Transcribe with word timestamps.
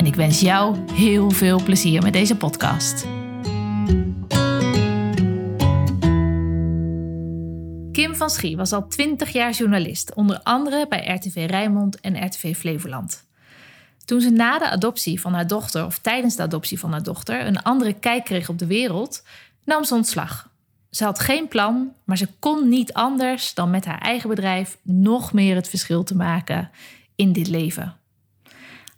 en 0.00 0.06
ik 0.06 0.14
wens 0.14 0.40
jou 0.40 0.76
heel 0.92 1.30
veel 1.30 1.62
plezier 1.62 2.02
met 2.02 2.12
deze 2.12 2.36
podcast. 2.36 3.06
Kim 7.92 8.14
van 8.14 8.30
Schie 8.30 8.56
was 8.56 8.72
al 8.72 8.88
20 8.88 9.32
jaar 9.32 9.52
journalist, 9.52 10.14
onder 10.14 10.40
andere 10.42 10.86
bij 10.88 11.14
RTV 11.14 11.46
Rijnmond 11.48 12.00
en 12.00 12.26
RTV 12.26 12.56
Flevoland. 12.56 13.24
Toen 14.04 14.20
ze 14.20 14.30
na 14.30 14.58
de 14.58 14.70
adoptie 14.70 15.20
van 15.20 15.34
haar 15.34 15.46
dochter, 15.46 15.86
of 15.86 15.98
tijdens 15.98 16.36
de 16.36 16.42
adoptie 16.42 16.78
van 16.78 16.90
haar 16.90 17.02
dochter, 17.02 17.46
een 17.46 17.62
andere 17.62 17.92
kijk 17.92 18.24
kreeg 18.24 18.48
op 18.48 18.58
de 18.58 18.66
wereld, 18.66 19.22
nam 19.64 19.84
ze 19.84 19.94
ontslag. 19.94 20.48
Ze 20.90 21.04
had 21.04 21.20
geen 21.20 21.48
plan, 21.48 21.92
maar 22.04 22.16
ze 22.16 22.28
kon 22.38 22.68
niet 22.68 22.92
anders 22.92 23.54
dan 23.54 23.70
met 23.70 23.84
haar 23.84 24.00
eigen 24.00 24.28
bedrijf 24.28 24.78
nog 24.82 25.32
meer 25.32 25.54
het 25.54 25.68
verschil 25.68 26.02
te 26.02 26.16
maken 26.16 26.70
in 27.14 27.32
dit 27.32 27.48
leven. 27.48 27.99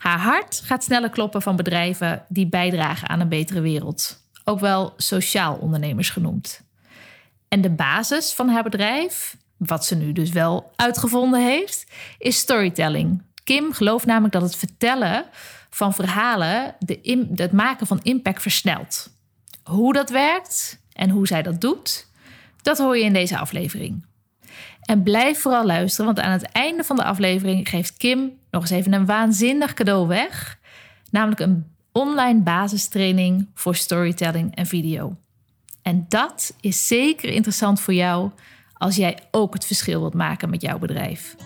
Haar 0.03 0.21
hart 0.21 0.63
gaat 0.65 0.85
sneller 0.85 1.11
kloppen 1.11 1.43
van 1.43 1.57
bedrijven 1.57 2.25
die 2.29 2.47
bijdragen 2.47 3.09
aan 3.09 3.21
een 3.21 3.29
betere 3.29 3.61
wereld, 3.61 4.27
ook 4.45 4.61
wel 4.61 4.93
sociaal 4.97 5.55
ondernemers 5.55 6.11
genoemd. 6.11 6.63
En 7.49 7.61
de 7.61 7.71
basis 7.71 8.33
van 8.33 8.49
haar 8.49 8.63
bedrijf, 8.63 9.37
wat 9.57 9.85
ze 9.85 9.97
nu 9.97 10.13
dus 10.13 10.31
wel 10.31 10.73
uitgevonden 10.77 11.45
heeft, 11.45 11.87
is 12.19 12.37
storytelling. 12.37 13.23
Kim 13.45 13.73
gelooft 13.73 14.07
namelijk 14.07 14.33
dat 14.33 14.43
het 14.43 14.57
vertellen 14.57 15.25
van 15.71 15.95
verhalen 15.95 16.75
de 16.79 17.29
het 17.35 17.53
maken 17.53 17.87
van 17.87 18.01
impact 18.03 18.43
versnelt. 18.43 19.11
Hoe 19.63 19.93
dat 19.93 20.11
werkt 20.11 20.81
en 20.93 21.11
hoe 21.11 21.27
zij 21.27 21.43
dat 21.43 21.61
doet, 21.61 22.07
dat 22.63 22.79
hoor 22.79 22.97
je 22.97 23.05
in 23.05 23.13
deze 23.13 23.39
aflevering. 23.39 24.05
En 24.81 25.03
blijf 25.03 25.41
vooral 25.41 25.67
luisteren, 25.67 26.07
want 26.07 26.21
aan 26.21 26.33
het 26.33 26.53
einde 26.53 26.85
van 26.85 26.97
de 26.97 27.05
aflevering 27.05 27.69
geeft 27.69 27.97
Kim 27.97 28.41
nog 28.53 28.63
eens 28.63 28.71
even 28.71 28.93
een 28.93 29.07
waanzinnig 29.07 29.75
cadeau 29.75 30.07
weg. 30.07 30.59
Namelijk 31.11 31.41
een 31.41 31.67
online 31.93 32.41
basistraining 32.41 33.49
voor 33.55 33.75
storytelling 33.75 34.55
en 34.55 34.67
video. 34.67 35.17
En 35.83 36.05
dat 36.09 36.55
is 36.61 36.87
zeker 36.87 37.29
interessant 37.29 37.81
voor 37.81 37.95
jou 37.95 38.31
als 38.73 38.97
jij 38.97 39.19
ook 39.31 39.55
het 39.55 39.67
verschil 39.67 40.01
wilt 40.01 40.15
maken 40.15 40.51
met 40.51 40.63
jouw 40.63 40.79
bedrijf. 40.79 41.37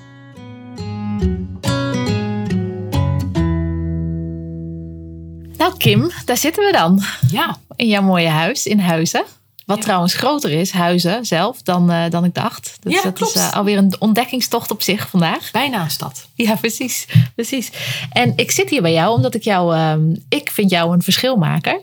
Nou, 5.56 5.76
Kim, 5.76 6.10
daar 6.24 6.36
zitten 6.36 6.64
we 6.64 6.72
dan. 6.72 7.00
Ja. 7.30 7.56
In 7.76 7.88
jouw 7.88 8.02
mooie 8.02 8.28
huis 8.28 8.66
in 8.66 8.78
Huizen. 8.78 9.24
Wat 9.66 9.82
trouwens 9.82 10.14
groter 10.14 10.50
is, 10.50 10.70
Huizen 10.70 11.24
zelf, 11.24 11.62
dan, 11.62 11.90
uh, 11.90 12.04
dan 12.10 12.24
ik 12.24 12.34
dacht. 12.34 12.76
Dus 12.80 12.92
ja, 12.92 13.02
dat 13.02 13.12
klopt. 13.12 13.34
is 13.34 13.40
uh, 13.42 13.52
alweer 13.52 13.78
een 13.78 13.96
ontdekkingstocht 13.98 14.70
op 14.70 14.82
zich 14.82 15.08
vandaag. 15.08 15.50
Bijna 15.50 15.82
een 15.82 15.90
stad. 15.90 16.28
Ja, 16.34 16.54
precies. 16.54 17.06
precies. 17.34 17.70
En 18.10 18.32
ik 18.36 18.50
zit 18.50 18.70
hier 18.70 18.82
bij 18.82 18.92
jou 18.92 19.14
omdat 19.14 19.34
ik 19.34 19.42
jou, 19.42 19.76
uh, 19.76 19.94
ik 20.28 20.50
vind 20.50 20.70
jou 20.70 20.92
een 20.92 21.02
verschilmaker. 21.02 21.80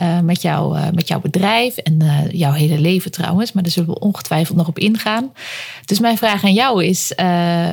Uh, 0.00 0.20
met, 0.20 0.42
jou, 0.42 0.78
met 0.94 1.08
jouw 1.08 1.20
bedrijf 1.20 1.76
en 1.76 2.28
jouw 2.32 2.52
hele 2.52 2.78
leven 2.78 3.10
trouwens. 3.10 3.52
Maar 3.52 3.62
daar 3.62 3.72
zullen 3.72 3.88
we 3.88 3.98
ongetwijfeld 3.98 4.56
nog 4.56 4.68
op 4.68 4.78
ingaan. 4.78 5.32
Dus 5.84 6.00
mijn 6.00 6.18
vraag 6.18 6.44
aan 6.44 6.52
jou 6.52 6.84
is, 6.84 7.12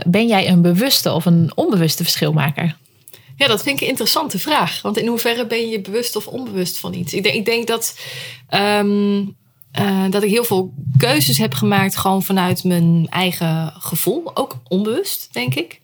ben 0.05 0.27
jij 0.27 0.49
een 0.49 0.61
bewuste 0.61 1.13
of 1.13 1.25
een 1.25 1.51
onbewuste 1.55 2.03
verschilmaker? 2.03 2.75
Ja, 3.35 3.47
dat 3.47 3.63
vind 3.63 3.75
ik 3.75 3.81
een 3.81 3.89
interessante 3.89 4.39
vraag. 4.39 4.81
Want 4.81 4.97
in 4.97 5.07
hoeverre 5.07 5.47
ben 5.47 5.69
je 5.69 5.81
bewust 5.81 6.15
of 6.15 6.27
onbewust 6.27 6.77
van 6.77 6.93
iets? 6.93 7.13
Ik 7.13 7.23
denk, 7.23 7.35
ik 7.35 7.45
denk 7.45 7.67
dat, 7.67 7.99
um, 8.49 9.35
uh, 9.79 10.03
dat 10.09 10.23
ik 10.23 10.29
heel 10.29 10.43
veel 10.43 10.73
keuzes 10.97 11.37
heb 11.37 11.53
gemaakt 11.53 11.95
gewoon 11.95 12.23
vanuit 12.23 12.63
mijn 12.63 13.07
eigen 13.09 13.73
gevoel. 13.77 14.35
Ook 14.35 14.57
onbewust, 14.67 15.29
denk 15.31 15.55
ik. 15.55 15.81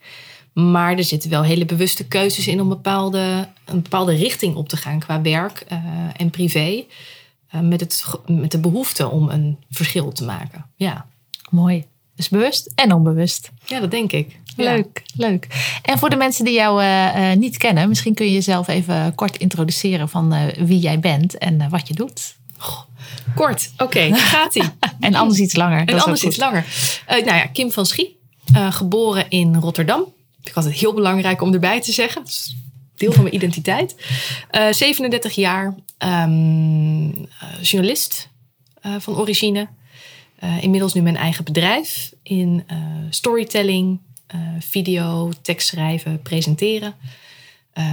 Maar 0.54 0.98
er 0.98 1.04
zitten 1.04 1.30
wel 1.30 1.44
hele 1.44 1.66
bewuste 1.66 2.08
keuzes 2.08 2.48
in 2.48 2.62
om 2.62 2.70
bepaalde, 2.70 3.48
een 3.66 3.82
bepaalde 3.82 4.16
richting 4.16 4.56
op 4.56 4.70
te 4.70 4.78
gaan 4.78 5.00
qua 5.00 5.22
werk 5.22 5.66
uh, 5.72 5.80
en 6.18 6.30
privé. 6.30 6.84
Uh, 7.56 7.62
met, 7.62 7.80
het, 7.80 8.06
met 8.28 8.52
de 8.52 8.60
behoefte 8.60 9.10
om 9.10 9.30
een 9.30 9.58
verschil 9.70 10.12
te 10.12 10.24
maken. 10.24 10.66
Ja. 10.76 11.06
Mooi. 11.50 11.86
Dus 12.16 12.30
bewust 12.30 12.72
en 12.76 12.94
onbewust. 12.94 13.52
Ja, 13.66 13.80
dat 13.80 13.92
denk 13.92 14.12
ik. 14.12 14.40
Leuk, 14.56 15.04
ja. 15.06 15.28
leuk. 15.28 15.48
En 15.82 16.00
voor 16.00 16.10
de 16.10 16.16
mensen 16.16 16.46
die 16.46 16.54
jou 16.54 16.84
niet 17.36 17.58
kennen, 17.58 17.90
misschien 17.90 18.14
kun 18.14 18.26
je 18.26 18.34
jezelf 18.34 18.68
even 18.68 19.16
kort 19.16 19.38
introduceren 19.38 20.10
van 20.10 20.52
wie 20.58 20.80
jij 20.80 21.00
bent 21.00 21.38
en 21.38 21.70
wat 21.70 21.88
je 21.88 21.94
doet. 21.94 22.38
Kort, 23.36 23.72
oké, 23.74 23.84
okay, 23.84 24.14
gaat 24.14 24.56
ie. 24.56 24.64
en 25.00 25.16
anders 25.16 25.40
iets 25.40 25.56
langer. 25.56 25.86
En 25.86 26.00
anders 26.00 26.24
iets 26.24 26.38
langer. 26.38 26.66
nou 27.08 27.26
ja, 27.26 27.46
Kim 27.46 27.72
van 27.72 27.86
Schie, 27.86 28.20
geboren 28.70 29.30
in 29.30 29.56
Rotterdam. 29.56 30.14
Ik 30.44 30.54
had 30.54 30.64
het 30.64 30.74
heel 30.74 30.94
belangrijk 30.94 31.42
om 31.42 31.54
erbij 31.54 31.82
te 31.82 31.92
zeggen. 31.92 32.22
Dat 32.22 32.30
is 32.30 32.56
deel 32.96 33.12
van 33.12 33.24
mijn 33.24 33.36
identiteit. 33.36 33.96
37 34.72 35.34
jaar, 35.34 35.76
um, 35.98 37.28
journalist 37.62 38.30
van 39.00 39.18
origine. 39.18 39.68
Uh, 40.44 40.64
inmiddels 40.64 40.94
nu 40.94 41.02
mijn 41.02 41.16
eigen 41.16 41.44
bedrijf 41.44 42.14
in 42.24 42.64
uh, 42.72 42.78
storytelling, 43.10 44.00
uh, 44.36 44.42
video, 44.60 45.32
tekstschrijven, 45.42 46.22
presenteren. 46.22 46.96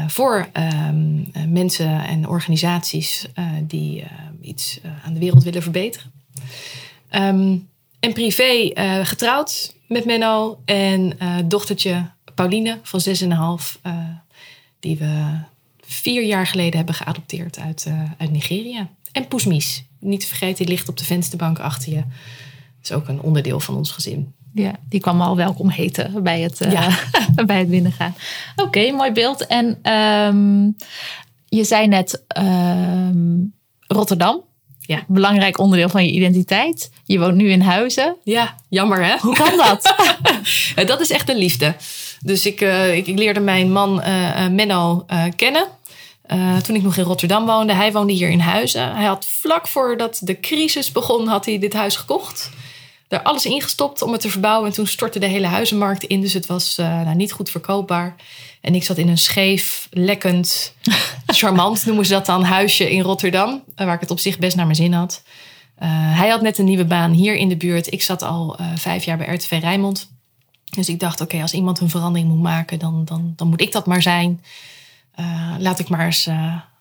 Voor 0.06 0.48
um, 0.52 1.30
mensen 1.48 2.04
en 2.06 2.28
organisaties 2.28 3.26
die 3.62 4.04
iets 4.40 4.80
aan 5.04 5.12
de 5.12 5.20
wereld 5.20 5.42
willen 5.42 5.62
verbeteren. 5.62 6.12
Um, 7.10 7.68
en 8.00 8.12
privé 8.12 8.70
getrouwd 9.04 9.74
met 9.88 10.04
Menno 10.04 10.60
en 10.64 11.18
dochtertje 11.44 12.10
Pauline 12.34 12.78
van 12.82 13.00
6,5, 13.00 13.80
die 14.80 14.96
we 14.96 15.38
vier 15.80 16.24
jaar 16.24 16.46
geleden 16.46 16.76
hebben 16.76 16.94
geadopteerd 16.94 17.58
uit, 17.58 17.86
uit 18.18 18.30
Nigeria. 18.30 18.88
En 19.12 19.28
Poesmies, 19.28 19.84
niet 20.00 20.20
te 20.20 20.26
vergeten, 20.26 20.56
die 20.56 20.74
ligt 20.74 20.88
op 20.88 20.96
de 20.96 21.04
vensterbank 21.04 21.58
achter 21.58 21.92
je. 21.92 21.96
Dat 21.96 22.04
is 22.82 22.92
ook 22.92 23.08
een 23.08 23.20
onderdeel 23.20 23.60
van 23.60 23.76
ons 23.76 23.90
gezin. 23.90 24.34
Ja, 24.56 24.72
die 24.88 25.00
kwam 25.00 25.20
al 25.20 25.36
welkom 25.36 25.68
heten 25.68 26.22
bij 26.22 26.40
het, 26.40 26.60
uh, 26.60 26.72
ja. 26.72 26.88
bij 27.46 27.58
het 27.58 27.70
binnengaan. 27.70 28.14
Oké, 28.56 28.66
okay, 28.66 28.90
mooi 28.90 29.12
beeld. 29.12 29.46
En 29.46 29.92
um, 29.92 30.76
je 31.48 31.64
zei 31.64 31.86
net 31.86 32.24
um, 32.38 33.54
Rotterdam. 33.80 34.44
Ja. 34.80 35.04
Belangrijk 35.06 35.58
onderdeel 35.58 35.88
van 35.88 36.04
je 36.04 36.10
identiteit. 36.10 36.90
Je 37.04 37.18
woont 37.18 37.34
nu 37.34 37.50
in 37.50 37.60
Huizen. 37.60 38.16
Ja, 38.24 38.54
jammer 38.68 39.04
hè? 39.04 39.16
Hoe 39.20 39.34
kan 39.34 39.56
dat? 39.56 39.94
dat 40.90 41.00
is 41.00 41.10
echt 41.10 41.28
een 41.28 41.36
liefde. 41.36 41.74
Dus 42.20 42.46
ik, 42.46 42.60
uh, 42.60 42.96
ik, 42.96 43.06
ik, 43.06 43.18
leerde 43.18 43.40
mijn 43.40 43.72
man 43.72 44.00
uh, 44.00 44.48
Menno 44.48 45.06
kennen. 45.36 45.66
Uh, 46.32 46.56
toen 46.56 46.76
ik 46.76 46.82
nog 46.82 46.96
in 46.96 47.04
Rotterdam 47.04 47.46
woonde. 47.46 47.72
Hij 47.72 47.92
woonde 47.92 48.12
hier 48.12 48.30
in 48.30 48.40
Huizen. 48.40 48.94
Hij 48.94 49.04
had 49.04 49.26
vlak 49.26 49.68
voordat 49.68 50.20
de 50.22 50.40
crisis 50.40 50.92
begon, 50.92 51.26
had 51.26 51.44
hij 51.44 51.58
dit 51.58 51.72
huis 51.72 51.96
gekocht. 51.96 52.50
Daar 53.08 53.22
alles 53.22 53.46
ingestopt 53.46 54.02
om 54.02 54.12
het 54.12 54.20
te 54.20 54.30
verbouwen. 54.30 54.68
En 54.68 54.74
toen 54.74 54.86
stortte 54.86 55.18
de 55.18 55.26
hele 55.26 55.46
huizenmarkt 55.46 56.04
in. 56.04 56.20
Dus 56.20 56.32
het 56.32 56.46
was 56.46 56.78
uh, 56.78 56.86
nou, 56.86 57.16
niet 57.16 57.32
goed 57.32 57.50
verkoopbaar. 57.50 58.14
En 58.60 58.74
ik 58.74 58.84
zat 58.84 58.98
in 58.98 59.08
een 59.08 59.18
scheef, 59.18 59.88
lekkend, 59.90 60.74
charmant 61.26 61.86
noemen 61.86 62.06
ze 62.06 62.12
dat 62.12 62.26
dan, 62.26 62.44
huisje 62.44 62.90
in 62.90 63.00
Rotterdam. 63.00 63.62
Waar 63.74 63.94
ik 63.94 64.00
het 64.00 64.10
op 64.10 64.18
zich 64.18 64.38
best 64.38 64.56
naar 64.56 64.64
mijn 64.64 64.76
zin 64.76 64.92
had. 64.92 65.22
Uh, 65.82 65.88
hij 66.18 66.28
had 66.28 66.42
net 66.42 66.58
een 66.58 66.64
nieuwe 66.64 66.84
baan 66.84 67.10
hier 67.10 67.34
in 67.34 67.48
de 67.48 67.56
buurt. 67.56 67.92
Ik 67.92 68.02
zat 68.02 68.22
al 68.22 68.58
vijf 68.74 69.04
jaar 69.04 69.16
bij 69.16 69.34
RTV 69.34 69.58
Rijnmond. 69.60 70.10
Dus 70.64 70.88
ik 70.88 71.00
dacht, 71.00 71.14
oké, 71.14 71.22
okay, 71.22 71.40
als 71.40 71.52
iemand 71.52 71.80
een 71.80 71.90
verandering 71.90 72.28
moet 72.28 72.42
maken, 72.42 72.78
dan, 72.78 73.04
dan, 73.04 73.32
dan 73.36 73.48
moet 73.48 73.60
ik 73.60 73.72
dat 73.72 73.86
maar 73.86 74.02
zijn. 74.02 74.42
Laat 75.58 75.78
ik 75.78 75.88
maar 75.88 76.04
eens 76.04 76.26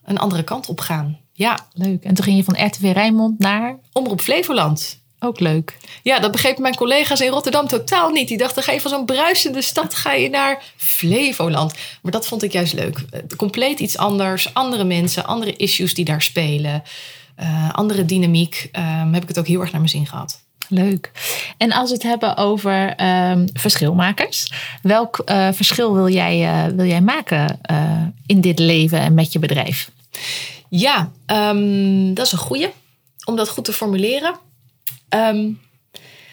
een 0.04 0.18
andere 0.18 0.42
kant 0.42 0.68
op 0.68 0.80
gaan. 0.80 1.18
Ja. 1.32 1.58
Leuk. 1.72 2.04
En 2.04 2.14
toen 2.14 2.24
ging 2.24 2.36
je 2.36 2.44
van 2.44 2.66
RTV 2.66 2.90
Rijnmond 2.92 3.38
naar? 3.38 3.78
Omroep 3.92 4.20
Flevoland. 4.20 4.98
Ook 5.18 5.40
leuk. 5.40 5.76
Ja, 6.02 6.18
dat 6.18 6.30
begrepen 6.30 6.62
mijn 6.62 6.74
collega's 6.74 7.20
in 7.20 7.30
Rotterdam 7.30 7.66
totaal 7.66 8.10
niet. 8.10 8.28
Die 8.28 8.38
dachten, 8.38 8.62
ga 8.62 8.72
je 8.72 8.80
van 8.80 8.90
zo'n 8.90 9.04
bruisende 9.04 9.62
stad 9.62 9.94
ga 9.94 10.12
je 10.12 10.28
naar 10.28 10.62
Flevoland. 10.76 11.74
Maar 12.02 12.12
dat 12.12 12.26
vond 12.26 12.42
ik 12.42 12.52
juist 12.52 12.72
leuk. 12.72 13.04
Compleet 13.36 13.80
iets 13.80 13.96
anders. 13.96 14.54
Andere 14.54 14.84
mensen, 14.84 15.26
andere 15.26 15.56
issues 15.56 15.94
die 15.94 16.04
daar 16.04 16.22
spelen. 16.22 16.82
Uh, 17.40 17.72
andere 17.72 18.04
dynamiek. 18.04 18.68
Um, 18.72 19.12
heb 19.14 19.22
ik 19.22 19.28
het 19.28 19.38
ook 19.38 19.46
heel 19.46 19.60
erg 19.60 19.70
naar 19.70 19.80
mijn 19.80 19.92
zin 19.92 20.06
gehad. 20.06 20.44
Leuk. 20.68 21.10
En 21.56 21.72
als 21.72 21.88
we 21.88 21.94
het 21.94 22.02
hebben 22.02 22.36
over 22.36 22.94
ehm, 22.96 23.46
verschilmakers, 23.52 24.52
welk 24.82 25.22
uh, 25.26 25.48
verschil 25.52 25.94
wil 25.94 26.08
jij, 26.08 26.66
uh, 26.68 26.74
wil 26.74 26.86
jij 26.86 27.00
maken 27.00 27.60
in 28.26 28.40
dit 28.40 28.58
leven 28.58 28.98
en 28.98 29.14
met 29.14 29.32
je 29.32 29.38
bedrijf? 29.38 29.90
Ja, 30.68 31.10
um, 31.26 32.14
dat 32.14 32.26
is 32.26 32.32
een 32.32 32.38
goeie. 32.38 32.68
Om 33.24 33.36
dat 33.36 33.48
goed 33.48 33.64
te 33.64 33.72
formuleren. 33.72 34.34
Um, 35.16 35.60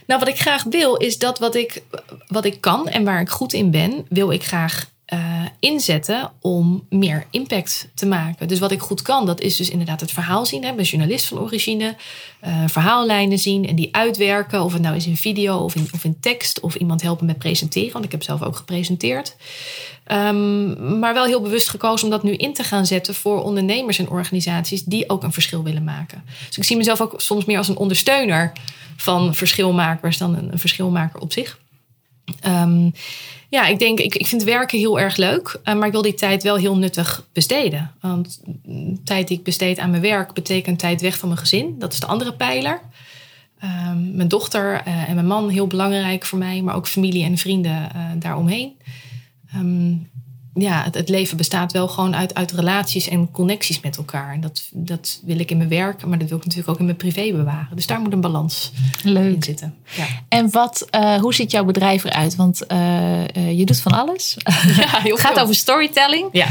nou, 0.07 0.19
wat 0.19 0.27
ik 0.27 0.39
graag 0.39 0.63
wil, 0.63 0.95
is 0.95 1.17
dat 1.17 1.39
wat 1.39 1.55
ik, 1.55 1.83
wat 2.27 2.45
ik 2.45 2.61
kan 2.61 2.87
en 2.87 3.03
waar 3.03 3.21
ik 3.21 3.29
goed 3.29 3.53
in 3.53 3.71
ben, 3.71 4.05
wil 4.09 4.31
ik 4.31 4.43
graag 4.43 4.91
uh, 5.13 5.19
inzetten 5.59 6.31
om 6.41 6.85
meer 6.89 7.25
impact 7.29 7.89
te 7.93 8.05
maken. 8.05 8.47
Dus 8.47 8.59
wat 8.59 8.71
ik 8.71 8.79
goed 8.79 9.01
kan, 9.01 9.25
dat 9.25 9.41
is 9.41 9.55
dus 9.55 9.69
inderdaad 9.69 9.99
het 9.99 10.11
verhaal 10.11 10.45
zien. 10.45 10.61
Ben 10.61 10.81
journalist 10.81 11.25
van 11.25 11.39
origine. 11.39 11.95
Uh, 12.45 12.63
verhaallijnen 12.67 13.39
zien 13.39 13.67
en 13.67 13.75
die 13.75 13.95
uitwerken. 13.95 14.63
Of 14.63 14.73
het 14.73 14.81
nou 14.81 14.95
is 14.95 15.07
in 15.07 15.17
video 15.17 15.57
of 15.57 15.75
in, 15.75 15.87
of 15.93 16.03
in 16.03 16.19
tekst. 16.19 16.59
Of 16.59 16.75
iemand 16.75 17.01
helpen 17.01 17.25
met 17.25 17.37
presenteren. 17.37 17.93
Want 17.93 18.05
ik 18.05 18.11
heb 18.11 18.23
zelf 18.23 18.41
ook 18.41 18.55
gepresenteerd. 18.55 19.35
Um, 20.11 20.99
maar 20.99 21.13
wel 21.13 21.25
heel 21.25 21.41
bewust 21.41 21.69
gekozen 21.69 22.05
om 22.05 22.11
dat 22.11 22.23
nu 22.23 22.33
in 22.35 22.53
te 22.53 22.63
gaan 22.63 22.85
zetten 22.85 23.15
voor 23.15 23.43
ondernemers 23.43 23.99
en 23.99 24.09
organisaties 24.09 24.83
die 24.83 25.09
ook 25.09 25.23
een 25.23 25.33
verschil 25.33 25.63
willen 25.63 25.83
maken. 25.83 26.23
Dus 26.47 26.57
ik 26.57 26.63
zie 26.63 26.77
mezelf 26.77 27.01
ook 27.01 27.13
soms 27.21 27.45
meer 27.45 27.57
als 27.57 27.67
een 27.67 27.77
ondersteuner 27.77 28.51
van 28.95 29.35
verschilmakers 29.35 30.17
dan 30.17 30.35
een, 30.35 30.59
verschilmaker 30.59 31.19
op 31.19 31.33
zich. 31.33 31.59
Um, 32.47 32.93
ja, 33.53 33.67
ik 33.67 33.79
denk, 33.79 33.99
ik, 33.99 34.15
ik 34.15 34.27
vind 34.27 34.43
werken 34.43 34.79
heel 34.79 34.99
erg 34.99 35.15
leuk, 35.15 35.59
uh, 35.63 35.75
maar 35.75 35.85
ik 35.85 35.91
wil 35.91 36.01
die 36.01 36.13
tijd 36.13 36.43
wel 36.43 36.55
heel 36.55 36.77
nuttig 36.77 37.27
besteden. 37.33 37.91
Want 38.01 38.41
tijd 39.03 39.27
die 39.27 39.37
ik 39.37 39.43
besteed 39.43 39.79
aan 39.79 39.89
mijn 39.89 40.01
werk 40.01 40.33
betekent 40.33 40.79
tijd 40.79 41.01
weg 41.01 41.17
van 41.17 41.27
mijn 41.27 41.39
gezin. 41.39 41.75
Dat 41.79 41.93
is 41.93 41.99
de 41.99 42.05
andere 42.05 42.33
pijler. 42.33 42.81
Um, 43.63 44.15
mijn 44.15 44.27
dochter 44.27 44.81
uh, 44.87 45.09
en 45.09 45.15
mijn 45.15 45.27
man 45.27 45.49
heel 45.49 45.67
belangrijk 45.67 46.25
voor 46.25 46.37
mij, 46.37 46.61
maar 46.61 46.75
ook 46.75 46.87
familie 46.87 47.23
en 47.23 47.37
vrienden 47.37 47.89
uh, 47.95 48.05
daaromheen. 48.15 48.73
Um, 49.55 50.09
ja, 50.53 50.83
het, 50.83 50.95
het, 50.95 51.09
leven 51.09 51.37
bestaat 51.37 51.71
wel 51.71 51.87
gewoon 51.87 52.15
uit, 52.15 52.33
uit 52.33 52.51
relaties 52.51 53.07
en 53.07 53.31
connecties 53.31 53.79
met 53.79 53.97
elkaar. 53.97 54.33
En 54.33 54.41
dat, 54.41 54.67
dat 54.71 55.19
wil 55.23 55.39
ik 55.39 55.51
in 55.51 55.57
mijn 55.57 55.69
werk, 55.69 56.05
maar 56.05 56.17
dat 56.17 56.29
wil 56.29 56.37
ik 56.37 56.43
natuurlijk 56.43 56.71
ook 56.71 56.79
in 56.79 56.85
mijn 56.85 56.97
privé 56.97 57.31
bewaren. 57.31 57.75
Dus 57.75 57.87
daar 57.87 57.99
moet 57.99 58.13
een 58.13 58.21
balans 58.21 58.71
Leuk. 59.03 59.35
in 59.35 59.43
zitten. 59.43 59.75
Ja. 59.95 60.05
En 60.27 60.51
wat, 60.51 60.87
uh, 60.91 61.15
hoe 61.15 61.33
ziet 61.33 61.51
jouw 61.51 61.63
bedrijf 61.63 62.03
eruit? 62.03 62.35
Want 62.35 62.61
uh, 62.71 63.19
uh, 63.19 63.57
je 63.57 63.65
doet 63.65 63.79
van 63.79 63.91
alles. 63.91 64.37
Ja, 64.75 65.01
het 65.03 65.19
gaat 65.19 65.39
over 65.39 65.55
storytelling. 65.55 66.29
Ja. 66.31 66.47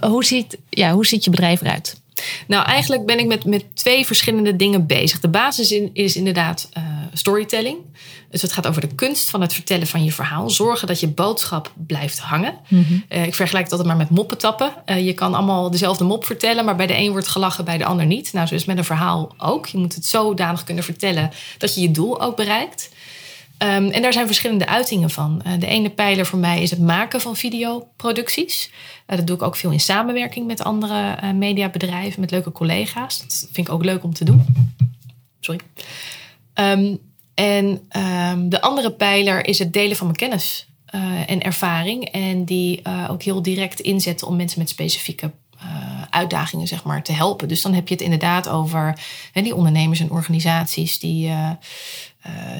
hoe, 0.00 0.24
ziet, 0.24 0.58
ja, 0.70 0.92
hoe 0.92 1.06
ziet 1.06 1.24
je 1.24 1.30
bedrijf 1.30 1.60
eruit? 1.60 2.00
Nou, 2.46 2.64
eigenlijk 2.64 3.06
ben 3.06 3.18
ik 3.18 3.26
met, 3.26 3.44
met 3.44 3.64
twee 3.74 4.06
verschillende 4.06 4.56
dingen 4.56 4.86
bezig. 4.86 5.20
De 5.20 5.28
basis 5.28 5.70
in, 5.70 5.90
is 5.92 6.16
inderdaad 6.16 6.68
storytelling. 7.16 7.76
Dus 8.30 8.42
het 8.42 8.52
gaat 8.52 8.66
over 8.66 8.80
de 8.80 8.94
kunst 8.94 9.30
van 9.30 9.40
het 9.40 9.52
vertellen 9.52 9.86
van 9.86 10.04
je 10.04 10.12
verhaal. 10.12 10.50
Zorgen 10.50 10.86
dat 10.86 11.00
je 11.00 11.08
boodschap 11.08 11.72
blijft 11.86 12.18
hangen. 12.18 12.54
Mm 12.68 12.84
-hmm. 12.88 13.04
uh, 13.08 13.26
ik 13.26 13.34
vergelijk 13.34 13.64
het 13.64 13.72
altijd 13.72 13.88
maar 13.88 14.06
met 14.06 14.10
moppen 14.10 14.38
tappen. 14.38 14.72
Uh, 14.86 15.06
je 15.06 15.12
kan 15.12 15.34
allemaal 15.34 15.70
dezelfde 15.70 16.04
mop 16.04 16.24
vertellen, 16.24 16.64
maar 16.64 16.76
bij 16.76 16.86
de 16.86 16.96
een 16.96 17.10
wordt 17.10 17.28
gelachen, 17.28 17.64
bij 17.64 17.78
de 17.78 17.84
ander 17.84 18.06
niet. 18.06 18.32
Nou, 18.32 18.46
zo 18.46 18.54
is 18.54 18.64
met 18.64 18.78
een 18.78 18.84
verhaal 18.84 19.34
ook. 19.38 19.66
Je 19.66 19.78
moet 19.78 19.94
het 19.94 20.06
zodanig 20.06 20.64
kunnen 20.64 20.84
vertellen 20.84 21.30
dat 21.58 21.74
je 21.74 21.80
je 21.80 21.90
doel 21.90 22.20
ook 22.20 22.36
bereikt. 22.36 22.94
Um, 23.58 23.90
en 23.90 24.02
daar 24.02 24.12
zijn 24.12 24.26
verschillende 24.26 24.66
uitingen 24.66 25.10
van. 25.10 25.42
Uh, 25.46 25.52
de 25.58 25.66
ene 25.66 25.90
pijler 25.90 26.26
voor 26.26 26.38
mij 26.38 26.62
is 26.62 26.70
het 26.70 26.80
maken 26.80 27.20
van 27.20 27.36
videoproducties. 27.36 28.70
dat 29.06 29.26
doe 29.26 29.36
ik 29.36 29.42
ook 29.42 29.56
veel 29.56 29.70
in 29.70 29.80
samenwerking 29.80 30.46
met 30.46 30.64
andere 30.64 31.32
mediabedrijven, 31.32 32.20
met 32.20 32.30
leuke 32.30 32.52
collega's. 32.52 33.20
Dat 33.20 33.48
vind 33.52 33.66
ik 33.68 33.72
ook 33.72 33.84
leuk 33.84 34.04
om 34.04 34.14
te 34.14 34.24
doen. 34.24 34.44
Sorry. 35.40 35.60
Um, 36.54 36.98
en 37.36 37.88
um, 38.30 38.48
de 38.48 38.60
andere 38.60 38.92
pijler 38.92 39.46
is 39.46 39.58
het 39.58 39.72
delen 39.72 39.96
van 39.96 40.06
mijn 40.06 40.18
kennis 40.18 40.66
uh, 40.94 41.30
en 41.30 41.42
ervaring. 41.42 42.04
En 42.04 42.44
die 42.44 42.80
uh, 42.86 43.06
ook 43.10 43.22
heel 43.22 43.42
direct 43.42 43.80
inzetten 43.80 44.26
om 44.26 44.36
mensen 44.36 44.58
met 44.58 44.68
specifieke 44.68 45.30
uh, 45.56 45.62
uitdagingen 46.10 46.66
zeg 46.66 46.84
maar, 46.84 47.02
te 47.02 47.12
helpen. 47.12 47.48
Dus 47.48 47.62
dan 47.62 47.74
heb 47.74 47.88
je 47.88 47.94
het 47.94 48.02
inderdaad 48.02 48.48
over 48.48 48.98
die 49.32 49.54
ondernemers 49.54 50.00
en 50.00 50.10
organisaties 50.10 50.98
die, 50.98 51.32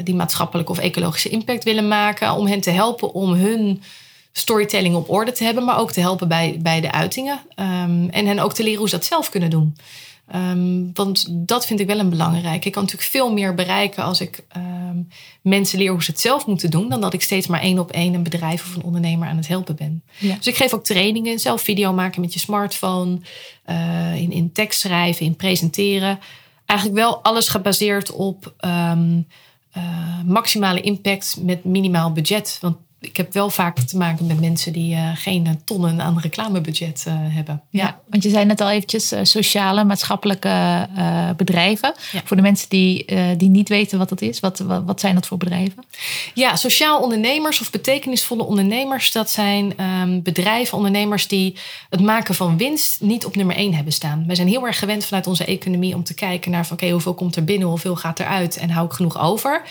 die 0.02 0.14
maatschappelijke 0.14 0.72
of 0.72 0.78
ecologische 0.78 1.28
impact 1.28 1.64
willen 1.64 1.88
maken. 1.88 2.32
Om 2.32 2.46
hen 2.46 2.60
te 2.60 2.70
helpen 2.70 3.12
om 3.12 3.32
hun 3.32 3.82
storytelling 4.32 4.94
op 4.94 5.10
orde 5.10 5.32
te 5.32 5.44
hebben, 5.44 5.64
maar 5.64 5.78
ook 5.78 5.92
te 5.92 6.00
helpen 6.00 6.28
bij, 6.28 6.56
bij 6.60 6.80
de 6.80 6.92
uitingen. 6.92 7.40
Um, 7.56 8.10
en 8.10 8.26
hen 8.26 8.38
ook 8.38 8.54
te 8.54 8.62
leren 8.62 8.78
hoe 8.78 8.88
ze 8.88 8.96
dat 8.96 9.04
zelf 9.04 9.30
kunnen 9.30 9.50
doen. 9.50 9.76
Um, 10.34 10.90
want 10.94 11.26
dat 11.30 11.66
vind 11.66 11.80
ik 11.80 11.86
wel 11.86 11.98
een 11.98 12.10
belangrijk. 12.10 12.64
Ik 12.64 12.72
kan 12.72 12.82
natuurlijk 12.82 13.10
veel 13.10 13.32
meer 13.32 13.54
bereiken 13.54 14.04
als 14.04 14.20
ik 14.20 14.44
um, 14.56 15.08
mensen 15.42 15.78
leer 15.78 15.90
hoe 15.90 16.02
ze 16.02 16.10
het 16.10 16.20
zelf 16.20 16.46
moeten 16.46 16.70
doen, 16.70 16.88
dan 16.88 17.00
dat 17.00 17.14
ik 17.14 17.22
steeds 17.22 17.46
maar 17.46 17.60
één 17.60 17.78
op 17.78 17.90
één 17.90 18.14
een 18.14 18.22
bedrijf 18.22 18.62
of 18.62 18.74
een 18.74 18.82
ondernemer 18.82 19.28
aan 19.28 19.36
het 19.36 19.48
helpen 19.48 19.76
ben. 19.76 20.02
Ja. 20.18 20.34
Dus 20.36 20.46
ik 20.46 20.56
geef 20.56 20.74
ook 20.74 20.84
trainingen, 20.84 21.38
zelf 21.38 21.62
video 21.62 21.92
maken 21.92 22.20
met 22.20 22.32
je 22.32 22.38
smartphone, 22.38 23.20
uh, 23.66 24.16
in, 24.16 24.32
in 24.32 24.52
tekst 24.52 24.80
schrijven, 24.80 25.26
in 25.26 25.36
presenteren. 25.36 26.18
Eigenlijk 26.64 26.98
wel 26.98 27.22
alles 27.22 27.48
gebaseerd 27.48 28.12
op 28.12 28.54
um, 28.60 29.26
uh, 29.76 30.22
maximale 30.24 30.80
impact 30.80 31.38
met 31.42 31.64
minimaal 31.64 32.12
budget. 32.12 32.58
Want 32.60 32.76
ik 33.06 33.16
heb 33.16 33.32
wel 33.32 33.50
vaak 33.50 33.78
te 33.78 33.96
maken 33.96 34.26
met 34.26 34.40
mensen 34.40 34.72
die 34.72 34.94
uh, 34.94 35.10
geen 35.14 35.60
tonnen 35.64 36.00
aan 36.00 36.18
reclamebudget 36.18 37.04
uh, 37.08 37.14
hebben. 37.18 37.62
Ja. 37.70 37.82
ja. 37.84 37.98
want 38.08 38.22
je 38.22 38.30
zei 38.30 38.44
net 38.44 38.60
al 38.60 38.70
eventjes 38.70 39.12
uh, 39.12 39.18
sociale, 39.22 39.84
maatschappelijke 39.84 40.88
bedrijven. 41.36 41.94
Ja. 42.12 42.20
Voor 42.24 42.36
de 42.36 42.42
mensen 42.42 42.68
die, 42.68 43.04
die 43.36 43.48
niet 43.48 43.68
weten 43.68 43.98
wat 43.98 44.08
dat 44.08 44.20
is, 44.20 44.40
wat, 44.40 44.58
wat, 44.58 44.82
wat, 44.84 45.00
zijn 45.00 45.14
dat 45.14 45.26
voor 45.26 45.36
bedrijven? 45.36 45.84
Ja, 46.34 46.56
sociaal 46.56 47.00
ondernemers 47.00 47.60
of 47.60 47.70
betekenisvolle 47.70 48.44
ondernemers, 48.44 49.12
dat 49.12 49.30
zijn 49.30 49.74
um, 50.02 50.22
bedrijven, 50.22 50.76
ondernemers 50.76 51.28
die 51.28 51.56
het 51.90 52.00
maken 52.00 52.34
van 52.34 52.56
winst 52.56 53.00
niet 53.00 53.24
op 53.24 53.36
nummer 53.36 53.56
één 53.56 53.74
hebben 53.74 53.92
staan. 53.92 54.24
Wij 54.26 54.36
zijn 54.36 54.48
heel 54.48 54.66
erg 54.66 54.78
gewend 54.78 55.04
vanuit 55.04 55.26
onze 55.26 55.44
economie 55.44 55.94
om 55.94 56.04
te 56.04 56.14
kijken 56.14 56.50
naar 56.50 56.66
van 56.66 56.72
oké, 56.72 56.82
okay, 56.82 56.94
hoeveel 56.94 57.14
komt 57.14 57.36
er 57.36 57.44
binnen, 57.44 57.68
hoeveel 57.68 57.96
gaat 57.96 58.20
eruit 58.20 58.56
en 58.56 58.70
hou 58.70 58.86
ik 58.86 58.92
genoeg 58.92 59.18
over. 59.18 59.62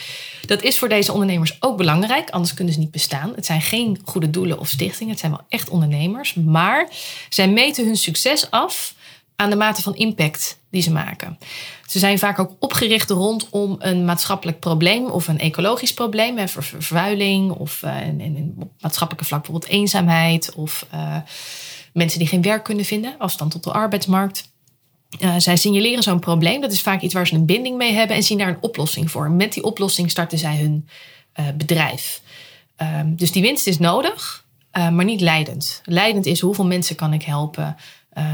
Dat 0.45 0.63
is 0.63 0.77
voor 0.77 0.89
deze 0.89 1.11
ondernemers 1.11 1.57
ook 1.59 1.77
belangrijk, 1.77 2.29
anders 2.29 2.53
kunnen 2.53 2.73
ze 2.73 2.79
niet 2.79 2.91
bestaan. 2.91 3.24
Het 3.35 3.45
zijn 3.45 3.61
geen 3.61 3.99
goede 4.05 4.29
doelen 4.29 4.59
of 4.59 4.67
stichtingen, 4.67 5.11
het 5.11 5.19
zijn 5.19 5.31
wel 5.31 5.45
echt 5.49 5.69
ondernemers. 5.69 6.33
Maar 6.33 6.89
zij 7.29 7.49
meten 7.49 7.85
hun 7.85 7.97
succes 7.97 8.51
af 8.51 8.93
aan 9.35 9.49
de 9.49 9.55
mate 9.55 9.81
van 9.81 9.95
impact 9.95 10.59
die 10.69 10.81
ze 10.81 10.91
maken. 10.91 11.37
Ze 11.85 11.99
zijn 11.99 12.19
vaak 12.19 12.39
ook 12.39 12.55
opgericht 12.59 13.09
rondom 13.09 13.75
een 13.79 14.05
maatschappelijk 14.05 14.59
probleem 14.59 15.05
of 15.05 15.27
een 15.27 15.39
ecologisch 15.39 15.93
probleem, 15.93 16.47
vervuiling 16.47 17.51
of 17.51 17.81
uh, 17.85 17.95
maatschappelijke 18.79 19.27
vlak 19.27 19.41
bijvoorbeeld 19.41 19.71
eenzaamheid 19.71 20.53
of 20.55 20.85
uh, 20.93 21.17
mensen 21.93 22.19
die 22.19 22.27
geen 22.27 22.41
werk 22.41 22.63
kunnen 22.63 22.85
vinden, 22.85 23.15
afstand 23.17 23.51
tot 23.51 23.63
de 23.63 23.71
arbeidsmarkt. 23.71 24.53
Uh, 25.19 25.35
zij 25.37 25.57
signaleren 25.57 26.03
zo'n 26.03 26.19
probleem. 26.19 26.61
Dat 26.61 26.71
is 26.71 26.81
vaak 26.81 27.01
iets 27.01 27.13
waar 27.13 27.27
ze 27.27 27.35
een 27.35 27.45
binding 27.45 27.77
mee 27.77 27.93
hebben 27.93 28.15
en 28.15 28.23
zien 28.23 28.37
daar 28.37 28.47
een 28.47 28.61
oplossing 28.61 29.11
voor. 29.11 29.31
Met 29.31 29.53
die 29.53 29.63
oplossing 29.63 30.11
starten 30.11 30.37
zij 30.37 30.57
hun 30.57 30.87
bedrijf. 31.57 32.21
Um, 32.77 33.15
dus 33.15 33.31
die 33.31 33.41
winst 33.41 33.67
is 33.67 33.79
nodig, 33.79 34.45
uh, 34.73 34.89
maar 34.89 35.05
niet 35.05 35.21
leidend. 35.21 35.81
Leidend 35.85 36.25
is 36.25 36.39
hoeveel 36.39 36.65
mensen 36.65 36.95
kan 36.95 37.13
ik 37.13 37.23
helpen, 37.23 37.75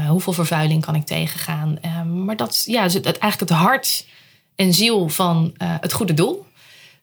hoeveel 0.08 0.32
vervuiling 0.32 0.84
kan 0.84 0.94
ik 0.94 1.06
tegengaan. 1.06 1.78
Ehm, 1.80 2.24
maar 2.24 2.36
dat 2.36 2.62
ja, 2.66 2.84
is 2.84 2.94
het, 2.94 3.04
het, 3.04 3.18
eigenlijk 3.18 3.50
het 3.52 3.60
hart 3.60 4.06
en 4.54 4.74
ziel 4.74 5.08
van 5.08 5.54
het 5.58 5.92
goede 5.92 6.14
doel. 6.14 6.46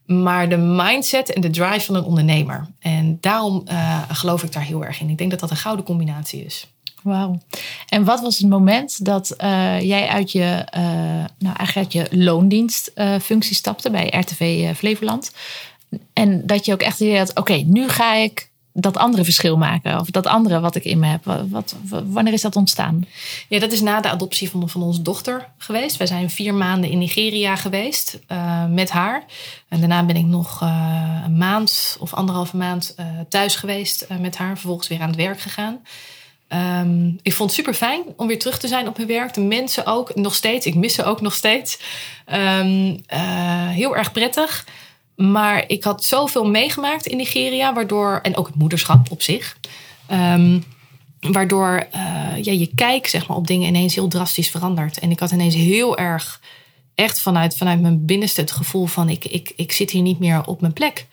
Maar 0.06 0.50
de 0.50 0.58
mindset 0.58 1.34
en 1.34 1.42
de 1.42 1.50
drive 1.50 1.80
van 1.80 1.96
een 1.96 2.04
ondernemer. 2.04 2.68
En 2.80 3.18
daarom 3.22 3.64
geloof 4.12 4.44
ik 4.44 4.52
daar 4.52 4.64
heel 4.64 4.86
erg 4.86 5.02
in. 5.02 5.10
Ik 5.10 5.18
denk 5.18 5.30
dat 5.32 5.40
dat 5.40 5.52
een 5.52 5.58
gouden 5.58 5.86
combinatie 5.86 6.46
is. 6.46 6.68
Wauw. 7.04 7.40
En 7.88 8.04
wat 8.04 8.22
was 8.22 8.38
het 8.38 8.50
moment 8.50 9.06
dat 9.06 9.34
jij 9.82 10.08
uit 10.08 10.32
je, 10.32 10.66
nou 11.38 11.56
eigenlijk 11.56 11.76
uit 11.76 11.94
je 11.94 12.18
loondienstfunctie 12.24 13.56
stapte 13.56 13.90
bij 13.90 14.14
RTV 14.20 14.76
Flevoland? 14.76 15.32
En 16.14 16.48
dat 16.48 16.66
je 16.66 16.74
ook 16.74 16.82
echt 16.82 17.00
idee 17.00 17.18
had, 17.18 17.36
oké, 17.36 17.54
nu 17.54 17.90
ga 17.90 18.14
ik 18.14 18.50
dat 18.74 18.98
andere 18.98 19.24
verschil 19.24 19.58
maken. 19.58 20.00
Of 20.00 20.10
dat 20.10 20.28
andere 20.28 20.60
wat 20.60 20.76
ik 20.76 20.86
in 20.86 21.00
me 21.00 21.08
heb. 21.08 21.24
Wat, 21.50 21.76
wanneer 22.06 22.34
is 22.34 22.42
dat 22.42 22.56
ontstaan? 22.56 23.06
Ja, 23.48 23.60
dat 23.60 23.72
is 23.72 23.82
na 23.82 24.02
de 24.02 24.10
adoptie 24.10 24.50
van, 24.50 24.70
van 24.70 24.82
onze 24.82 25.02
dochter 25.02 25.50
geweest. 25.58 25.98
Wij 25.98 26.08
zijn 26.08 26.30
vier 26.30 26.54
maanden 26.54 26.90
in 26.90 26.98
Nigeria 26.98 27.56
geweest 27.56 28.20
uh, 28.32 28.66
met 28.66 28.90
haar. 28.90 29.24
En 29.68 29.80
daarna 29.80 30.04
ben 30.04 30.16
ik 30.16 30.26
nog 30.26 30.62
uh, 30.64 31.22
een 31.26 31.38
maand 31.38 31.98
of 32.00 32.14
anderhalve 32.14 32.58
maand 32.58 32.96
uh, 33.00 33.06
thuis 33.30 33.56
geweest 33.56 34.08
met 34.20 34.38
haar. 34.38 34.58
Vervolgens 34.58 34.88
weer 34.88 35.02
aan 35.02 35.08
het 35.08 35.18
werk 35.18 35.42
gegaan. 35.42 35.80
Um, 36.82 37.20
ik 37.22 37.34
vond 37.34 37.50
het 37.50 37.60
super 37.60 37.74
fijn 37.74 38.02
om 38.16 38.28
weer 38.28 38.40
terug 38.40 38.60
te 38.60 38.68
zijn 38.68 38.88
op 38.88 38.96
mijn 38.96 39.10
werk. 39.10 39.34
De 39.34 39.42
mensen 39.42 39.86
ook, 39.86 40.16
nog 40.16 40.36
steeds. 40.36 40.66
Ik 40.66 40.76
mis 40.76 40.94
ze 40.94 41.04
ook 41.04 41.22
nog 41.22 41.34
steeds. 41.34 41.80
Uh, 42.28 43.68
heel 43.68 43.96
erg 43.96 44.12
prettig. 44.12 44.66
Maar 45.20 45.64
ik 45.68 45.84
had 45.84 46.04
zoveel 46.04 46.50
meegemaakt 46.50 47.06
in 47.06 47.18
Nigeria, 47.18 47.74
waardoor, 47.74 48.20
en 48.24 48.38
ook 48.38 48.48
het 48.48 48.56
moederschap 48.56 49.12
op 49.12 49.22
zich. 49.22 49.58
Um, 50.12 50.64
waardoor 51.20 51.88
uh, 51.96 52.44
ja, 52.44 52.52
je 52.52 52.70
kijk 52.76 53.08
zeg 53.08 53.28
maar, 53.28 53.38
op 53.38 53.48
dingen 53.48 53.68
ineens 53.68 53.96
heel 53.96 54.08
drastisch 54.08 54.50
verandert. 54.50 55.00
En 55.00 55.12
ik 55.12 55.20
had 55.20 55.32
ineens 55.32 55.56
heel 55.56 55.98
erg 55.98 56.42
echt 56.96 57.20
vanuit, 57.20 57.58
vanuit 57.58 57.82
mijn 57.82 58.06
binnenste 58.06 58.42
het 58.42 58.52
gevoel 58.52 58.86
van 58.86 59.10
ik, 59.10 59.26
ik, 59.26 59.54
ik 59.56 59.72
zit 59.72 59.92
hier 59.92 60.02
niet 60.02 60.20
meer 60.20 60.46
op 60.46 60.62
mijn 60.62 60.74
plek. 60.74 61.06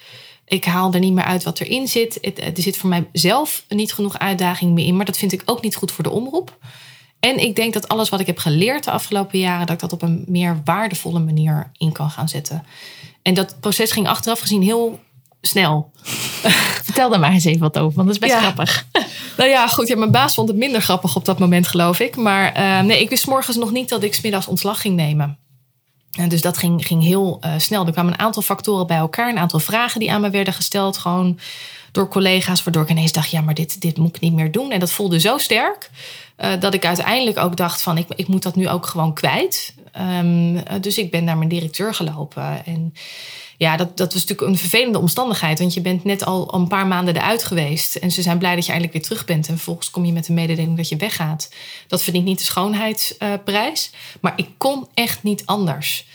Ik 0.44 0.64
haal 0.64 0.92
er 0.92 1.00
niet 1.00 1.12
meer 1.12 1.25
uit 1.25 1.42
wat 1.42 1.60
erin 1.60 1.88
zit. 1.88 2.18
Het, 2.20 2.38
er 2.38 2.62
zit 2.62 2.76
voor 2.76 2.88
mijzelf 2.88 3.64
niet 3.68 3.92
genoeg 3.92 4.18
uitdaging 4.18 4.72
meer 4.72 4.86
in. 4.86 4.96
Maar 4.96 5.06
dat 5.06 5.18
vind 5.18 5.32
ik 5.32 5.42
ook 5.44 5.62
niet 5.62 5.76
goed 5.76 5.92
voor 5.92 6.04
de 6.04 6.10
omroep. 6.10 6.58
En 7.20 7.38
ik 7.38 7.56
denk 7.56 7.73
dat 7.73 7.88
alles 7.88 8.08
wat 8.08 8.20
ik 8.20 8.26
heb 8.26 8.38
geleerd 8.38 8.85
de 8.85 8.90
afgelopen 8.90 9.38
jaren, 9.38 9.66
dat 9.66 9.75
ik 9.75 9.80
dat 9.80 9.92
op 9.92 10.02
een 10.02 10.25
meer 10.26 10.61
waardevolle 10.64 11.18
manier 11.18 11.70
in 11.76 11.92
kan 11.92 12.11
gaan 12.11 12.28
zetten. 12.28 12.64
En 13.23 13.35
dat 13.35 13.56
proces 13.61 13.92
ging 13.92 14.08
achteraf 14.08 14.40
gezien 14.40 14.62
heel 14.62 15.00
snel. 15.40 15.90
Vertel 16.85 17.11
daar 17.11 17.20
maar 17.20 17.32
eens 17.32 17.44
even 17.44 17.61
wat 17.61 17.78
over, 17.78 17.96
want 17.96 18.06
dat 18.06 18.16
is 18.16 18.28
best 18.28 18.42
grappig. 18.42 18.87
Nou 19.37 19.50
ja, 19.50 19.68
goed. 19.68 19.88
Ja, 19.88 19.96
mijn 19.96 20.11
baas 20.11 20.35
vond 20.35 20.49
het 20.49 20.56
minder 20.56 20.82
grappig 20.82 21.16
op 21.16 21.25
dat 21.25 21.38
moment, 21.38 21.66
geloof 21.66 22.00
ik. 22.00 22.16
Maar 22.16 22.58
uh, 22.58 22.80
nee, 22.80 23.00
ik 23.00 23.08
wist 23.08 23.26
morgens 23.26 23.56
nog 23.56 23.70
niet 23.70 23.88
dat 23.88 24.02
ik 24.02 24.14
smiddags 24.14 24.46
ontslag 24.46 24.80
ging 24.80 24.96
nemen. 24.96 25.38
En 26.12 26.28
dus 26.28 26.40
dat 26.40 26.58
ging, 26.58 26.87
ging 26.87 27.02
heel 27.02 27.40
uh, 27.44 27.52
snel. 27.56 27.87
Er 27.87 27.92
kwamen 27.92 28.12
een 28.12 28.18
aantal 28.18 28.42
factoren 28.42 28.87
bij 28.87 28.96
elkaar, 28.96 29.28
een 29.28 29.38
aantal 29.38 29.58
vragen 29.58 30.00
die 30.00 30.12
aan 30.12 30.20
me 30.20 30.30
werden 30.30 30.54
gesteld. 30.54 30.96
Gewoon 30.96 31.38
door 31.97 32.09
collega's, 32.09 32.65
waardoor 32.65 32.83
ik 32.83 32.91
ineens 32.91 33.12
dacht: 33.12 33.31
ja, 33.31 33.41
maar 33.41 33.55
dit, 33.55 33.81
dit 33.81 33.97
moet 33.97 34.17
ik 34.17 34.21
niet 34.21 34.33
meer 34.33 34.53
doen. 34.53 34.71
En 34.71 34.81
dat 34.81 34.93
voelde 34.93 35.21
zo 35.21 35.38
sterk 35.38 35.91
uh, 36.38 36.61
dat 36.61 36.75
ik 36.75 36.85
uiteindelijk 36.85 37.38
ook 37.38 37.57
dacht: 37.57 37.83
van 37.83 37.99
ik, 37.99 38.07
ik 38.17 38.29
moet 38.29 38.43
dat 38.43 38.57
nu 38.57 38.69
ook 38.69 38.87
gewoon 38.87 39.15
kwijt. 39.15 39.75
Um, 40.21 40.62
dus 40.81 40.99
ik 40.99 41.11
ben 41.11 41.25
naar 41.25 41.37
mijn 41.37 41.49
directeur 41.49 41.95
gelopen. 41.95 42.65
En 42.67 42.95
ja, 43.57 43.76
dat, 43.76 43.97
dat 43.97 44.12
was 44.12 44.23
natuurlijk 44.23 44.49
een 44.49 44.59
vervelende 44.59 44.99
omstandigheid. 44.99 45.59
Want 45.59 45.75
je 45.75 45.81
bent 45.81 46.05
net 46.05 46.25
al 46.25 46.55
een 46.55 46.69
paar 46.69 46.87
maanden 46.87 47.17
eruit 47.17 47.45
geweest. 47.45 47.95
En 47.95 48.11
ze 48.11 48.23
zijn 48.23 48.38
blij 48.38 48.55
dat 48.55 48.65
je 48.65 48.73
eindelijk 48.73 48.99
weer 48.99 49.07
terug 49.07 49.25
bent. 49.25 49.49
En 49.49 49.55
vervolgens 49.55 49.91
kom 49.91 50.05
je 50.05 50.12
met 50.12 50.26
de 50.26 50.33
mededeling 50.33 50.76
dat 50.76 50.88
je 50.88 50.97
weggaat. 50.97 51.50
Dat 51.87 52.03
verdient 52.03 52.25
niet 52.25 52.38
de 52.38 52.45
schoonheidsprijs. 52.45 53.91
maar 54.21 54.33
ik 54.37 54.49
kon 54.57 54.87
echt 54.95 55.23
niet 55.23 55.43
anders. 55.47 56.07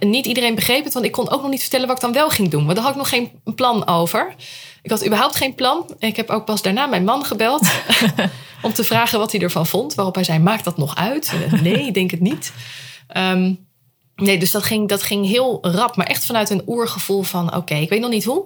En 0.00 0.10
niet 0.10 0.26
iedereen 0.26 0.54
begreep 0.54 0.84
het, 0.84 0.92
want 0.92 1.04
ik 1.04 1.12
kon 1.12 1.30
ook 1.30 1.42
nog 1.42 1.50
niet 1.50 1.60
vertellen 1.60 1.86
wat 1.86 1.96
ik 1.96 2.02
dan 2.02 2.12
wel 2.12 2.28
ging 2.28 2.48
doen. 2.48 2.64
Want 2.64 2.74
daar 2.74 2.84
had 2.84 2.92
ik 2.92 2.98
nog 2.98 3.08
geen 3.08 3.30
plan 3.54 3.86
over. 3.86 4.34
Ik 4.82 4.90
had 4.90 5.06
überhaupt 5.06 5.36
geen 5.36 5.54
plan. 5.54 5.94
Ik 5.98 6.16
heb 6.16 6.30
ook 6.30 6.44
pas 6.44 6.62
daarna 6.62 6.86
mijn 6.86 7.04
man 7.04 7.24
gebeld 7.24 7.70
om 8.62 8.72
te 8.72 8.84
vragen 8.84 9.18
wat 9.18 9.32
hij 9.32 9.40
ervan 9.40 9.66
vond. 9.66 9.94
Waarop 9.94 10.14
hij 10.14 10.24
zei: 10.24 10.38
Maakt 10.38 10.64
dat 10.64 10.76
nog 10.76 10.96
uit? 10.96 11.32
nee, 11.62 11.86
ik 11.86 11.94
denk 11.94 12.10
het 12.10 12.20
niet. 12.20 12.52
Um, 13.16 13.66
Nee, 14.18 14.38
dus 14.38 14.50
dat 14.50 14.62
ging, 14.62 14.88
dat 14.88 15.02
ging 15.02 15.26
heel 15.26 15.58
rap, 15.62 15.96
maar 15.96 16.06
echt 16.06 16.26
vanuit 16.26 16.50
een 16.50 16.62
oergevoel 16.66 17.22
van: 17.22 17.54
oké, 17.54 17.74
ik 17.74 17.88
weet 17.88 18.00
nog 18.00 18.10
niet 18.10 18.24
hoe. 18.24 18.44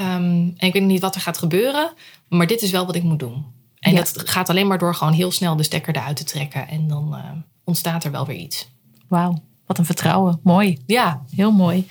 Um, 0.00 0.54
en 0.56 0.66
ik 0.66 0.72
weet 0.72 0.82
nog 0.82 0.90
niet 0.90 1.00
wat 1.00 1.14
er 1.14 1.20
gaat 1.20 1.38
gebeuren, 1.38 1.92
maar 2.28 2.46
dit 2.46 2.62
is 2.62 2.70
wel 2.70 2.86
wat 2.86 2.94
ik 2.94 3.02
moet 3.02 3.18
doen. 3.18 3.44
En 3.78 3.94
dat 3.94 4.12
gaat 4.24 4.48
alleen 4.48 4.66
maar 4.66 4.78
door 4.78 4.94
gewoon 4.94 5.12
heel 5.12 5.32
snel 5.32 5.56
de 5.56 5.62
stekker 5.62 5.96
eruit 5.96 6.16
te 6.16 6.24
trekken. 6.24 6.68
En 6.68 6.88
dan 6.88 7.14
uh, 7.14 7.30
ontstaat 7.64 8.04
er 8.04 8.10
wel 8.10 8.26
weer 8.26 8.36
iets. 8.36 8.68
Wauw. 9.08 9.42
Wat 9.66 9.78
een 9.78 9.84
vertrouwen. 9.84 10.40
Mooi. 10.42 10.78
Ja. 10.86 11.22
Heel 11.36 11.52
mooi. 11.52 11.88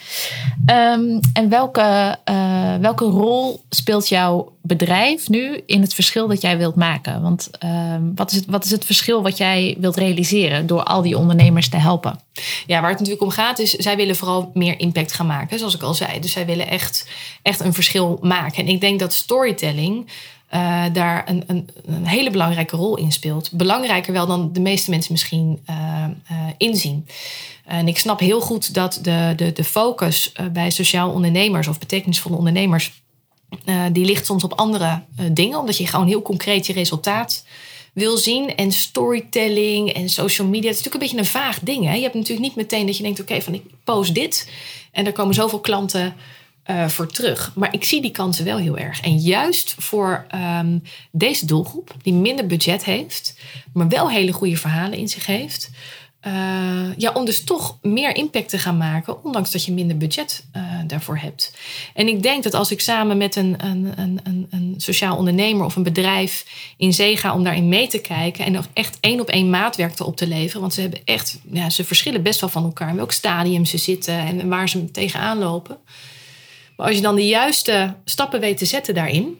Um, 0.65 1.19
en 1.33 1.49
welke, 1.49 2.17
uh, 2.29 2.75
welke 2.75 3.05
rol 3.05 3.63
speelt 3.69 4.07
jouw 4.07 4.53
bedrijf 4.61 5.29
nu 5.29 5.61
in 5.65 5.81
het 5.81 5.93
verschil 5.93 6.27
dat 6.27 6.41
jij 6.41 6.57
wilt 6.57 6.75
maken? 6.75 7.21
Want 7.21 7.49
um, 7.63 8.15
wat, 8.15 8.31
is 8.31 8.37
het, 8.37 8.45
wat 8.45 8.65
is 8.65 8.71
het 8.71 8.85
verschil 8.85 9.23
wat 9.23 9.37
jij 9.37 9.75
wilt 9.79 9.95
realiseren 9.95 10.67
door 10.67 10.83
al 10.83 11.01
die 11.01 11.17
ondernemers 11.17 11.69
te 11.69 11.77
helpen? 11.77 12.19
Ja, 12.65 12.81
waar 12.81 12.89
het 12.89 12.99
natuurlijk 12.99 13.25
om 13.25 13.29
gaat 13.29 13.59
is, 13.59 13.71
zij 13.71 13.95
willen 13.95 14.15
vooral 14.15 14.51
meer 14.53 14.79
impact 14.79 15.13
gaan 15.13 15.27
maken, 15.27 15.57
zoals 15.57 15.75
ik 15.75 15.81
al 15.81 15.93
zei. 15.93 16.19
Dus 16.19 16.31
zij 16.31 16.45
willen 16.45 16.67
echt, 16.67 17.07
echt 17.41 17.59
een 17.59 17.73
verschil 17.73 18.19
maken. 18.21 18.63
En 18.63 18.67
ik 18.67 18.81
denk 18.81 18.99
dat 18.99 19.13
storytelling 19.13 20.09
uh, 20.53 20.85
daar 20.93 21.29
een, 21.29 21.43
een, 21.47 21.69
een, 21.85 22.05
hele 22.05 22.29
belangrijke 22.29 22.75
rol 22.75 22.97
in 22.97 23.11
speelt. 23.11 23.51
Belangrijker 23.51 24.13
wel 24.13 24.27
dan 24.27 24.53
de 24.53 24.59
meeste 24.59 24.89
mensen 24.89 25.11
misschien 25.11 25.59
uh, 25.69 25.75
uh, 26.31 26.37
inzien. 26.57 27.07
En 27.65 27.87
ik 27.87 27.97
snap 27.97 28.19
heel 28.19 28.41
goed 28.41 28.73
dat 28.73 28.99
de, 29.01 29.33
de, 29.35 29.51
de 29.51 29.63
focus 29.63 30.31
bij 30.51 30.69
sociaal 30.69 31.11
ondernemers 31.11 31.67
of 31.67 31.79
betekenisvolle 31.79 32.35
ondernemers, 32.35 33.01
die 33.91 34.05
ligt 34.05 34.25
soms 34.25 34.43
op 34.43 34.53
andere 34.53 35.01
dingen, 35.31 35.59
omdat 35.59 35.77
je 35.77 35.87
gewoon 35.87 36.07
heel 36.07 36.21
concreet 36.21 36.65
je 36.65 36.73
resultaat 36.73 37.43
wil 37.93 38.17
zien. 38.17 38.55
En 38.55 38.71
storytelling 38.71 39.93
en 39.93 40.09
social 40.09 40.47
media, 40.47 40.69
het 40.69 40.79
is 40.79 40.83
natuurlijk 40.83 41.13
een 41.13 41.17
beetje 41.19 41.37
een 41.37 41.43
vaag 41.43 41.59
ding. 41.59 41.85
Hè? 41.85 41.93
Je 41.93 42.01
hebt 42.01 42.13
natuurlijk 42.13 42.47
niet 42.47 42.55
meteen 42.55 42.85
dat 42.85 42.97
je 42.97 43.03
denkt, 43.03 43.21
oké, 43.21 43.41
van 43.41 43.53
ik 43.53 43.63
post 43.83 44.13
dit 44.13 44.49
en 44.91 45.05
er 45.05 45.11
komen 45.11 45.33
zoveel 45.33 45.59
klanten 45.59 46.15
uh, 46.67 46.87
voor 46.87 47.07
terug. 47.07 47.51
Maar 47.55 47.73
ik 47.73 47.83
zie 47.83 48.01
die 48.01 48.11
kansen 48.11 48.45
wel 48.45 48.57
heel 48.57 48.77
erg. 48.77 49.01
En 49.01 49.17
juist 49.17 49.75
voor 49.77 50.25
um, 50.59 50.83
deze 51.11 51.45
doelgroep, 51.45 51.95
die 52.01 52.13
minder 52.13 52.45
budget 52.45 52.83
heeft, 52.83 53.35
maar 53.73 53.87
wel 53.87 54.09
hele 54.09 54.31
goede 54.31 54.57
verhalen 54.57 54.97
in 54.97 55.09
zich 55.09 55.25
heeft. 55.25 55.69
Uh, 56.27 56.97
ja, 56.97 57.11
om 57.13 57.25
dus 57.25 57.43
toch 57.43 57.77
meer 57.81 58.15
impact 58.15 58.49
te 58.49 58.57
gaan 58.57 58.77
maken, 58.77 59.23
ondanks 59.23 59.51
dat 59.51 59.65
je 59.65 59.71
minder 59.71 59.97
budget 59.97 60.45
uh, 60.55 60.63
daarvoor 60.87 61.17
hebt. 61.17 61.53
En 61.93 62.07
ik 62.07 62.23
denk 62.23 62.43
dat 62.43 62.53
als 62.53 62.71
ik 62.71 62.81
samen 62.81 63.17
met 63.17 63.35
een, 63.35 63.55
een, 63.57 63.93
een, 63.95 64.47
een 64.49 64.73
sociaal 64.77 65.17
ondernemer 65.17 65.65
of 65.65 65.75
een 65.75 65.83
bedrijf 65.83 66.45
in 66.77 66.93
zee 66.93 67.17
ga 67.17 67.33
om 67.33 67.43
daarin 67.43 67.69
mee 67.69 67.87
te 67.87 67.97
kijken 68.01 68.45
en 68.45 68.51
nog 68.51 68.67
echt 68.73 68.97
één 68.99 69.19
op 69.19 69.29
één 69.29 69.49
maatwerk 69.49 69.99
op 69.99 70.17
te 70.17 70.27
leveren, 70.27 70.61
want 70.61 70.73
ze 70.73 70.81
hebben 70.81 71.01
echt, 71.05 71.39
ja, 71.51 71.69
ze 71.69 71.83
verschillen 71.83 72.23
best 72.23 72.39
wel 72.39 72.49
van 72.49 72.63
elkaar, 72.63 72.89
in 72.89 72.95
welk 72.95 73.11
stadium 73.11 73.65
ze 73.65 73.77
zitten 73.77 74.17
en 74.17 74.49
waar 74.49 74.69
ze 74.69 74.91
tegenaan 74.91 75.37
lopen. 75.37 75.77
Maar 76.77 76.87
als 76.87 76.95
je 76.95 77.01
dan 77.01 77.15
de 77.15 77.27
juiste 77.27 77.95
stappen 78.05 78.39
weet 78.39 78.57
te 78.57 78.65
zetten 78.65 78.93
daarin, 78.93 79.37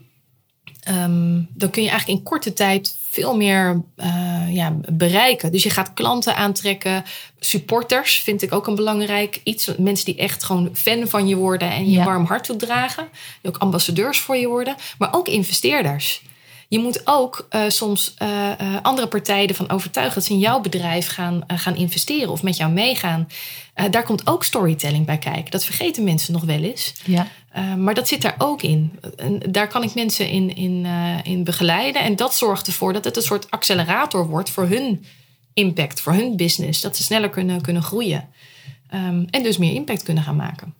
um, 0.90 1.48
dan 1.54 1.70
kun 1.70 1.84
je 1.84 1.90
eigenlijk 1.90 2.20
in 2.20 2.26
korte 2.26 2.54
tijd 2.54 2.98
veel 3.10 3.36
meer 3.36 3.82
uh, 3.98 4.46
ja, 4.50 4.78
bereiken. 4.92 5.52
Dus 5.52 5.64
je 5.64 5.70
gaat 5.70 5.94
klanten 5.94 6.36
aantrekken, 6.36 7.04
supporters 7.40 8.20
vind 8.20 8.42
ik 8.42 8.54
ook 8.54 8.68
een 8.68 8.76
belangrijk 8.76 9.42
iets. 9.44 9.76
Mensen 9.78 10.06
die 10.06 10.18
echt 10.18 10.44
gewoon 10.44 10.70
fan 10.74 11.08
van 11.08 11.28
je 11.28 11.36
worden 11.36 11.72
en 11.72 11.90
je 11.90 11.98
ja. 11.98 12.06
warm 12.06 12.26
hart 12.26 12.44
toedragen. 12.44 13.08
Die 13.42 13.52
ook 13.52 13.58
ambassadeurs 13.58 14.20
voor 14.20 14.36
je 14.38 14.48
worden, 14.48 14.76
maar 14.98 15.14
ook 15.14 15.28
investeerders. 15.28 16.22
Je 16.74 16.80
moet 16.80 17.02
ook 17.04 17.48
uh, 17.52 17.64
soms 17.68 18.14
uh, 18.22 18.30
uh, 18.62 18.78
andere 18.82 19.08
partijen 19.08 19.50
ervan 19.50 19.70
overtuigen 19.70 20.16
dat 20.16 20.24
ze 20.24 20.34
in 20.34 20.40
jouw 20.40 20.60
bedrijf 20.62 21.08
gaan, 21.08 21.44
gaan 21.48 21.76
investeren 21.76 22.30
of 22.30 22.44
met 22.44 22.58
jou 22.58 22.72
meegaan. 22.72 23.28
daar 23.92 24.04
komt 24.04 24.28
ook 24.28 24.44
storytelling 24.44 25.06
bij 25.06 25.18
kijken. 25.18 25.52
Dat 25.52 25.66
vergeten 25.66 26.04
mensen 26.04 26.34
nog 26.34 26.44
wel 26.44 26.60
eens. 26.60 26.94
Ja. 27.06 27.28
maar 27.78 27.94
dat 27.94 28.08
zit 28.08 28.22
daar 28.22 28.36
ook 28.38 28.62
in. 28.62 29.00
En 29.16 29.40
daar 29.52 29.68
kan 29.68 29.84
ik 29.84 29.94
mensen 29.94 30.30
in, 30.30 30.56
in, 30.56 30.86
in 31.24 31.44
begeleiden. 31.44 32.02
En 32.02 32.16
dat 32.16 32.36
zorgt 32.36 32.68
ervoor 32.68 32.94
dat 32.94 33.04
het 33.04 33.16
een 33.16 33.22
soort 33.22 33.52
accelerator 33.52 34.28
wordt 34.28 34.50
voor 34.50 34.68
hun 34.68 35.06
impact, 35.54 36.02
voor 36.02 36.14
hun 36.14 36.36
business. 36.36 36.82
Dat 36.82 36.98
ze 36.98 37.04
sneller 37.04 37.30
kunnen, 37.30 37.62
kunnen 37.62 37.84
groeien. 37.84 38.30
Um, 38.94 39.28
en 39.30 39.44
dus 39.44 39.58
meer 39.58 39.74
impact 39.74 40.04
kunnen 40.04 40.24
gaan 40.24 40.36
maken. 40.36 40.74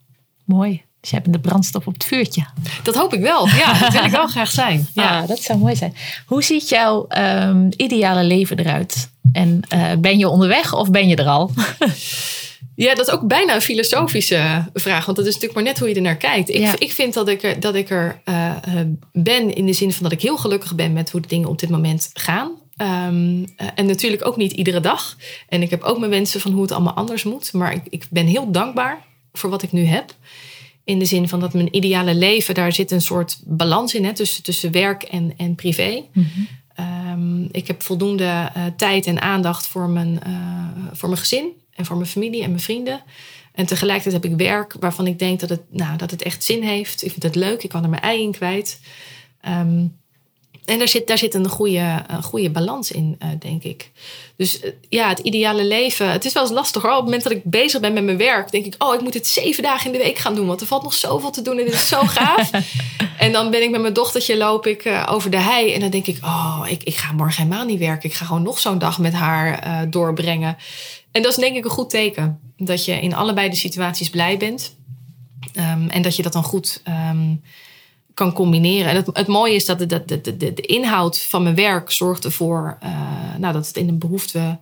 Mooi. 0.46 0.84
Dus 1.04 1.12
je 1.12 1.18
hebt 1.18 1.34
de 1.34 1.40
brandstof 1.40 1.88
op 1.88 1.94
het 1.94 2.04
vuurtje. 2.04 2.46
Dat 2.84 2.96
hoop 2.96 3.14
ik 3.14 3.22
wel. 3.22 3.48
Ja, 3.48 3.80
dat 3.80 3.94
wil 3.94 4.04
ik 4.04 4.12
wel 4.12 4.28
graag 4.28 4.52
zijn. 4.52 4.88
Ja, 4.94 5.20
ah, 5.20 5.28
dat 5.28 5.40
zou 5.40 5.60
mooi 5.60 5.76
zijn. 5.76 5.96
Hoe 6.26 6.44
ziet 6.44 6.70
jouw 6.70 7.08
um, 7.18 7.70
ideale 7.78 8.24
leven 8.24 8.60
eruit? 8.60 9.10
En 9.34 9.62
uh, 9.74 9.92
ben 9.98 10.18
je 10.18 10.28
onderweg 10.28 10.74
of 10.74 10.90
ben 10.92 11.08
je 11.08 11.16
er 11.16 11.28
al? 11.28 11.52
Ja, 12.76 12.96
dat 12.96 13.08
is 13.08 13.14
ook 13.14 13.28
bijna 13.28 13.56
een 13.56 13.62
filosofische 13.62 14.70
vraag. 14.74 15.06
Want 15.06 15.18
dat 15.18 15.26
is 15.26 15.34
natuurlijk 15.34 15.54
maar 15.54 15.64
net 15.64 15.80
hoe 15.80 15.90
je 15.90 15.96
er 15.96 16.02
naar 16.02 16.16
kijkt. 16.16 16.50
Ik, 16.50 16.56
ja. 16.56 16.76
ik 16.78 16.92
vind 16.92 17.14
dat 17.14 17.28
ik 17.28 17.44
er, 17.44 17.60
dat 17.60 17.76
ik 17.76 17.90
er 17.90 18.22
uh, 18.26 18.52
ben 19.12 19.54
in 19.54 19.66
de 19.66 19.74
zin 19.74 19.92
van 19.92 20.04
dat 20.04 20.12
ik 20.12 20.22
heel 20.22 20.38
gelukkig 20.38 20.76
ben 20.76 20.94
met 20.94 21.12
hoe 21.12 21.22
de 21.22 21.28
dingen 21.28 21.50
op 21.50 21.60
dit 21.60 21.70
moment 21.70 22.10
gaan. 22.14 22.52
Um, 22.78 23.46
en 23.76 23.86
natuurlijk 23.86 24.26
ook 24.26 24.38
niet 24.38 24.52
iedere 24.52 24.80
dag. 24.80 25.18
En 25.50 25.62
ik 25.62 25.70
heb 25.70 25.84
ook 25.84 26.00
mijn 26.00 26.12
wensen 26.12 26.42
van 26.42 26.52
hoe 26.52 26.62
het 26.62 26.72
allemaal 26.72 26.94
anders 26.94 27.24
moet. 27.24 27.54
Maar 27.54 27.74
ik, 27.74 27.84
ik 27.90 28.06
ben 28.10 28.26
heel 28.26 28.52
dankbaar 28.52 29.06
voor 29.34 29.50
wat 29.50 29.64
ik 29.64 29.72
nu 29.72 29.86
heb. 29.86 30.16
In 30.84 31.00
de 31.00 31.06
zin 31.06 31.28
van 31.28 31.40
dat 31.40 31.54
mijn 31.54 31.76
ideale 31.76 32.16
leven, 32.16 32.54
daar 32.54 32.74
zit 32.74 32.92
een 32.92 33.02
soort 33.02 33.40
balans 33.46 33.94
in 33.94 34.06
hè, 34.06 34.14
tussen, 34.14 34.44
tussen 34.44 34.72
werk 34.72 35.04
en, 35.04 35.34
en 35.38 35.56
privé. 35.56 36.04
Mm 36.14 36.28
-hmm. 36.34 36.48
um, 37.12 37.50
ik 37.52 37.68
heb 37.68 37.84
voldoende 37.84 38.24
uh, 38.58 38.66
tijd 38.78 39.06
en 39.06 39.22
aandacht 39.22 39.68
voor 39.68 39.90
mijn, 39.90 40.20
uh, 40.28 40.94
voor 40.94 41.10
mijn 41.10 41.22
gezin 41.22 41.50
en 41.76 41.86
voor 41.86 41.96
mijn 41.96 42.10
familie 42.10 42.44
en 42.44 42.50
mijn 42.50 42.62
vrienden. 42.62 43.02
En 43.52 43.66
tegelijkertijd 43.66 44.24
heb 44.24 44.32
ik 44.32 44.38
werk 44.38 44.76
waarvan 44.80 45.08
ik 45.08 45.20
denk 45.20 45.40
dat 45.40 45.50
het, 45.50 45.62
nou, 45.70 45.98
dat 45.98 46.12
het 46.12 46.22
echt 46.22 46.44
zin 46.44 46.64
heeft. 46.64 47.04
Ik 47.04 47.12
vind 47.12 47.24
het 47.24 47.36
leuk, 47.36 47.64
ik 47.64 47.70
kan 47.70 47.84
er 47.84 47.90
mijn 47.90 48.02
ei 48.02 48.22
in 48.22 48.32
kwijt. 48.32 48.80
Um, 49.48 50.02
en 50.66 50.78
daar 50.78 50.88
zit, 50.88 51.08
daar 51.08 51.18
zit 51.18 51.34
een 51.34 51.50
goede, 51.50 52.04
een 52.08 52.24
goede 52.24 52.50
balans 52.50 52.92
in, 52.92 53.18
uh, 53.24 53.30
denk 53.40 53.64
ik. 53.64 53.92
Dus 54.36 54.64
uh, 54.64 54.72
ja, 54.90 55.10
het 55.10 55.20
ideale 55.20 55.66
leven. 55.66 56.12
Het 56.12 56.26
is 56.26 56.34
wel 56.34 56.44
eens 56.44 56.52
lastig 56.52 56.82
hoor. 56.82 56.92
Op 56.92 56.98
het 56.98 57.06
moment 57.06 57.24
dat 57.24 57.32
ik 57.32 57.44
bezig 57.44 57.80
ben 57.80 57.94
met 57.94 58.04
mijn 58.04 58.18
werk, 58.18 58.52
denk 58.52 58.66
ik: 58.66 58.76
Oh, 58.78 58.94
ik 58.94 59.02
moet 59.02 59.14
het 59.14 59.28
zeven 59.28 59.64
dagen 59.64 59.86
in 59.86 59.92
de 59.92 60.04
week 60.04 60.18
gaan 60.18 60.36
doen. 60.36 60.48
Want 60.48 60.62
er 60.62 60.68
valt 60.68 60.84
nog 60.84 60.94
zoveel 60.94 61.32
te 61.32 61.42
doen 61.42 61.58
en 61.58 61.66
dit 61.66 61.74
is 61.74 61.88
zo 61.88 62.02
gaaf. 62.02 62.50
en 63.18 63.32
dan 63.32 63.52
ben 63.52 63.64
ik 63.64 63.70
met 63.70 63.82
mijn 63.82 63.94
dochtertje, 63.94 64.38
loop 64.38 64.68
ik 64.68 64.86
uh, 64.86 65.08
over 65.10 65.30
de 65.30 65.40
hei. 65.40 65.74
En 65.74 65.80
dan 65.80 65.90
denk 65.90 66.08
ik: 66.08 66.18
Oh, 66.24 66.66
ik, 66.70 66.84
ik 66.84 66.96
ga 66.96 67.12
morgen 67.12 67.44
helemaal 67.44 67.66
niet 67.66 67.80
werken. 67.80 68.10
Ik 68.10 68.16
ga 68.16 68.26
gewoon 68.26 68.44
nog 68.44 68.60
zo'n 68.60 68.80
dag 68.80 69.00
met 69.00 69.14
haar 69.14 69.90
doorbrengen. 69.90 70.58
En 71.12 71.22
dat 71.22 71.32
is 71.32 71.38
denk 71.38 71.56
ik 71.56 71.64
een 71.66 71.72
goed 71.72 71.90
teken. 71.90 72.40
Dat 72.58 72.86
je 72.86 73.02
in 73.02 73.14
allebei 73.14 73.50
de 73.50 73.56
situaties 73.56 74.10
blij 74.10 74.38
bent. 74.38 74.76
Um, 75.54 75.90
en 75.90 76.02
dat 76.02 76.16
je 76.16 76.24
dat 76.24 76.34
dan 76.34 76.44
goed. 76.44 76.82
Um, 76.88 77.42
kan 78.14 78.34
combineren. 78.34 78.90
En 78.90 78.96
het, 78.96 79.10
het 79.14 79.28
mooie 79.28 79.56
is 79.56 79.66
dat 79.66 79.80
de, 79.80 79.86
de, 79.86 80.22
de, 80.22 80.38
de, 80.38 80.62
inhoud 80.62 81.20
van 81.20 81.44
mijn 81.44 81.56
werk 81.56 81.92
zorgt 81.92 82.26
ervoor 82.26 82.78
uh, 82.84 82.90
nou, 83.38 83.54
dat 83.54 83.68
het 83.68 83.78
in 83.78 83.88
een 83.88 83.98
behoefte 83.98 84.60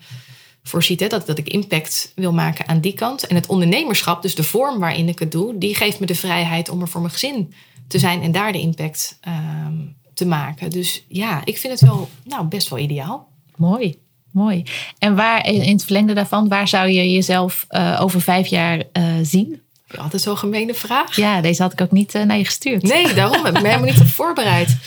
voorziet. 0.64 1.00
Hè, 1.00 1.08
dat, 1.08 1.26
dat 1.26 1.38
ik 1.38 1.48
impact 1.48 2.12
wil 2.16 2.34
maken 2.34 2.68
aan 2.68 2.80
die 2.80 2.94
kant. 2.94 3.28
En 3.28 3.36
het 3.36 3.48
ondernemerschap, 3.48 4.22
dus 4.22 4.36
de 4.36 4.44
vorm 4.44 4.80
waarin 4.80 5.08
ik 5.08 5.20
het 5.20 5.32
doe, 5.32 5.58
die 5.58 5.76
geeft 5.76 6.00
me 6.00 6.06
de 6.06 6.16
vrijheid 6.16 6.70
om 6.70 6.82
er 6.82 6.88
voor 6.88 7.02
mijn 7.02 7.14
gezin 7.14 7.54
te 7.88 8.00
zijn 8.00 8.22
en 8.22 8.32
daar 8.32 8.52
de 8.52 8.60
impact 8.60 9.18
ehm, 9.22 9.78
te 10.14 10.26
maken. 10.26 10.70
Dus 10.70 11.06
ja, 11.08 11.42
ik 11.46 11.58
vind 11.58 11.80
het 11.80 11.90
wel 11.90 12.10
nou, 12.24 12.46
best 12.46 12.70
wel 12.70 12.80
ideaal. 12.80 13.28
Mooi. 13.56 14.00
Mooi. 14.32 14.64
En 14.98 15.16
waar 15.16 15.46
in 15.48 15.72
het 15.72 15.84
verlengde 15.84 16.14
daarvan, 16.14 16.48
waar 16.48 16.68
zou 16.68 16.90
je 16.90 17.12
jezelf 17.12 17.66
uh, 17.70 18.00
over 18.02 18.22
vijf 18.22 18.48
jaar 18.48 18.78
uh, 18.78 19.04
zien? 19.22 19.62
Altijd 19.98 20.22
zo'n 20.22 20.38
gemene 20.38 20.74
vraag. 20.74 21.16
Ja, 21.16 21.42
deze 21.42 21.62
had 21.62 21.72
ik 21.74 21.82
ook 21.82 21.92
niet 21.92 22.16
uh, 22.16 22.24
naar 22.24 22.38
je 22.38 22.46
gestuurd. 22.46 22.82
Nee, 22.82 23.14
daarom 23.14 23.46
heb 23.46 23.56
ik 23.56 23.62
me 23.62 23.68
helemaal 23.68 23.92
niet 23.92 24.00
op 24.02 24.08
voorbereid. 24.08 24.78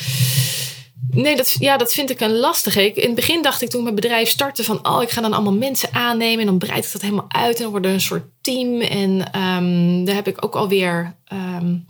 Nee, 1.11 1.37
dat, 1.37 1.57
ja, 1.59 1.77
dat 1.77 1.95
vind 1.95 2.11
ik 2.11 2.21
een 2.21 2.37
lastige. 2.37 2.85
Ik, 2.85 2.97
in 2.97 3.07
het 3.07 3.15
begin 3.15 3.43
dacht 3.43 3.63
ik 3.63 3.71
toen 3.71 3.83
mijn 3.83 3.95
bedrijf 3.95 4.29
startte 4.29 4.65
van... 4.65 4.89
oh, 4.89 5.03
ik 5.03 5.11
ga 5.11 5.21
dan 5.21 5.33
allemaal 5.33 5.53
mensen 5.53 5.89
aannemen... 5.93 6.41
en 6.41 6.47
dan 6.47 6.59
breid 6.59 6.85
ik 6.85 6.93
dat 6.93 7.03
helemaal 7.03 7.27
uit 7.29 7.57
en 7.57 7.63
dan 7.63 7.71
wordt 7.71 7.87
er 7.87 7.93
een 7.93 8.01
soort 8.01 8.25
team. 8.41 8.81
En 8.81 9.41
um, 9.41 10.05
daar 10.05 10.15
heb 10.15 10.29
ik 10.29 10.45
ook 10.45 10.55
alweer... 10.55 11.15
Um, 11.33 11.87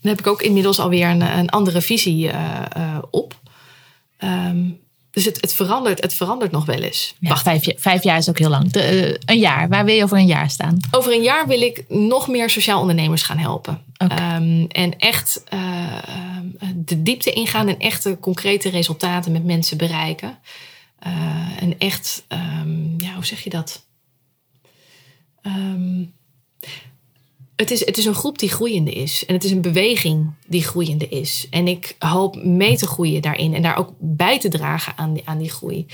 daar 0.00 0.14
heb 0.14 0.18
ik 0.18 0.26
ook 0.26 0.42
inmiddels 0.42 0.78
alweer 0.78 1.08
een, 1.08 1.38
een 1.38 1.48
andere 1.48 1.80
visie 1.80 2.26
uh, 2.26 2.62
uh, 2.76 2.98
op. 3.10 3.34
Um, 4.18 4.78
dus 5.16 5.24
het, 5.24 5.40
het, 5.40 5.54
verandert, 5.54 6.02
het 6.02 6.14
verandert 6.14 6.50
nog 6.50 6.64
wel 6.64 6.82
eens. 6.82 7.14
Ja, 7.18 7.28
Wacht, 7.28 7.42
vijf, 7.42 7.64
vijf, 7.76 8.02
jaar 8.02 8.18
is 8.18 8.28
ook 8.28 8.38
heel 8.38 8.48
lang. 8.48 8.70
De, 8.70 9.08
uh, 9.08 9.14
een 9.24 9.38
jaar, 9.38 9.68
waar 9.68 9.84
wil 9.84 9.94
je 9.94 10.02
over 10.02 10.18
een 10.18 10.26
jaar 10.26 10.50
staan? 10.50 10.78
Over 10.90 11.12
een 11.12 11.22
jaar 11.22 11.46
wil 11.46 11.60
ik 11.60 11.84
nog 11.88 12.28
meer 12.28 12.50
sociaal 12.50 12.80
ondernemers 12.80 13.22
gaan 13.22 13.38
helpen. 13.38 13.82
Okay. 13.98 14.36
Um, 14.36 14.66
en 14.68 14.98
echt 14.98 15.42
uh, 15.54 15.60
de 16.74 17.02
diepte 17.02 17.30
ingaan 17.30 17.68
en 17.68 17.78
echte 17.78 18.16
concrete 18.20 18.68
resultaten 18.68 19.32
met 19.32 19.44
mensen 19.44 19.76
bereiken. 19.76 20.38
Uh, 21.06 21.62
en 21.62 21.78
echt, 21.78 22.24
um, 22.28 22.94
ja, 22.98 23.14
hoe 23.14 23.26
zeg 23.26 23.40
je 23.40 23.50
dat? 23.50 23.86
Het 27.56 27.70
is, 27.70 27.86
het 27.86 27.98
is 27.98 28.04
een 28.04 28.14
groep 28.14 28.38
die 28.38 28.48
groeiende 28.48 28.90
is. 28.90 29.24
En 29.26 29.34
het 29.34 29.44
is 29.44 29.50
een 29.50 29.60
beweging 29.60 30.32
die 30.46 30.64
groeiende 30.64 31.08
is. 31.08 31.46
En 31.50 31.68
ik 31.68 31.96
hoop 31.98 32.44
mee 32.44 32.76
te 32.76 32.86
groeien 32.86 33.22
daarin. 33.22 33.54
En 33.54 33.62
daar 33.62 33.76
ook 33.76 33.92
bij 33.98 34.38
te 34.38 34.48
dragen 34.48 34.92
aan 34.96 35.12
die, 35.12 35.22
aan 35.24 35.38
die 35.38 35.50
groei. 35.50 35.86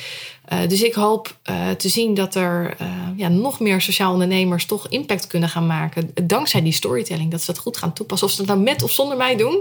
Uh, 0.52 0.68
dus 0.68 0.82
ik 0.82 0.94
hoop 0.94 1.36
uh, 1.50 1.70
te 1.70 1.88
zien 1.88 2.14
dat 2.14 2.34
er 2.34 2.76
uh, 2.80 2.88
ja, 3.16 3.28
nog 3.28 3.60
meer 3.60 3.80
sociaal 3.80 4.12
ondernemers 4.12 4.66
toch 4.66 4.88
impact 4.88 5.26
kunnen 5.26 5.48
gaan 5.48 5.66
maken. 5.66 6.10
Dankzij 6.22 6.62
die 6.62 6.72
storytelling. 6.72 7.30
Dat 7.30 7.40
ze 7.40 7.46
dat 7.52 7.60
goed 7.60 7.76
gaan 7.76 7.92
toepassen. 7.92 8.26
Of 8.26 8.32
ze 8.32 8.38
dat 8.38 8.46
nou 8.46 8.60
met 8.60 8.82
of 8.82 8.90
zonder 8.90 9.16
mij 9.16 9.36
doen. 9.36 9.60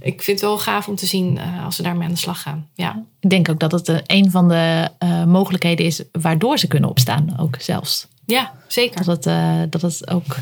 Ik 0.00 0.22
vind 0.22 0.40
het 0.40 0.48
wel 0.48 0.58
gaaf 0.58 0.88
om 0.88 0.96
te 0.96 1.06
zien 1.06 1.38
als 1.64 1.76
ze 1.76 1.82
daarmee 1.82 2.06
aan 2.06 2.14
de 2.14 2.18
slag 2.20 2.42
gaan. 2.42 2.68
Ja. 2.74 3.04
Ik 3.20 3.30
denk 3.30 3.48
ook 3.48 3.60
dat 3.60 3.72
het 3.72 4.02
een 4.06 4.30
van 4.30 4.48
de 4.48 4.90
mogelijkheden 5.26 5.86
is 5.86 6.02
waardoor 6.12 6.58
ze 6.58 6.66
kunnen 6.66 6.90
opstaan. 6.90 7.36
Ook 7.40 7.56
zelfs. 7.58 8.06
Ja, 8.26 8.52
zeker. 8.66 9.04
Dat 9.04 9.24
het, 9.24 9.72
dat 9.72 9.82
het 9.82 10.10
ook 10.10 10.36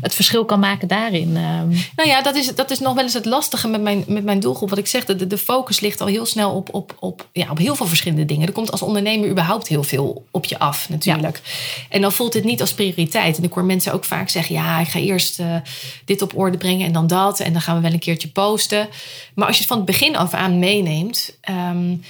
het 0.00 0.14
verschil 0.14 0.44
kan 0.44 0.60
maken 0.60 0.88
daarin. 0.88 1.36
Um. 1.36 1.68
Nou 1.96 2.08
ja, 2.08 2.22
dat 2.22 2.36
is, 2.36 2.54
dat 2.54 2.70
is 2.70 2.78
nog 2.78 2.94
wel 2.94 3.04
eens 3.04 3.12
het 3.14 3.24
lastige 3.24 3.68
met 3.68 3.82
mijn, 3.82 4.04
met 4.06 4.24
mijn 4.24 4.40
doelgroep. 4.40 4.68
Wat 4.68 4.78
ik 4.78 4.86
zeg, 4.86 5.04
de, 5.04 5.26
de 5.26 5.38
focus 5.38 5.80
ligt 5.80 6.00
al 6.00 6.06
heel 6.06 6.26
snel 6.26 6.52
op, 6.52 6.74
op, 6.74 6.96
op, 6.98 7.28
ja, 7.32 7.50
op 7.50 7.58
heel 7.58 7.74
veel 7.74 7.86
verschillende 7.86 8.24
dingen. 8.24 8.46
Er 8.46 8.52
komt 8.52 8.70
als 8.70 8.82
ondernemer 8.82 9.28
überhaupt 9.32 9.68
heel 9.68 9.82
veel 9.82 10.26
op 10.30 10.44
je 10.44 10.58
af 10.58 10.88
natuurlijk. 10.88 11.40
Ja. 11.44 11.50
En 11.88 12.00
dan 12.00 12.12
voelt 12.12 12.34
het 12.34 12.44
niet 12.44 12.60
als 12.60 12.74
prioriteit. 12.74 13.36
En 13.36 13.44
ik 13.44 13.52
hoor 13.52 13.64
mensen 13.64 13.92
ook 13.92 14.04
vaak 14.04 14.28
zeggen... 14.28 14.54
ja, 14.54 14.80
ik 14.80 14.88
ga 14.88 14.98
eerst 14.98 15.40
uh, 15.40 15.56
dit 16.04 16.22
op 16.22 16.38
orde 16.38 16.56
brengen 16.56 16.86
en 16.86 16.92
dan 16.92 17.06
dat. 17.06 17.40
En 17.40 17.52
dan 17.52 17.62
gaan 17.62 17.76
we 17.76 17.82
wel 17.82 17.92
een 17.92 17.98
keertje 17.98 18.28
posten. 18.28 18.88
Maar 19.34 19.46
als 19.46 19.56
je 19.56 19.62
het 19.62 19.70
van 19.70 19.76
het 19.76 19.86
begin 19.86 20.16
af 20.16 20.32
aan 20.32 20.58
meeneemt... 20.58 21.38
Um, 21.50 22.02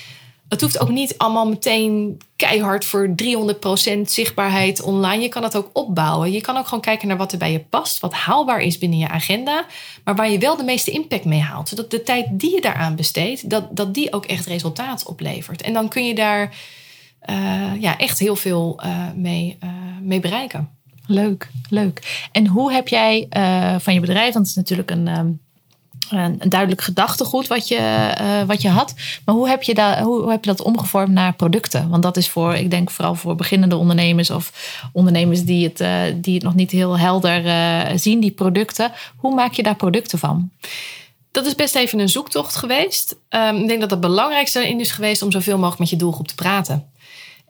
het 0.53 0.61
hoeft 0.61 0.79
ook 0.79 0.89
niet 0.89 1.19
allemaal 1.19 1.49
meteen 1.49 2.21
keihard 2.37 2.85
voor 2.85 3.15
300% 3.97 4.01
zichtbaarheid 4.05 4.83
online. 4.83 5.23
Je 5.23 5.29
kan 5.29 5.43
het 5.43 5.57
ook 5.57 5.71
opbouwen. 5.73 6.33
Je 6.33 6.41
kan 6.41 6.57
ook 6.57 6.65
gewoon 6.65 6.81
kijken 6.81 7.09
naar 7.09 7.17
wat 7.17 7.33
er 7.33 7.39
bij 7.39 7.53
je 7.53 7.61
past, 7.61 8.01
wat 8.01 8.13
haalbaar 8.13 8.61
is 8.61 8.79
binnen 8.79 8.99
je 8.99 9.09
agenda, 9.09 9.67
maar 10.05 10.15
waar 10.15 10.31
je 10.31 10.39
wel 10.39 10.57
de 10.57 10.65
meeste 10.65 10.91
impact 10.91 11.25
mee 11.25 11.41
haalt. 11.41 11.69
Zodat 11.69 11.91
de 11.91 12.03
tijd 12.03 12.27
die 12.31 12.55
je 12.55 12.61
daaraan 12.61 12.97
besteedt, 12.97 13.51
dat, 13.51 13.77
dat 13.77 13.95
die 13.95 14.13
ook 14.13 14.25
echt 14.25 14.47
resultaat 14.47 15.07
oplevert. 15.07 15.63
En 15.63 15.73
dan 15.73 15.89
kun 15.89 16.07
je 16.07 16.15
daar 16.15 16.55
uh, 17.31 17.81
ja, 17.81 17.99
echt 17.99 18.19
heel 18.19 18.37
veel 18.37 18.81
uh, 18.85 19.11
mee, 19.15 19.59
uh, 19.65 19.71
mee 20.01 20.21
bereiken. 20.21 20.69
Leuk, 21.07 21.51
leuk. 21.69 22.27
En 22.33 22.47
hoe 22.47 22.73
heb 22.73 22.89
jij 22.89 23.27
van 23.79 23.95
je 23.95 24.01
bedrijf, 24.01 24.33
want 24.33 24.47
het 24.47 24.47
is 24.47 24.55
natuurlijk 24.55 24.91
een. 24.91 25.07
Um 25.09 25.41
een, 26.11 26.37
een 26.39 26.49
duidelijk 26.49 26.81
gedachtegoed 26.81 27.47
wat 27.47 27.69
je, 27.69 28.45
wat 28.47 28.63
je 28.63 28.69
had. 28.69 28.95
Maar 29.25 29.35
hoe 29.35 29.49
heb 29.49 29.63
je, 29.63 29.75
dat, 29.75 29.99
hoe, 29.99 30.21
hoe, 30.21 30.31
heb 30.31 30.45
je 30.45 30.51
dat 30.51 30.63
omgevormd 30.63 31.13
naar 31.13 31.35
producten? 31.35 31.89
Want 31.89 32.03
dat 32.03 32.17
is 32.17 32.29
voor, 32.29 32.55
ik 32.55 32.71
denk 32.71 32.91
vooral 32.91 33.15
voor 33.15 33.35
beginnende 33.35 33.77
ondernemers 33.77 34.31
of 34.31 34.53
ondernemers 34.93 35.45
die 35.45 35.65
het, 35.65 35.77
die 36.25 36.35
het 36.35 36.43
nog 36.43 36.55
niet 36.55 36.71
heel 36.71 36.99
helder 36.99 37.43
zien, 37.99 38.21
die 38.21 38.31
producten. 38.31 38.93
Hoe 39.17 39.35
maak 39.35 39.53
je 39.53 39.63
daar 39.63 39.77
producten 39.77 40.19
van? 40.19 40.51
Dat 41.33 41.47
is 41.47 41.55
best 41.55 41.75
even 41.75 41.99
een 41.99 42.09
zoektocht 42.09 42.57
geweest. 42.57 43.17
Um, 43.31 43.57
ik 43.57 43.69
denk 43.69 43.81
dat 43.81 43.91
het 43.91 44.01
belangrijkste 44.01 44.61
erin 44.61 44.81
is 44.81 44.91
geweest 44.91 45.23
om 45.23 45.31
zoveel 45.31 45.57
mogelijk 45.57 45.79
met 45.79 45.91
je 45.91 45.97
doelgroep 45.97 46.29
te 46.29 46.35
praten. 46.35 46.87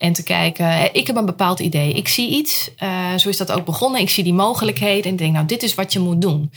En 0.02 0.12
te 0.12 0.22
kijken, 0.22 0.94
ik 0.94 1.06
heb 1.06 1.16
een 1.16 1.26
bepaald 1.26 1.60
idee. 1.60 1.92
Ik 1.92 2.08
zie 2.08 2.30
iets, 2.30 2.70
zo 3.16 3.28
is 3.28 3.36
dat 3.36 3.52
ook 3.52 3.64
begonnen. 3.64 4.00
Ik 4.00 4.10
zie 4.10 4.24
die 4.24 4.32
mogelijkheden 4.32 5.10
en 5.10 5.16
denk, 5.16 5.32
nou, 5.32 5.46
dit 5.46 5.62
is 5.62 5.74
wat 5.74 5.92
je 5.92 5.98
moet 5.98 6.22
doen. 6.22 6.52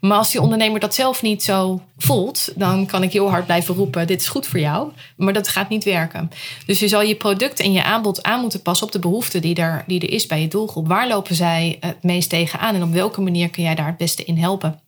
Maar 0.00 0.18
als 0.18 0.30
die 0.30 0.40
ondernemer 0.40 0.80
dat 0.80 0.94
zelf 0.94 1.22
niet 1.22 1.42
zo 1.42 1.80
voelt, 1.96 2.52
dan 2.54 2.86
kan 2.86 3.02
ik 3.02 3.12
heel 3.12 3.30
hard 3.30 3.46
blijven 3.46 3.74
roepen: 3.74 4.06
dit 4.06 4.20
is 4.20 4.28
goed 4.28 4.46
voor 4.46 4.60
jou. 4.60 4.90
Maar 5.16 5.32
dat 5.32 5.48
gaat 5.48 5.68
niet 5.68 5.84
werken. 5.84 6.30
Dus 6.66 6.78
je 6.78 6.88
zal 6.88 7.02
je 7.02 7.14
product 7.14 7.60
en 7.60 7.72
je 7.72 7.84
aanbod 7.84 8.22
aan 8.22 8.40
moeten 8.40 8.62
passen 8.62 8.86
op 8.86 8.92
de 8.92 8.98
behoefte 8.98 9.40
die 9.40 9.54
er, 9.54 9.84
die 9.86 10.00
er 10.00 10.10
is 10.10 10.26
bij 10.26 10.40
je 10.40 10.48
doelgroep. 10.48 10.88
Waar 10.88 11.08
lopen 11.08 11.34
zij 11.34 11.76
het 11.80 12.02
meest 12.02 12.30
tegenaan 12.30 12.74
en 12.74 12.82
op 12.82 12.92
welke 12.92 13.20
manier 13.20 13.50
kun 13.50 13.62
jij 13.62 13.74
daar 13.74 13.86
het 13.86 13.96
beste 13.96 14.24
in 14.24 14.36
helpen? 14.36 14.80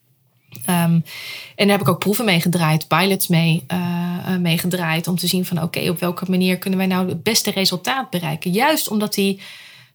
Um, 0.52 0.66
en 0.66 1.66
daar 1.66 1.68
heb 1.68 1.80
ik 1.80 1.88
ook 1.88 1.98
proeven 1.98 2.24
mee 2.24 2.40
gedraaid, 2.40 2.88
pilots 2.88 3.28
mee, 3.28 3.64
uh, 3.72 4.36
mee 4.36 4.58
gedraaid, 4.58 5.08
om 5.08 5.16
te 5.16 5.26
zien 5.26 5.44
van 5.44 5.62
oké, 5.62 5.88
op 5.88 6.00
welke 6.00 6.30
manier 6.30 6.58
kunnen 6.58 6.78
wij 6.78 6.88
nou 6.88 7.08
het 7.08 7.22
beste 7.22 7.50
resultaat 7.50 8.10
bereiken? 8.10 8.50
Juist 8.50 8.88
omdat 8.88 9.14
die, 9.14 9.40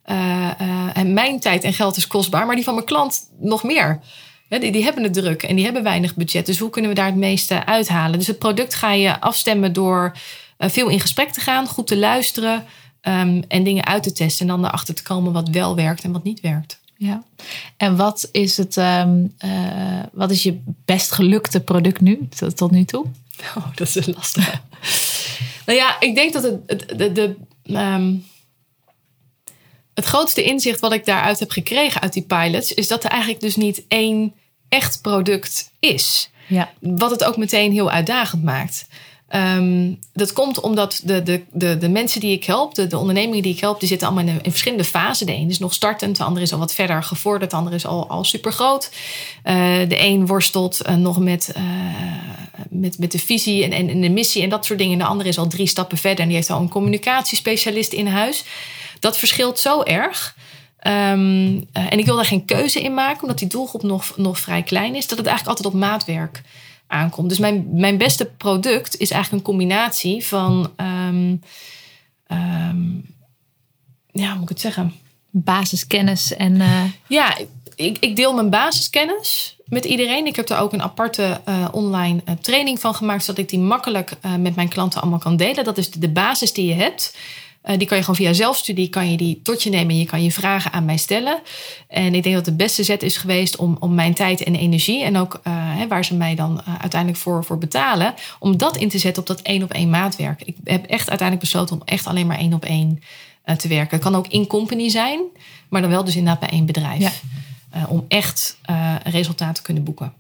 uh, 0.06 0.98
en 0.98 1.14
mijn 1.14 1.40
tijd 1.40 1.64
en 1.64 1.74
geld 1.74 1.98
is 1.98 2.08
kostbaar, 2.08 2.46
maar 2.46 2.56
die 2.56 2.64
van 2.64 2.74
mijn 2.74 2.86
klant 2.86 3.30
nog 3.40 3.64
meer. 3.64 4.00
Die, 4.48 4.72
die 4.72 4.84
hebben 4.84 5.04
het 5.04 5.14
druk 5.14 5.44
en 5.44 5.56
die 5.56 5.66
hebben 5.66 5.84
weinig 5.84 6.16
budget. 6.16 6.46
Dus 6.46 6.60
hoe 6.60 6.70
kunnen 6.70 6.90
we 6.90 6.96
daar 6.96 7.06
het 7.06 7.16
meeste 7.16 7.66
uithalen? 7.66 8.18
Dus 8.18 8.28
het 8.28 8.40
product 8.40 8.74
ga 8.74 8.92
je 8.92 9.22
afstemmen 9.22 9.74
door 9.74 10.18
veel 10.58 10.88
in 10.88 11.00
gesprek 11.00 11.32
te 11.32 11.40
gaan, 11.40 11.68
goed 11.68 11.88
te 11.88 11.98
luisteren 11.98 12.64
um, 13.02 13.44
en 13.48 13.64
dingen 13.64 13.86
uit 13.86 14.04
te 14.04 14.12
testen. 14.12 14.48
En 14.48 14.56
dan 14.56 14.66
erachter 14.66 14.96
te 14.96 15.04
komen 15.04 15.34
wat 15.34 15.50
wel 15.50 15.76
werkt 15.76 16.04
en 16.04 16.12
wat 16.12 16.24
niet 16.24 16.40
werkt. 16.40 16.80
Ja. 16.98 17.24
En 17.78 17.96
wat 17.96 18.30
is, 18.32 18.58
het, 18.58 18.78
um, 18.78 19.34
uh, 19.46 20.04
wat 20.12 20.32
is 20.32 20.44
je 20.44 20.62
best 20.86 21.12
gelukte 21.12 21.60
product 21.60 22.02
nu, 22.02 22.28
tot, 22.38 22.58
tot 22.58 22.72
nu 22.72 22.86
toe? 22.86 23.06
Oh, 23.58 23.68
dat 23.76 23.88
is 23.88 23.96
een 23.96 24.14
lastige. 24.16 24.60
nou 25.66 25.78
ja, 25.80 26.00
ik 26.00 26.16
denk 26.16 26.34
dat 26.34 26.44
het, 26.44 26.60
het 26.66 26.98
de, 26.98 27.12
de, 27.12 27.36
um, 27.74 28.26
het 29.94 30.06
grootste 30.06 30.44
inzicht 30.44 30.80
wat 30.80 30.94
ik 30.94 31.06
daaruit 31.06 31.40
heb 31.40 31.52
gekregen 31.52 32.02
uit 32.02 32.14
die 32.14 32.24
pilots, 32.24 32.74
is 32.74 32.88
dat 32.88 33.04
er 33.04 33.10
eigenlijk 33.10 33.42
dus 33.42 33.56
niet 33.56 33.84
één 33.88 34.34
echt 34.70 35.02
product 35.02 35.72
is. 35.80 36.30
Ja. 36.48 36.74
Wat 36.80 37.12
het 37.12 37.24
ook 37.24 37.38
meteen 37.38 37.72
heel 37.72 37.92
uitdagend 37.92 38.44
maakt. 38.44 38.88
Um, 39.34 40.00
dat 40.14 40.34
komt 40.34 40.60
omdat 40.60 41.02
de, 41.04 41.24
de, 41.24 41.44
de, 41.52 41.78
de 41.78 41.90
mensen 41.90 42.20
die 42.20 42.32
ik 42.32 42.44
help, 42.44 42.76
de, 42.76 42.88
de 42.88 42.98
ondernemingen 42.98 43.44
die 43.44 43.54
ik 43.54 43.60
help, 43.60 43.80
die 43.80 43.90
zitten 43.90 44.08
allemaal 44.08 44.34
in, 44.42 44.52
verschillende 44.52 44.84
fasen. 44.84 45.26
De 45.26 45.34
een 45.34 45.50
is 45.50 45.60
nog 45.60 45.74
startend, 45.74 46.18
de 46.18 46.24
ander 46.24 46.42
is 46.42 46.54
al 46.54 46.60
wat 46.60 46.74
verder 46.74 47.04
gevorderd, 47.04 47.52
de 47.52 47.58
ander 47.58 47.74
is 47.74 47.86
al, 47.86 48.10
al 48.10 48.24
super 48.24 48.52
groot. 48.52 48.92
Uh, 49.46 49.54
de 49.88 50.00
een 50.00 50.28
worstelt 50.28 50.82
uh, 50.90 50.96
nog 50.96 51.20
met, 51.20 51.54
uh, 51.58 51.64
met, 52.70 53.00
met 53.00 53.12
de 53.12 53.20
visie 53.20 53.64
en, 53.64 53.90
en, 53.90 54.02
de 54.02 54.10
missie 54.10 54.44
en 54.44 54.50
dat 54.50 54.66
soort 54.66 54.80
dingen. 54.80 54.98
De 54.98 55.06
ander 55.06 55.26
is 55.26 55.38
al 55.38 55.48
drie 55.48 55.68
stappen 55.68 55.98
verder 55.98 56.20
en 56.20 56.28
die 56.28 56.36
heeft 56.36 56.50
al 56.50 56.62
een 56.62 56.70
communicatiespecialist 56.70 57.94
in 57.94 58.08
huis. 58.08 58.44
Dat 59.00 59.18
verschilt 59.18 59.60
zo 59.60 59.84
erg. 59.84 60.36
Um, 60.88 61.68
en 61.72 62.00
ik 62.00 62.06
wil 62.06 62.16
daar 62.16 62.26
geen 62.26 62.46
keuze 62.46 62.82
in 62.82 62.94
maken, 62.94 63.22
omdat 63.22 63.40
die 63.40 63.48
doelgroep 63.48 63.84
nog, 63.84 64.14
nog 64.18 64.40
vrij 64.40 64.64
klein 64.64 64.96
is, 64.96 65.08
dat 65.08 65.18
het 65.18 65.28
eigenlijk 65.28 65.58
altijd 65.58 65.76
op 65.76 65.82
maatwerk 65.82 66.42
aankomt. 66.88 67.30
Dus 67.30 67.40
mijn, 67.40 67.68
mijn 67.72 67.98
beste 67.98 68.26
product 68.26 68.98
is 68.98 69.12
eigenlijk 69.12 69.44
een 69.44 69.52
combinatie 69.52 70.26
van, 70.26 70.72
um, 70.78 71.42
um, 72.28 73.06
ja, 74.12 74.28
hoe 74.28 74.34
moet 74.34 74.42
ik 74.42 74.50
het 74.50 74.60
zeggen? 74.60 74.94
Basiskennis 75.32 76.36
en. 76.36 76.56
Uh... 76.56 76.84
Ja, 77.08 77.38
ik, 77.76 77.98
ik 78.00 78.16
deel 78.16 78.34
mijn 78.34 78.50
basiskennis 78.50 79.58
met 79.66 79.86
iedereen. 79.86 80.26
Ik 80.26 80.36
heb 80.36 80.50
er 80.50 80.58
ook 80.58 80.74
een 80.74 80.82
aparte 80.82 81.42
uh, 81.50 81.68
online 81.72 82.22
uh, 82.26 82.36
training 82.36 82.80
van 82.80 82.96
gemaakt, 82.96 83.24
zodat 83.24 83.44
ik 83.44 83.50
die 83.50 83.60
makkelijk 83.60 84.18
met 84.40 84.56
mijn 84.56 84.70
klanten 84.70 85.02
allemaal 85.02 85.20
kan 85.20 85.38
delen. 85.38 85.64
Dat 85.64 85.78
is 85.78 85.92
de 85.92 86.10
basis 86.10 86.54
die 86.54 86.66
je 86.66 86.74
hebt. 86.74 87.18
Uh, 87.68 87.78
die 87.78 87.88
kan 87.88 87.98
je 87.98 88.04
gewoon 88.04 88.20
via 88.20 88.34
zelfstudie 88.34 88.90
kan 88.90 89.12
je 89.12 89.18
die 89.18 89.40
tot 89.44 89.64
je 89.64 89.70
nemen 89.70 89.90
en 89.90 90.00
je 90.00 90.06
kan 90.06 90.24
je 90.24 90.32
vragen 90.32 90.72
aan 90.72 90.86
mij 90.86 90.98
stellen. 90.98 91.42
En 91.88 92.16
ik 92.16 92.24
denk 92.24 92.36
dat 92.36 92.46
de 92.46 92.56
beste 92.56 92.84
zet 92.84 93.04
is 93.04 93.18
geweest 93.18 93.56
om, 93.56 93.78
om 93.80 93.94
mijn 93.94 94.14
tijd 94.14 94.44
en 94.44 94.56
energie 94.56 95.04
en 95.04 95.18
ook 95.18 95.34
uh, 95.34 95.54
hè, 95.54 95.88
waar 95.88 96.06
ze 96.06 96.16
mij 96.16 96.36
dan 96.36 96.62
uh, 96.68 96.76
uiteindelijk 96.80 97.22
voor, 97.22 97.44
voor 97.44 97.58
betalen, 97.58 98.14
om 98.40 98.58
dat 98.58 98.78
in 98.78 98.90
te 98.90 98.98
zetten 98.98 99.22
op 99.22 99.28
dat 99.28 99.42
één 99.42 99.64
op 99.64 99.74
één 99.74 99.90
maatwerk. 99.90 100.42
Ik 100.42 100.56
heb 100.64 100.86
echt 100.86 101.10
uiteindelijk 101.10 101.40
besloten 101.40 101.76
om 101.76 101.82
echt 101.86 102.08
alleen 102.08 102.28
maar 102.28 102.38
één 102.38 102.54
op 102.54 102.66
één 102.66 103.02
eh, 103.44 103.56
te 103.56 103.68
werken. 103.68 103.96
Het 103.96 104.06
kan 104.06 104.16
ook 104.16 104.28
in 104.28 104.48
company 104.48 104.90
zijn, 104.90 105.20
maar 105.70 105.82
dan 105.82 105.90
wel 105.90 106.04
dus 106.04 106.16
inderdaad 106.16 106.40
bij 106.40 106.50
één 106.50 106.66
bedrijf. 106.66 107.02
Ja. 107.02 107.12
Eh, 107.70 107.92
om 107.92 108.06
echt 108.08 108.58
resultaat 109.04 109.56
te 109.56 109.62
kunnen 109.62 109.84
boeken. 109.84 110.14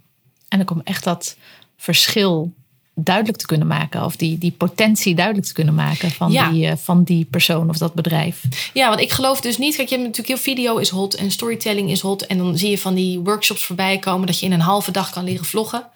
En 0.47 0.57
dan 0.57 0.67
komt 0.67 0.83
echt 0.83 1.03
dat 1.03 1.37
verschil 1.77 2.53
duidelijk 2.95 3.37
te 3.37 3.45
kunnen 3.45 3.67
maken. 3.67 4.03
Of 4.03 4.15
die, 4.15 4.37
die 4.37 4.51
potentie 4.51 5.15
duidelijk 5.15 5.47
te 5.47 5.53
kunnen 5.53 5.73
maken 5.73 6.11
van, 6.11 6.31
Ja. 6.31 6.49
die, 6.49 6.67
eh, 6.67 6.73
van 6.77 7.03
die 7.03 7.25
persoon 7.25 7.69
of 7.69 7.77
dat 7.77 7.93
bedrijf. 7.93 8.41
Ja, 8.73 8.87
want 8.89 9.01
ik 9.01 9.11
geloof 9.11 9.41
dus 9.41 9.57
niet. 9.57 9.75
Kijk, 9.75 9.89
je 9.89 9.95
hebt 9.95 10.07
natuurlijk 10.07 10.39
heel 10.43 10.53
video 10.53 10.77
is 10.77 10.89
hot 10.89 11.13
en 11.13 11.31
storytelling 11.31 11.89
is 11.91 11.99
hot. 12.01 12.25
En 12.25 12.37
dan 12.37 12.57
zie 12.57 12.69
je 12.69 12.77
van 12.77 12.93
die 12.93 13.19
workshops 13.19 13.65
voorbij 13.65 13.97
komen 13.97 14.27
dat 14.27 14.39
je 14.39 14.45
in 14.45 14.51
een 14.51 14.59
halve 14.59 14.91
dag 14.91 15.09
kan 15.09 15.23
leren 15.23 15.45
vloggen. 15.45 15.87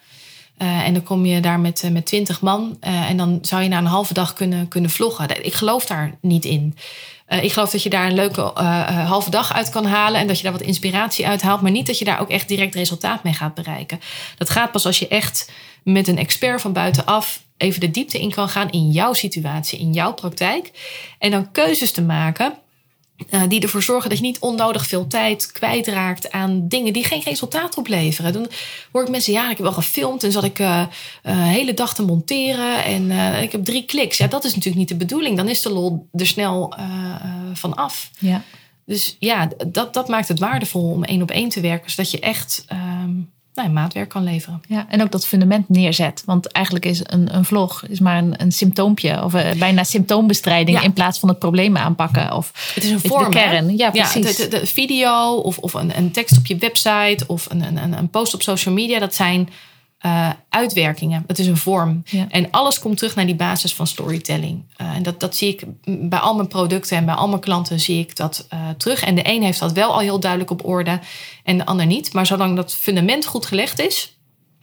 Eh, 0.56 0.86
en 0.86 0.92
dan 0.92 1.02
kom 1.02 1.26
je 1.26 1.40
daar 1.40 1.60
met, 1.60 1.82
eh, 1.82 1.90
met 1.90 2.06
20 2.06 2.40
man. 2.40 2.76
en 2.80 3.16
dan 3.16 3.38
zou 3.42 3.62
je 3.62 3.68
na 3.68 3.78
een 3.78 3.86
halve 3.86 4.14
dag 4.14 4.32
kunnen, 4.32 4.68
kunnen 4.68 4.90
vloggen. 4.90 5.44
Ik 5.44 5.54
geloof 5.54 5.86
daar 5.86 6.18
niet 6.20 6.44
in. 6.44 6.76
Ik 7.42 7.52
geloof 7.52 7.70
dat 7.70 7.82
je 7.82 7.90
daar 7.90 8.06
een 8.06 8.14
leuke 8.14 8.40
halve 9.06 9.30
dag 9.30 9.52
uit 9.52 9.68
kan 9.68 9.86
halen. 9.86 10.20
En 10.20 10.26
dat 10.26 10.36
je 10.36 10.42
daar 10.42 10.52
wat 10.52 10.60
inspiratie 10.62 11.26
uit 11.26 11.42
haalt. 11.42 11.60
Maar 11.60 11.70
niet 11.70 11.86
dat 11.86 11.98
je 11.98 12.04
daar 12.04 12.20
ook 12.20 12.28
echt 12.30 12.48
direct 12.48 12.74
resultaat 12.74 13.24
mee 13.24 13.32
gaat 13.32 13.54
bereiken. 13.54 14.00
Dat 14.36 14.50
gaat 14.50 14.70
pas 14.72 14.86
als 14.86 14.98
je 14.98 15.08
echt 15.08 15.50
met 15.84 16.08
een 16.08 16.18
expert 16.18 16.60
van 16.60 16.72
buitenaf 16.72 17.42
even 17.56 17.80
de 17.80 17.90
diepte 17.90 18.20
in 18.20 18.30
kan 18.30 18.48
gaan 18.48 18.70
in 18.70 18.90
jouw 18.90 19.12
situatie, 19.12 19.78
in 19.78 19.92
jouw 19.92 20.12
praktijk. 20.12 20.70
En 21.18 21.30
dan 21.30 21.50
keuzes 21.50 21.92
te 21.92 22.02
maken 22.02 22.54
eh, 23.28 23.42
die 23.48 23.60
ervoor 23.60 23.82
zorgen 23.82 24.08
dat 24.08 24.18
je 24.18 24.24
niet 24.24 24.38
onnodig 24.38 24.86
veel 24.86 25.06
tijd 25.06 25.52
kwijtraakt 25.52 26.30
aan 26.30 26.68
dingen 26.68 26.92
die 26.92 27.04
geen 27.04 27.22
resultaat 27.22 27.76
opleveren. 27.76 28.32
Dan 28.32 28.48
hoor 28.92 29.02
ik 29.02 29.08
mensen, 29.08 29.32
ja, 29.32 29.42
ik 29.42 29.56
heb 29.56 29.66
wel 29.66 29.72
gefilmd 29.72 30.24
en 30.24 30.32
zat 30.32 30.44
ik 30.44 30.58
eh, 30.58 30.80
eh, 30.80 30.88
een 31.22 31.36
hele 31.36 31.74
dag 31.74 31.94
te 31.94 32.02
monteren 32.02 32.84
en 32.84 33.10
eh, 33.10 33.42
ik 33.42 33.52
heb 33.52 33.64
drie 33.64 33.84
kliks. 33.84 34.18
Ja, 34.18 34.26
dat 34.26 34.44
is 34.44 34.50
natuurlijk 34.50 34.78
niet 34.78 34.88
de 34.88 35.04
bedoeling. 35.04 35.36
Dan 35.36 35.48
is 35.48 35.62
de 35.62 35.70
lol 35.70 36.08
er 36.12 36.26
snel 36.26 36.74
eh, 36.76 36.84
eh, 36.84 37.30
van 37.52 37.74
af. 37.74 38.10
Ja. 38.18 38.42
Dus 38.84 39.16
ja, 39.18 39.48
dat, 39.66 39.94
dat 39.94 40.08
maakt 40.08 40.28
het 40.28 40.38
waardevol 40.38 40.90
om 40.90 41.04
één 41.04 41.22
op 41.22 41.30
één 41.30 41.48
te 41.48 41.60
werken, 41.60 41.90
zodat 41.90 42.10
je 42.10 42.20
echt 42.20 42.64
ehm, 42.66 43.10
nou, 43.54 43.68
ja, 43.68 43.74
maatwerk 43.74 44.08
kan 44.08 44.24
leveren. 44.24 44.60
Ja, 44.68 44.86
en 44.88 45.02
ook 45.02 45.10
dat 45.10 45.26
fundament 45.26 45.68
neerzet. 45.68 46.22
Want 46.26 46.46
eigenlijk 46.46 46.84
is 46.84 47.00
een, 47.06 47.34
een 47.36 47.44
vlog 47.44 47.84
is 47.88 48.00
maar 48.00 48.18
een, 48.18 48.34
een 48.42 48.52
symptoompje. 48.52 49.24
Of 49.24 49.34
eh, 49.34 49.58
bijna 49.58 49.84
symptoombestrijding 49.84 50.78
Ja. 50.78 50.84
in 50.84 50.92
plaats 50.92 51.18
van 51.18 51.28
het 51.28 51.38
probleem 51.38 51.76
aanpakken. 51.76 52.32
Of 52.32 52.72
Het 52.74 52.84
is 52.84 52.90
een 52.90 53.00
vorm. 53.00 53.30
de 53.30 53.38
hè? 53.38 53.44
kern. 53.50 53.76
Ja, 53.76 53.90
precies. 53.90 54.36
de 54.36 54.66
video 54.66 55.34
of, 55.34 55.58
of 55.58 55.74
een, 55.74 55.96
een 55.96 56.10
tekst 56.10 56.36
op 56.38 56.46
je 56.46 56.56
website 56.56 57.24
of 57.26 57.46
een, 57.50 57.76
een, 57.76 57.98
een 57.98 58.08
post 58.08 58.34
op 58.34 58.42
social 58.42 58.74
media, 58.74 58.98
dat 58.98 59.14
zijn 59.14 59.48
eh, 60.00 60.30
uitwerkingen. 60.48 61.24
Het 61.26 61.38
is 61.38 61.46
een 61.46 61.56
vorm. 61.56 62.02
Ja. 62.04 62.26
En 62.28 62.50
alles 62.50 62.78
komt 62.78 62.96
terug 62.96 63.14
naar 63.14 63.26
die 63.26 63.34
basis 63.34 63.74
van 63.74 63.86
storytelling. 63.86 64.62
Eh, 64.76 64.94
en 64.94 65.02
dat, 65.02 65.20
dat 65.20 65.36
zie 65.36 65.48
ik 65.48 65.64
bij 66.10 66.18
al 66.18 66.34
mijn 66.34 66.48
producten 66.48 66.96
en 66.96 67.04
bij 67.04 67.14
al 67.14 67.28
mijn 67.28 67.40
klanten 67.40 67.80
zie 67.80 67.98
ik 68.00 68.16
dat 68.16 68.46
eh, 68.48 68.58
terug. 68.76 69.02
En 69.02 69.14
de 69.14 69.22
een 69.24 69.42
heeft 69.42 69.58
dat 69.58 69.72
wel 69.72 69.92
al 69.92 69.98
heel 69.98 70.20
duidelijk 70.20 70.50
op 70.50 70.64
orde 70.66 71.00
en 71.44 71.58
de 71.58 71.66
ander 71.66 71.86
niet. 71.86 72.12
Maar 72.12 72.26
zolang 72.26 72.56
dat 72.56 72.74
fundament 72.74 73.26
goed 73.26 73.46
gelegd 73.46 73.78
is. 73.80 74.14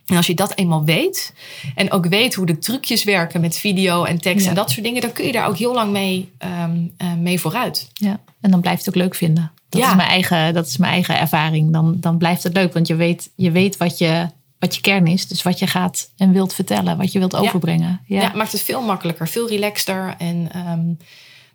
En 0.06 0.16
als 0.18 0.28
je 0.28 0.34
dat 0.34 0.56
eenmaal 0.56 0.84
weet 0.84 1.34
en 1.76 1.92
ook 1.92 2.06
weet 2.08 2.34
hoe 2.36 2.46
de 2.46 2.58
trucjes 2.58 3.04
werken 3.04 3.42
met 3.42 3.58
video 3.58 4.04
en 4.04 4.22
tekst 4.22 4.44
Ja. 4.44 4.50
en 4.50 4.56
dat 4.56 4.72
soort 4.72 4.86
dingen, 4.86 5.02
dan 5.02 5.12
kun 5.12 5.26
je 5.26 5.32
daar 5.32 5.48
ook 5.48 5.58
heel 5.58 5.74
lang 5.74 5.92
mee, 5.92 6.32
ehm, 6.38 6.78
eh, 6.98 7.14
mee 7.14 7.40
vooruit. 7.40 7.90
Ja, 7.94 8.20
en 8.42 8.52
dan 8.52 8.62
blijft 8.62 8.86
het 8.86 8.96
ook 8.96 9.02
leuk 9.02 9.16
vinden. 9.16 9.52
Dat, 9.70 9.82
Ja. 9.82 9.90
is, 9.90 9.96
mijn 9.96 10.10
eigen, 10.10 10.54
dat 10.54 10.68
is 10.68 10.78
mijn 10.78 10.92
eigen 10.94 11.20
ervaring. 11.20 11.74
Dan, 11.74 11.98
dan 12.00 12.18
blijft 12.18 12.44
het 12.44 12.54
leuk, 12.54 12.74
want 12.74 12.88
je 12.88 12.96
weet, 12.96 13.30
je 13.36 13.52
weet 13.52 13.78
wat, 13.78 13.98
je, 13.98 14.28
wat 14.60 14.76
je 14.76 14.82
kern 14.82 15.08
is. 15.08 15.28
Dus 15.28 15.44
wat 15.44 15.60
je 15.60 15.68
gaat 15.68 16.12
en 16.18 16.32
wilt 16.32 16.54
vertellen, 16.54 16.98
wat 16.98 17.12
je 17.12 17.20
wilt 17.20 17.36
overbrengen. 17.36 18.02
Ja. 18.06 18.20
Ja, 18.20 18.26
het 18.26 18.36
maakt 18.36 18.52
het 18.52 18.62
veel 18.62 18.82
makkelijker, 18.82 19.28
veel 19.28 19.48
relaxter. 19.48 20.16
En 20.18 20.50
ehm, 20.52 20.86
nou, 20.86 20.96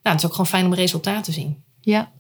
het 0.03 0.19
is 0.19 0.25
ook 0.25 0.31
gewoon 0.31 0.47
fijn 0.47 0.65
om 0.67 0.75
resultaat 0.75 1.25
te 1.25 1.33
zien. 1.33 1.62
ja. 1.81 2.11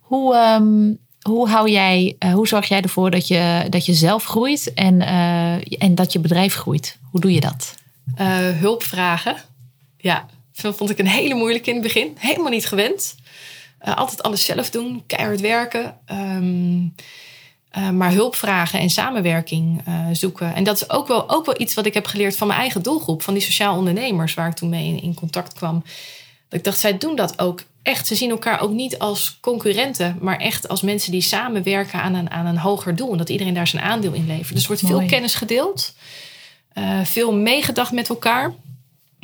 Hoe, 0.00 0.34
ehm, 0.36 0.92
hoe, 1.22 1.48
hou 1.48 1.70
jij, 1.70 2.16
eh, 2.18 2.32
hoe 2.32 2.48
zorg 2.48 2.68
jij 2.68 2.80
ervoor 2.80 3.10
dat 3.10 3.28
je, 3.28 3.66
dat 3.68 3.86
je 3.86 3.94
zelf 3.94 4.24
groeit 4.24 4.74
en, 4.74 5.00
eh, 5.00 5.82
en 5.82 5.94
dat 5.94 6.12
je 6.12 6.18
bedrijf 6.18 6.54
groeit? 6.54 6.98
Hoe 7.10 7.20
doe 7.20 7.32
je 7.32 7.40
dat? 7.40 7.74
Eh, 8.14 8.28
hulp 8.38 8.82
vragen. 8.82 9.36
Ja, 9.96 10.26
dat 10.52 10.76
vond 10.76 10.90
ik 10.90 10.98
een 10.98 11.06
hele 11.06 11.34
moeilijke 11.34 11.68
in 11.68 11.74
het 11.74 11.84
begin. 11.84 12.16
Helemaal 12.18 12.50
niet 12.50 12.66
gewend. 12.66 13.14
Altijd 13.80 14.22
alles 14.22 14.44
zelf 14.44 14.70
doen, 14.70 15.02
keihard 15.06 15.40
werken. 15.40 15.96
Ehm, 16.06 16.78
eh, 17.70 17.90
maar 17.90 18.12
hulp 18.12 18.36
vragen 18.36 18.78
en 18.80 18.90
samenwerking 18.90 19.82
eh, 19.84 20.06
zoeken. 20.12 20.54
En 20.54 20.64
dat 20.64 20.76
is 20.76 20.90
ook 20.90 21.08
wel, 21.08 21.30
ook 21.30 21.46
wel 21.46 21.60
iets 21.60 21.74
wat 21.74 21.86
ik 21.86 21.94
heb 21.94 22.06
geleerd 22.06 22.36
van 22.36 22.46
mijn 22.46 22.60
eigen 22.60 22.82
doelgroep. 22.82 23.22
Van 23.22 23.34
die 23.34 23.42
sociaal 23.42 23.76
ondernemers 23.76 24.34
waar 24.34 24.48
ik 24.48 24.54
toen 24.54 24.68
mee 24.68 24.86
in, 24.86 25.02
in 25.02 25.14
contact 25.14 25.52
kwam. 25.52 25.82
Dat 26.48 26.58
ik 26.58 26.64
dacht, 26.64 26.78
zij 26.78 26.98
doen 26.98 27.16
dat 27.16 27.38
ook 27.38 27.62
echt. 27.82 28.06
Ze 28.06 28.14
zien 28.14 28.30
elkaar 28.30 28.60
ook 28.60 28.70
niet 28.70 28.98
als 28.98 29.38
concurrenten. 29.40 30.16
Maar 30.20 30.36
echt 30.36 30.68
als 30.68 30.82
mensen 30.82 31.12
die 31.12 31.20
samenwerken 31.20 32.02
aan 32.02 32.14
een, 32.14 32.30
aan 32.30 32.46
een 32.46 32.58
hoger 32.58 32.96
doel. 32.96 33.12
En 33.12 33.18
dat 33.18 33.28
iedereen 33.28 33.54
daar 33.54 33.66
zijn 33.66 33.82
aandeel 33.82 34.12
in 34.12 34.26
levert. 34.26 34.52
Dus 34.54 34.62
er 34.62 34.66
wordt 34.68 34.86
veel 34.86 35.06
kennis 35.06 35.34
gedeeld. 35.34 35.94
eh, 36.72 37.00
veel 37.04 37.34
meegedacht 37.34 37.92
met 37.92 38.08
elkaar. 38.08 38.52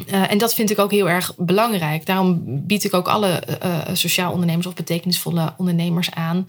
En 0.07 0.39
dat 0.39 0.55
vind 0.55 0.71
ik 0.71 0.79
ook 0.79 0.91
heel 0.91 1.09
erg 1.09 1.33
belangrijk. 1.37 2.07
Daarom 2.07 2.43
bied 2.67 2.85
ik 2.85 2.95
ook 2.95 3.09
alle 3.09 3.43
sociaal 3.93 4.33
ondernemers 4.33 4.67
of 4.67 4.75
betekenisvolle 4.75 5.53
ondernemers 5.57 6.11
aan 6.11 6.47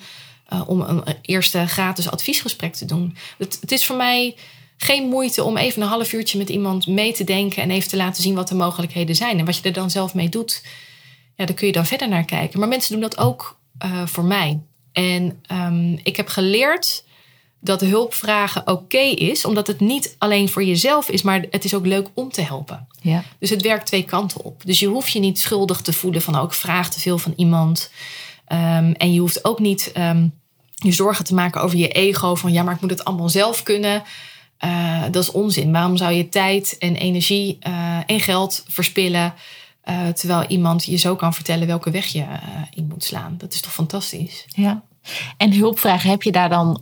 eh, 0.47 0.69
om 0.69 0.81
een 0.81 1.03
eerste 1.21 1.67
gratis 1.67 2.11
adviesgesprek 2.11 2.73
te 2.73 2.85
doen. 2.85 3.17
Het, 3.37 3.57
het 3.61 3.71
is 3.71 3.85
voor 3.85 3.97
mij 3.97 4.35
geen 4.77 5.07
moeite 5.07 5.43
om 5.43 5.57
even 5.57 5.81
een 5.81 5.87
half 5.87 6.13
uurtje 6.13 6.37
met 6.37 6.49
iemand 6.49 6.87
mee 6.87 7.13
te 7.13 7.23
denken 7.23 7.63
en 7.63 7.71
even 7.71 7.89
te 7.89 7.97
laten 7.97 8.23
zien 8.23 8.35
wat 8.35 8.47
de 8.47 8.55
mogelijkheden 8.55 9.15
zijn. 9.15 9.39
En 9.39 9.45
wat 9.45 9.57
je 9.57 9.63
er 9.63 9.73
dan 9.73 9.91
zelf 9.91 10.13
mee 10.13 10.29
doet, 10.29 10.63
ja, 11.35 11.45
daar 11.45 11.55
kun 11.55 11.67
je 11.67 11.73
dan 11.73 11.85
verder 11.85 12.09
naar 12.09 12.25
kijken. 12.25 12.59
Maar 12.59 12.67
mensen 12.67 12.91
doen 12.91 13.01
dat 13.01 13.17
ook 13.17 13.59
eh, 13.77 14.05
voor 14.05 14.23
mij. 14.23 14.59
En 14.91 15.39
ehm, 15.45 15.93
ik 16.03 16.15
heb 16.15 16.27
geleerd 16.27 17.05
dat 17.59 17.81
hulp 17.81 18.13
vragen 18.13 18.67
oké 18.67 18.97
is, 18.97 19.45
omdat 19.45 19.67
het 19.67 19.79
niet 19.79 20.15
alleen 20.17 20.49
voor 20.49 20.63
jezelf 20.63 21.09
is, 21.09 21.21
maar 21.21 21.45
het 21.49 21.63
is 21.63 21.73
ook 21.73 21.85
leuk 21.85 22.07
om 22.13 22.31
te 22.31 22.41
helpen. 22.41 22.87
Ja. 23.01 23.23
Dus 23.39 23.49
het 23.49 23.61
werkt 23.61 23.85
twee 23.85 24.03
kanten 24.03 24.43
op. 24.43 24.61
Dus 24.65 24.79
je 24.79 24.87
hoeft 24.87 25.11
je 25.11 25.19
niet 25.19 25.39
schuldig 25.39 25.81
te 25.81 25.93
voelen 25.93 26.21
van 26.21 26.37
oh, 26.37 26.43
ik 26.43 26.53
vraag 26.53 26.91
te 26.91 26.99
veel 26.99 27.17
van 27.17 27.33
iemand. 27.35 27.91
Ehm, 28.45 28.91
en 28.91 29.13
je 29.13 29.19
hoeft 29.19 29.45
ook 29.45 29.59
niet 29.59 29.91
ehm, 29.93 30.27
je 30.83 30.91
zorgen 30.91 31.25
te 31.25 31.33
maken 31.33 31.61
over 31.61 31.77
je 31.77 31.87
ego 31.87 32.35
van 32.35 32.51
ja, 32.51 32.63
maar 32.63 32.73
ik 32.75 32.81
moet 32.81 32.89
het 32.89 33.05
allemaal 33.05 33.29
zelf 33.29 33.63
kunnen. 33.63 34.03
Eh, 34.57 35.03
dat 35.11 35.23
is 35.23 35.31
onzin. 35.31 35.71
Waarom 35.71 35.97
zou 35.97 36.13
je 36.13 36.29
tijd 36.29 36.75
en 36.79 36.95
energie 36.95 37.57
eh, 37.59 37.97
en 38.05 38.19
geld 38.19 38.63
verspillen 38.67 39.33
eh, 39.81 40.07
terwijl 40.07 40.45
iemand 40.47 40.85
je 40.85 40.95
zo 40.97 41.15
kan 41.15 41.33
vertellen 41.33 41.67
welke 41.67 41.91
weg 41.91 42.05
je 42.05 42.25
in 42.73 42.87
moet 42.87 43.03
slaan? 43.03 43.35
Dat 43.37 43.53
is 43.53 43.61
toch 43.61 43.73
fantastisch? 43.73 44.45
Ja. 44.47 44.81
En 45.37 45.53
hulpvragen, 45.53 46.09
heb 46.09 46.23
je 46.23 46.31
daar 46.31 46.49
dan. 46.49 46.81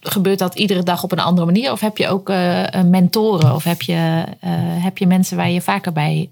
gebeurt 0.00 0.38
dat 0.38 0.54
iedere 0.54 0.82
dag 0.82 1.02
op 1.02 1.12
een 1.12 1.18
andere 1.18 1.46
manier? 1.46 1.72
Of 1.72 1.80
heb 1.80 1.96
je 1.96 2.08
ook 2.08 2.28
mentoren? 2.84 3.54
Of 3.54 3.64
heb 3.64 3.82
je, 3.82 4.24
heb 4.80 4.98
je 4.98 5.06
mensen 5.06 5.36
waar 5.36 5.50
je 5.50 5.60
vaker 5.60 5.92
bij 5.92 6.30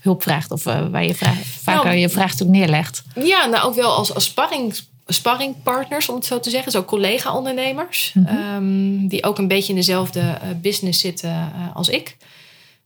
hulp 0.00 0.22
vraagt? 0.22 0.50
Of 0.50 0.64
waar 0.64 1.04
je 1.04 1.14
vra- 1.14 1.34
vaker 1.42 1.84
Nou, 1.84 1.96
je 1.96 2.08
vraagstuk 2.08 2.48
neerlegt? 2.48 3.02
Ja, 3.14 3.46
nou 3.46 3.64
ook 3.64 3.74
wel 3.74 3.92
als, 3.92 4.14
als 4.14 4.24
sparring, 4.24 4.74
sparringpartners, 5.06 6.08
om 6.08 6.14
het 6.14 6.24
zo 6.24 6.40
te 6.40 6.50
zeggen. 6.50 6.72
Zo 6.72 6.84
collega-ondernemers. 6.84 8.12
Mhm. 8.14 8.26
ehm, 8.26 9.06
die 9.06 9.24
ook 9.24 9.38
een 9.38 9.48
beetje 9.48 9.68
in 9.68 9.78
dezelfde 9.78 10.20
eh, 10.20 10.48
business 10.62 11.00
zitten 11.00 11.30
eh, 11.30 11.76
als 11.76 11.88
ik. 11.88 12.16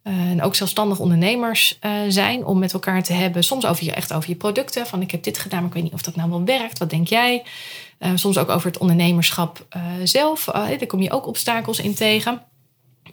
Eh, 0.02 0.12
en 0.12 0.42
ook 0.42 0.54
zelfstandig 0.54 0.98
ondernemers 0.98 1.78
zijn 2.08 2.44
om 2.44 2.58
met 2.58 2.72
elkaar 2.72 3.02
te 3.02 3.12
hebben. 3.12 3.44
Soms 3.44 3.66
over 3.66 3.84
je, 3.84 3.92
echt 3.92 4.12
over 4.12 4.28
je 4.28 4.36
producten. 4.36 4.86
Van 4.86 5.02
ik 5.02 5.10
heb 5.10 5.22
dit 5.22 5.38
gedaan, 5.38 5.58
maar 5.58 5.68
ik 5.68 5.74
weet 5.74 5.82
niet 5.82 5.92
of 5.92 6.02
dat 6.02 6.16
nou 6.16 6.30
wel 6.30 6.44
werkt. 6.44 6.78
Wat 6.78 6.90
denk 6.90 7.08
jij? 7.08 7.42
Soms 8.14 8.38
ook 8.38 8.48
over 8.48 8.66
het 8.66 8.78
ondernemerschap 8.78 9.66
zelf. 10.04 10.44
Daar 10.44 10.86
kom 10.86 11.02
je 11.02 11.10
ook 11.10 11.26
obstakels 11.26 11.78
in 11.78 11.94
tegen. 11.94 12.42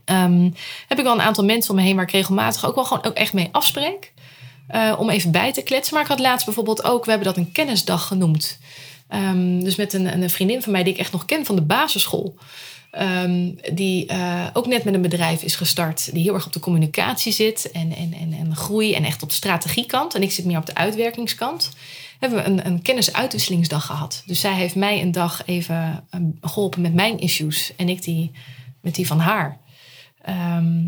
Ehm, 0.06 0.50
heb 0.88 0.98
ik 0.98 1.04
wel 1.04 1.14
een 1.14 1.22
aantal 1.22 1.44
mensen 1.44 1.72
om 1.72 1.76
me 1.76 1.86
heen 1.86 1.96
waar 1.96 2.06
ik 2.06 2.12
regelmatig 2.12 2.66
ook 2.66 2.76
wel 2.76 2.86
gewoon 2.86 3.06
ook 3.06 3.14
echt 3.14 3.34
mee 3.34 3.50
afspreek. 3.52 4.14
Om 4.98 5.10
even 5.10 5.32
bij 5.32 5.54
te 5.54 5.64
kletsen. 5.64 5.94
Maar 5.94 6.04
ik 6.04 6.10
had 6.10 6.20
laatst 6.20 6.46
bijvoorbeeld 6.46 6.84
ook, 6.84 7.06
we 7.06 7.10
hebben 7.10 7.28
dat 7.28 7.38
een 7.38 7.52
kennisdag 7.52 8.08
genoemd. 8.08 8.60
Ehm, 9.08 9.60
dus 9.60 9.76
met 9.76 9.94
een, 9.94 10.22
een 10.22 10.30
vriendin 10.30 10.62
van 10.62 10.72
mij 10.72 10.84
die 10.84 10.94
ik 10.94 11.00
echt 11.00 11.12
nog 11.12 11.26
ken 11.26 11.46
van 11.46 11.56
de 11.56 11.62
basisschool. 11.62 12.36
Ehm, 12.96 13.52
die 13.74 14.06
eh, 14.06 14.48
ook 14.54 14.68
net 14.68 14.84
met 14.84 14.94
een 14.94 15.02
bedrijf 15.02 15.44
is 15.44 15.56
gestart. 15.56 16.14
Die 16.14 16.24
heel 16.24 16.34
erg 16.34 16.46
op 16.46 16.54
de 16.54 16.60
communicatie 16.60 17.32
zit 17.32 17.72
en, 17.72 17.96
en, 17.96 18.14
en, 18.14 18.34
en 18.34 18.56
groei 18.56 18.94
en 18.94 19.04
echt 19.04 19.24
op 19.24 19.30
de 19.30 19.36
strategiekant. 19.36 20.16
En 20.16 20.22
ik 20.22 20.32
zit 20.32 20.46
meer 20.46 20.58
op 20.58 20.66
de 20.66 20.76
uitwerkingskant. 20.76 21.72
Hebben 22.20 22.40
we 22.40 22.46
een, 22.50 22.66
een 22.66 22.82
kennisuitwisselingsdag 22.82 23.86
gehad. 23.86 24.24
Dus 24.26 24.40
zij 24.40 24.54
heeft 24.54 24.76
mij 24.76 25.02
een 25.02 25.12
dag 25.12 25.42
even 25.46 26.06
eh, 26.10 26.20
geholpen 26.42 26.82
met 26.82 26.94
mijn 26.94 27.20
issues. 27.20 27.74
En 27.76 27.90
ik 27.90 28.04
die 28.04 28.32
met 28.82 28.96
die 28.96 29.08
van 29.08 29.20
haar. 29.20 29.60
Ehm, 30.22 30.84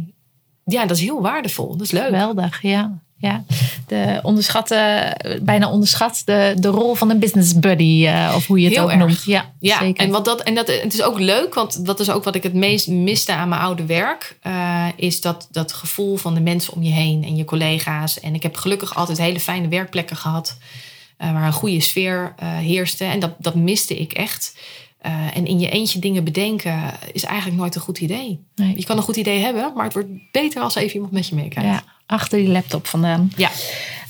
ja, 0.63 0.85
dat 0.85 0.97
is 0.97 1.03
heel 1.03 1.21
waardevol. 1.21 1.71
Dat 1.71 1.81
is 1.81 1.91
leuk. 1.91 2.03
Geweldig, 2.03 2.61
ja. 2.61 3.01
Ja. 3.17 3.43
De 3.87 4.19
onderschatte, 4.23 5.13
bijna 5.41 5.69
onderschat 5.69 6.21
de, 6.25 6.53
de 6.57 6.67
rol 6.67 6.93
van 6.95 7.09
een 7.09 7.19
business 7.19 7.59
buddy, 7.59 8.05
eh, 8.07 8.33
of 8.35 8.47
hoe 8.47 8.59
je 8.59 8.65
het 8.65 8.73
Heel 8.73 8.83
ook 8.83 8.89
erg. 8.89 8.99
noemt. 8.99 9.23
Ja, 9.23 9.51
Ja, 9.59 9.77
zeker. 9.79 10.03
en, 10.03 10.11
wat 10.11 10.25
dat, 10.25 10.41
en 10.41 10.55
dat, 10.55 10.67
het 10.67 10.93
is 10.93 11.01
ook 11.01 11.19
leuk, 11.19 11.53
want 11.53 11.85
dat 11.85 11.99
is 11.99 12.09
ook 12.09 12.23
wat 12.23 12.35
ik 12.35 12.43
het 12.43 12.53
meest 12.53 12.87
miste 12.87 13.33
aan 13.33 13.49
mijn 13.49 13.61
oude 13.61 13.85
werk. 13.85 14.37
eh, 14.41 14.85
is 14.95 15.21
dat, 15.21 15.47
dat 15.51 15.73
gevoel 15.73 16.17
van 16.17 16.33
de 16.33 16.39
mensen 16.41 16.73
om 16.73 16.83
je 16.83 16.91
heen 16.91 17.23
en 17.23 17.35
je 17.35 17.45
collega's. 17.45 18.19
En 18.19 18.35
ik 18.35 18.43
heb 18.43 18.55
gelukkig 18.55 18.95
altijd 18.95 19.17
hele 19.17 19.39
fijne 19.39 19.67
werkplekken 19.67 20.15
gehad. 20.17 20.57
eh, 21.17 21.31
waar 21.31 21.45
een 21.45 21.53
goede 21.53 21.81
sfeer 21.81 22.33
heerste. 22.43 23.03
En 23.03 23.19
dat, 23.19 23.31
dat 23.37 23.55
miste 23.55 23.97
ik 23.97 24.13
echt. 24.13 24.53
Eh, 25.07 25.37
en 25.37 25.45
in 25.45 25.59
je 25.59 25.69
eentje 25.69 25.99
dingen 25.99 26.23
bedenken 26.23 26.93
is 27.11 27.23
eigenlijk 27.23 27.57
nooit 27.59 27.75
een 27.75 27.81
goed 27.81 27.99
idee. 27.99 28.39
Nee. 28.55 28.73
Je 28.77 28.85
kan 28.85 28.97
een 28.97 29.03
goed 29.03 29.15
idee 29.15 29.39
hebben, 29.39 29.71
maar 29.75 29.83
het 29.83 29.93
wordt 29.93 30.09
beter 30.31 30.61
als 30.61 30.75
even 30.75 30.93
iemand 30.95 31.11
met 31.11 31.27
je 31.27 31.35
meekijkt. 31.35 31.69
ja, 31.69 31.83
achter 32.05 32.37
die 32.39 32.47
laptop 32.47 32.87
vandaan. 32.87 33.31
Ja. 33.35 33.49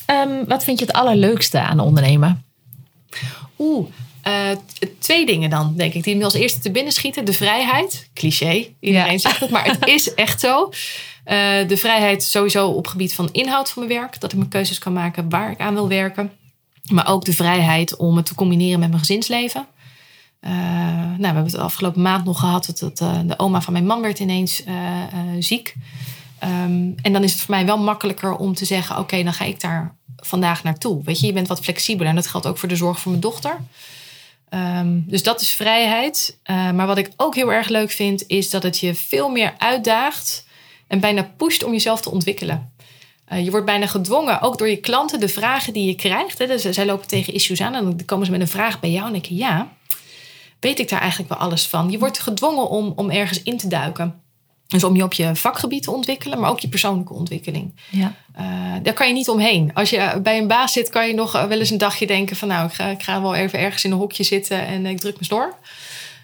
Ehm, 0.06 0.46
wat 0.48 0.64
vind 0.64 0.80
je 0.80 0.86
het 0.86 0.94
allerleukste 0.96 1.60
aan 1.60 1.80
ondernemen? 1.80 2.44
Oeh, 3.60 3.88
eh, 4.22 4.34
twee 5.00 5.26
dingen 5.26 5.50
dan, 5.50 5.74
denk 5.76 5.94
ik, 5.94 6.04
die 6.04 6.16
me 6.16 6.24
als 6.24 6.34
eerste 6.34 6.60
te 6.60 6.72
binnen 6.72 6.94
schieten. 6.94 7.26
De 7.26 7.34
vrijheid, 7.34 8.10
cliché, 8.14 8.68
iedereen 8.80 9.12
Ja. 9.12 9.18
zegt 9.18 9.40
het, 9.40 9.50
maar 9.50 9.66
het 9.66 9.88
is 9.98 10.14
echt 10.14 10.40
zo. 10.40 10.70
Eh, 11.24 11.68
de 11.68 11.78
vrijheid 11.78 12.24
sowieso 12.24 12.68
op 12.68 12.88
gebied 12.88 13.14
van 13.14 13.30
inhoud 13.32 13.70
van 13.70 13.86
mijn 13.88 14.00
werk. 14.00 14.20
Dat 14.20 14.32
ik 14.32 14.38
mijn 14.38 14.50
keuzes 14.50 14.80
kan 14.80 14.94
maken 14.94 15.30
waar 15.30 15.52
ik 15.52 15.60
aan 15.60 15.74
wil 15.74 15.88
werken. 15.88 16.32
Maar 16.92 17.08
ook 17.08 17.26
de 17.26 17.34
vrijheid 17.34 17.96
om 17.96 18.16
het 18.18 18.26
te 18.26 18.36
combineren 18.36 18.80
met 18.80 18.88
mijn 18.90 19.00
gezinsleven. 19.00 19.66
Eh, 20.48 20.54
nou, 20.54 21.18
we 21.18 21.26
hebben 21.26 21.44
het 21.44 21.58
afgelopen 21.58 22.02
maand 22.02 22.26
nog 22.26 22.40
gehad 22.40 22.74
dat, 22.80 23.02
eh, 23.02 23.20
de 23.26 23.40
oma 23.40 23.62
van 23.62 23.74
mijn 23.74 23.86
man 23.86 24.02
werd 24.02 24.20
ineens 24.20 24.64
eh, 24.64 24.74
ziek. 25.40 25.76
Ehm, 26.40 26.92
en 27.02 27.14
dan 27.14 27.24
is 27.24 27.32
het 27.32 27.42
voor 27.42 27.56
mij 27.56 27.66
wel 27.66 27.78
makkelijker 27.78 28.36
om 28.36 28.54
te 28.54 28.66
zeggen: 28.66 28.98
oké, 28.98 29.24
dan 29.24 29.34
ga 29.34 29.46
ik 29.46 29.62
daar 29.62 29.96
vandaag 30.16 30.64
naartoe. 30.64 31.04
Weet 31.04 31.20
je, 31.20 31.26
je 31.26 31.34
bent 31.34 31.48
wat 31.48 31.60
flexibeler. 31.60 32.10
En 32.10 32.16
dat 32.16 32.28
geldt 32.28 32.48
ook 32.48 32.58
voor 32.58 32.70
de 32.70 32.76
zorg 32.76 33.00
voor 33.00 33.12
mijn 33.12 33.24
dochter. 33.24 33.58
Ehm, 34.50 35.00
dus 35.06 35.24
dat 35.24 35.42
is 35.42 35.50
vrijheid. 35.50 36.38
Maar 36.46 36.88
wat 36.88 36.98
ik 36.98 37.10
ook 37.16 37.36
heel 37.36 37.54
erg 37.54 37.68
leuk 37.68 37.92
vind, 37.92 38.24
is 38.28 38.50
dat 38.50 38.64
het 38.64 38.80
je 38.80 38.96
veel 38.96 39.30
meer 39.30 39.54
uitdaagt 39.58 40.46
en 40.88 41.00
bijna 41.00 41.32
pusht 41.38 41.64
om 41.64 41.72
jezelf 41.72 42.02
te 42.02 42.12
ontwikkelen. 42.12 42.72
Je 43.36 43.52
wordt 43.52 43.66
bijna 43.66 43.88
gedwongen, 43.88 44.42
ook 44.42 44.58
door 44.58 44.70
je 44.70 44.78
klanten, 44.78 45.20
de 45.20 45.28
vragen 45.28 45.74
die 45.74 45.86
je 45.86 45.96
krijgt. 45.96 46.38
Hè, 46.38 46.48
dus 46.48 46.62
zij 46.62 46.86
lopen 46.86 47.08
tegen 47.08 47.34
issues 47.34 47.62
aan 47.62 47.76
en 47.76 47.84
dan 47.84 48.06
komen 48.06 48.26
ze 48.26 48.32
met 48.32 48.42
een 48.42 48.48
vraag 48.48 48.80
bij 48.80 48.92
jou. 48.92 49.06
En 49.06 49.12
denk 49.12 49.26
je, 49.26 49.36
ja, 49.36 49.77
weet 50.60 50.80
ik 50.80 50.90
daar 50.90 51.00
eigenlijk 51.00 51.30
wel 51.30 51.40
alles 51.40 51.68
van? 51.68 51.92
Je 51.92 51.98
wordt 52.00 52.20
gedwongen 52.20 52.70
om, 52.70 52.94
om 52.96 53.10
ergens 53.10 53.44
in 53.44 53.58
te 53.58 53.68
duiken. 53.68 54.22
Dus 54.68 54.84
om 54.84 54.96
je 54.96 55.04
op 55.04 55.14
je 55.14 55.36
vakgebied 55.36 55.84
te 55.84 55.92
ontwikkelen, 55.92 56.40
maar 56.40 56.50
ook 56.50 56.60
je 56.60 56.68
persoonlijke 56.68 57.14
ontwikkeling. 57.14 57.74
Ja. 57.90 58.14
Eh, 58.34 58.46
daar 58.84 58.94
kan 58.94 59.08
je 59.08 59.14
niet 59.14 59.30
omheen. 59.30 59.72
Als 59.74 59.90
je 59.90 60.20
bij 60.24 60.38
een 60.38 60.48
baas 60.48 60.74
zit, 60.74 60.90
kan 60.90 61.08
je 61.08 61.14
nog 61.14 61.32
wel 61.32 61.60
eens 61.60 61.70
een 61.70 61.78
dagje 61.78 62.08
denken 62.08 62.36
van 62.36 62.48
nou, 62.48 62.68
ik 62.68 62.74
ga, 62.74 62.86
ik 62.88 63.04
ga 63.04 63.22
wel 63.22 63.36
even 63.36 63.60
ergens 63.60 63.84
in 63.84 63.92
een 63.92 63.98
hokje 63.98 64.24
zitten 64.24 64.66
en 64.68 64.86
ik 64.86 65.00
druk 65.00 65.14
mijn 65.14 65.26
snor. 65.26 65.56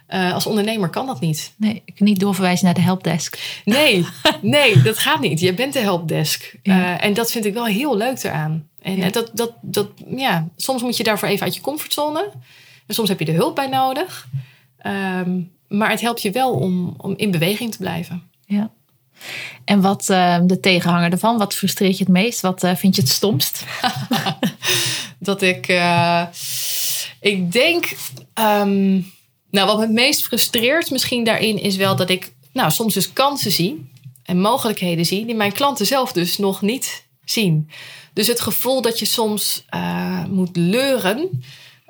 Eh, 0.07 0.33
als 0.33 0.45
ondernemer 0.45 0.89
kan 0.89 1.05
dat 1.05 1.19
niet. 1.19 1.53
Nee, 1.57 1.81
ik 1.85 1.95
kan 1.95 2.07
niet 2.07 2.19
doorverwijzen 2.19 2.65
naar 2.65 2.73
de 2.73 2.81
helpdesk. 2.81 3.61
Nee, 3.65 4.05
nee, 4.41 4.81
dat 4.81 4.97
gaat 4.97 5.19
niet. 5.19 5.39
Je 5.39 5.53
bent 5.53 5.73
de 5.73 5.79
helpdesk. 5.79 6.55
Ja. 6.63 6.97
Eh, 6.97 7.05
en 7.05 7.13
dat 7.13 7.31
vind 7.31 7.45
ik 7.45 7.53
wel 7.53 7.65
heel 7.65 7.97
leuk 7.97 8.23
eraan. 8.23 8.67
En 8.81 8.97
Ja. 8.97 9.03
eh, 9.05 9.11
dat, 9.11 9.29
dat, 9.33 9.51
dat, 9.61 9.87
ja, 10.07 10.47
soms 10.55 10.81
moet 10.81 10.97
je 10.97 11.03
daarvoor 11.03 11.27
even 11.27 11.43
uit 11.45 11.55
je 11.55 11.61
comfortzone. 11.61 12.31
En 12.87 12.93
soms 12.95 13.09
heb 13.09 13.19
je 13.19 13.25
er 13.25 13.33
hulp 13.33 13.55
bij 13.55 13.67
nodig. 13.67 14.27
Ehm, 14.77 15.41
maar 15.67 15.89
het 15.89 16.01
helpt 16.01 16.21
je 16.21 16.31
wel 16.31 16.51
om, 16.51 16.93
om 16.97 17.13
in 17.17 17.31
beweging 17.31 17.71
te 17.71 17.77
blijven. 17.77 18.23
Ja. 18.45 18.71
En 19.65 19.81
wat 19.81 20.09
eh, 20.09 20.39
de 20.43 20.59
tegenhanger 20.59 21.11
ervan? 21.11 21.37
Wat 21.37 21.53
frustreert 21.53 21.97
je 21.97 22.03
het 22.03 22.13
meest? 22.13 22.41
Wat 22.41 22.63
eh, 22.63 22.75
vind 22.75 22.95
je 22.95 23.01
het 23.01 23.11
stomst? 23.11 23.65
dat 25.19 25.41
ik. 25.41 25.67
eh, 25.67 26.23
ik 27.21 27.51
denk. 27.51 27.95
ehm, 28.33 29.01
nou, 29.49 29.67
wat 29.67 29.75
me 29.75 29.81
het 29.81 29.91
meest 29.91 30.23
frustreert 30.23 30.91
misschien 30.91 31.23
daarin 31.23 31.61
is 31.61 31.75
wel 31.75 31.95
dat 31.95 32.09
ik. 32.09 32.33
Nou, 32.53 32.71
soms 32.71 32.93
dus 32.93 33.13
kansen 33.13 33.51
zie. 33.51 33.91
En 34.23 34.39
mogelijkheden 34.39 35.05
zie. 35.05 35.25
die 35.25 35.35
mijn 35.35 35.51
klanten 35.51 35.85
zelf 35.85 36.11
dus 36.11 36.37
nog 36.37 36.61
niet 36.61 37.05
zien. 37.25 37.69
Dus 38.13 38.27
het 38.27 38.39
gevoel 38.39 38.81
dat 38.81 38.99
je 38.99 39.05
soms 39.05 39.63
eh, 39.69 40.25
moet 40.25 40.55
leuren. 40.55 41.43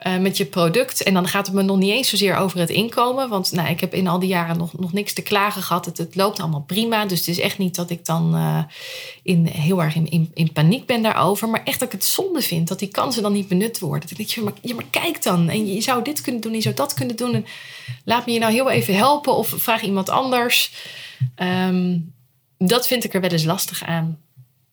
Eh, 0.04 0.18
met 0.18 0.38
je 0.38 0.46
product. 0.46 1.04
En 1.04 1.14
dan 1.14 1.28
gaat 1.28 1.46
het 1.46 1.56
me 1.56 1.62
nog 1.62 1.78
niet 1.78 1.92
eens 1.92 2.10
zozeer 2.10 2.36
over 2.36 2.60
het 2.60 2.70
inkomen. 2.70 3.30
Want 3.30 3.52
nou, 3.52 3.70
ik 3.70 3.80
heb 3.80 3.94
in 3.94 4.08
al 4.08 4.20
die 4.20 4.30
jaren 4.30 4.58
nog, 4.58 4.80
nog 4.80 4.94
niks 4.94 5.14
te 5.14 5.22
klagen 5.22 5.62
gehad. 5.62 5.86
Het, 5.86 6.16
loopt 6.16 6.40
allemaal 6.40 6.62
prima. 6.62 7.06
Dus 7.06 7.20
het 7.20 7.28
is 7.28 7.40
echt 7.40 7.58
niet 7.58 7.76
dat 7.76 7.90
ik 7.90 8.06
dan 8.06 8.36
eh, 8.36 8.64
in, 9.24 9.46
heel 9.46 9.84
erg 9.84 9.96
in, 9.96 10.32
in, 10.34 10.52
paniek 10.52 10.86
ben 10.86 11.02
daarover. 11.02 11.50
Maar 11.50 11.64
echt 11.64 11.80
dat 11.80 11.88
ik 11.88 11.94
het 11.94 12.04
zonde 12.04 12.42
vind 12.42 12.68
dat 12.68 12.80
die 12.80 12.88
kansen 12.88 13.22
dan 13.22 13.34
niet 13.34 13.48
benut 13.48 13.80
worden. 13.80 14.10
Dat 14.10 14.20
ik 14.20 14.28
ja 14.28 14.44
maar, 14.44 14.54
ja, 14.62 14.76
maar 14.76 14.88
kijk 14.90 15.24
dan. 15.24 15.50
En 15.50 15.68
je, 15.68 15.74
je 15.74 15.82
zou 15.82 16.04
dit 16.04 16.22
kunnen 16.22 16.42
doen, 16.42 16.54
je 16.54 16.62
zou 16.62 16.76
dat 16.76 16.94
kunnen 16.94 17.16
doen. 17.16 17.34
En 17.34 17.46
laat 18.06 18.26
me 18.26 18.32
je 18.32 18.40
nou 18.40 18.54
heel 18.54 18.70
even 18.70 18.96
helpen 18.96 19.36
of 19.36 19.54
vraag 19.58 19.82
iemand 19.82 20.10
anders. 20.10 20.74
Ehm, 21.36 21.98
dat 22.58 22.88
vind 22.88 23.04
ik 23.04 23.14
er 23.14 23.22
wel 23.22 23.30
eens 23.30 23.44
lastig 23.44 23.84
aan. 23.84 24.20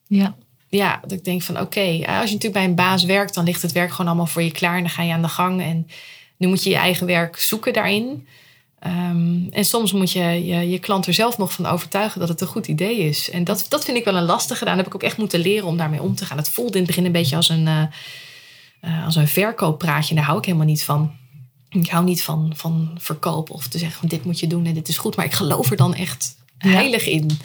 Ja. 0.07 0.37
Ja, 0.71 0.99
dat 1.03 1.13
ik 1.13 1.25
denk 1.25 1.43
van 1.43 1.61
oké, 1.61 1.81
als 1.81 2.05
je 2.05 2.35
natuurlijk 2.35 2.53
bij 2.53 2.65
een 2.65 2.75
baas 2.75 3.05
werkt, 3.05 3.35
dan 3.35 3.45
ligt 3.45 3.63
het 3.63 3.73
werk 3.73 3.91
gewoon 3.91 4.07
allemaal 4.07 4.27
voor 4.27 4.43
je 4.43 4.53
klaar 4.53 4.77
en 4.77 4.83
dan 4.83 4.91
ga 4.91 5.03
je 5.03 5.13
aan 5.13 5.23
de 5.23 5.29
gang. 5.29 5.63
En 5.63 5.89
nu 6.37 6.49
moet 6.49 6.63
je 6.63 6.71
je 6.71 6.77
eigen 6.77 7.07
werk 7.07 7.39
zoeken 7.39 7.73
daarin. 7.73 8.27
Ehm, 8.79 9.49
en 9.51 9.65
soms 9.65 9.93
moet 9.93 10.13
je, 10.13 10.23
je 10.23 10.71
je 10.71 10.79
klant 10.79 11.07
er 11.07 11.15
zelf 11.15 11.39
nog 11.39 11.53
van 11.53 11.67
overtuigen 11.67 12.21
dat 12.21 12.29
het 12.29 12.41
een 12.41 12.47
goed 12.47 12.67
idee 12.67 12.99
is. 12.99 13.31
En 13.31 13.45
dat, 13.45 13.67
dat 13.69 13.85
vind 13.85 13.97
ik 13.97 14.05
wel 14.05 14.17
een 14.17 14.25
lastige. 14.25 14.65
Daar 14.65 14.77
heb 14.77 14.87
ik 14.87 14.95
ook 14.95 15.03
echt 15.03 15.17
moeten 15.17 15.41
leren 15.41 15.67
om 15.67 15.77
daarmee 15.77 16.03
om 16.03 16.15
te 16.15 16.25
gaan. 16.25 16.37
Het 16.37 16.49
voelde 16.49 16.73
in 16.73 16.79
het 16.79 16.87
begin 16.87 17.05
een 17.05 17.13
beetje 17.13 17.37
als 17.37 17.49
een, 17.49 17.67
eh, 17.67 17.83
eh, 18.81 19.05
als 19.05 19.17
een 19.17 19.29
verkooppraatje. 19.29 20.11
En 20.11 20.17
daar 20.17 20.25
hou 20.25 20.39
ik 20.39 20.45
helemaal 20.45 20.67
niet 20.67 20.85
van. 20.85 21.13
Ik 21.69 21.89
hou 21.89 22.05
niet 22.05 22.23
van, 22.23 22.53
van 22.57 22.91
verkopen 22.99 23.55
of 23.55 23.67
te 23.67 23.79
zeggen 23.79 23.99
van 23.99 24.09
dit 24.09 24.25
moet 24.25 24.41
je 24.41 24.47
doen 24.47 24.67
en 24.67 24.75
dit 24.75 24.89
is 24.89 24.99
goed. 24.99 25.17
Maar 25.17 25.25
ik 25.25 25.33
geloof 25.33 25.71
er 25.71 25.77
dan 25.77 25.95
echt 25.95 26.37
heilig 26.59 27.07
in. 27.07 27.39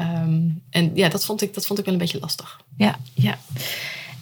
Ehm, 0.00 0.40
en 0.70 0.90
ja, 0.94 1.08
dat 1.08 1.24
vond, 1.24 1.42
ik, 1.42 1.54
dat 1.54 1.66
vond 1.66 1.78
ik 1.78 1.84
wel 1.84 1.94
een 1.94 2.00
beetje 2.00 2.20
lastig. 2.20 2.60
Ja. 2.76 2.98
Ja. 3.14 3.38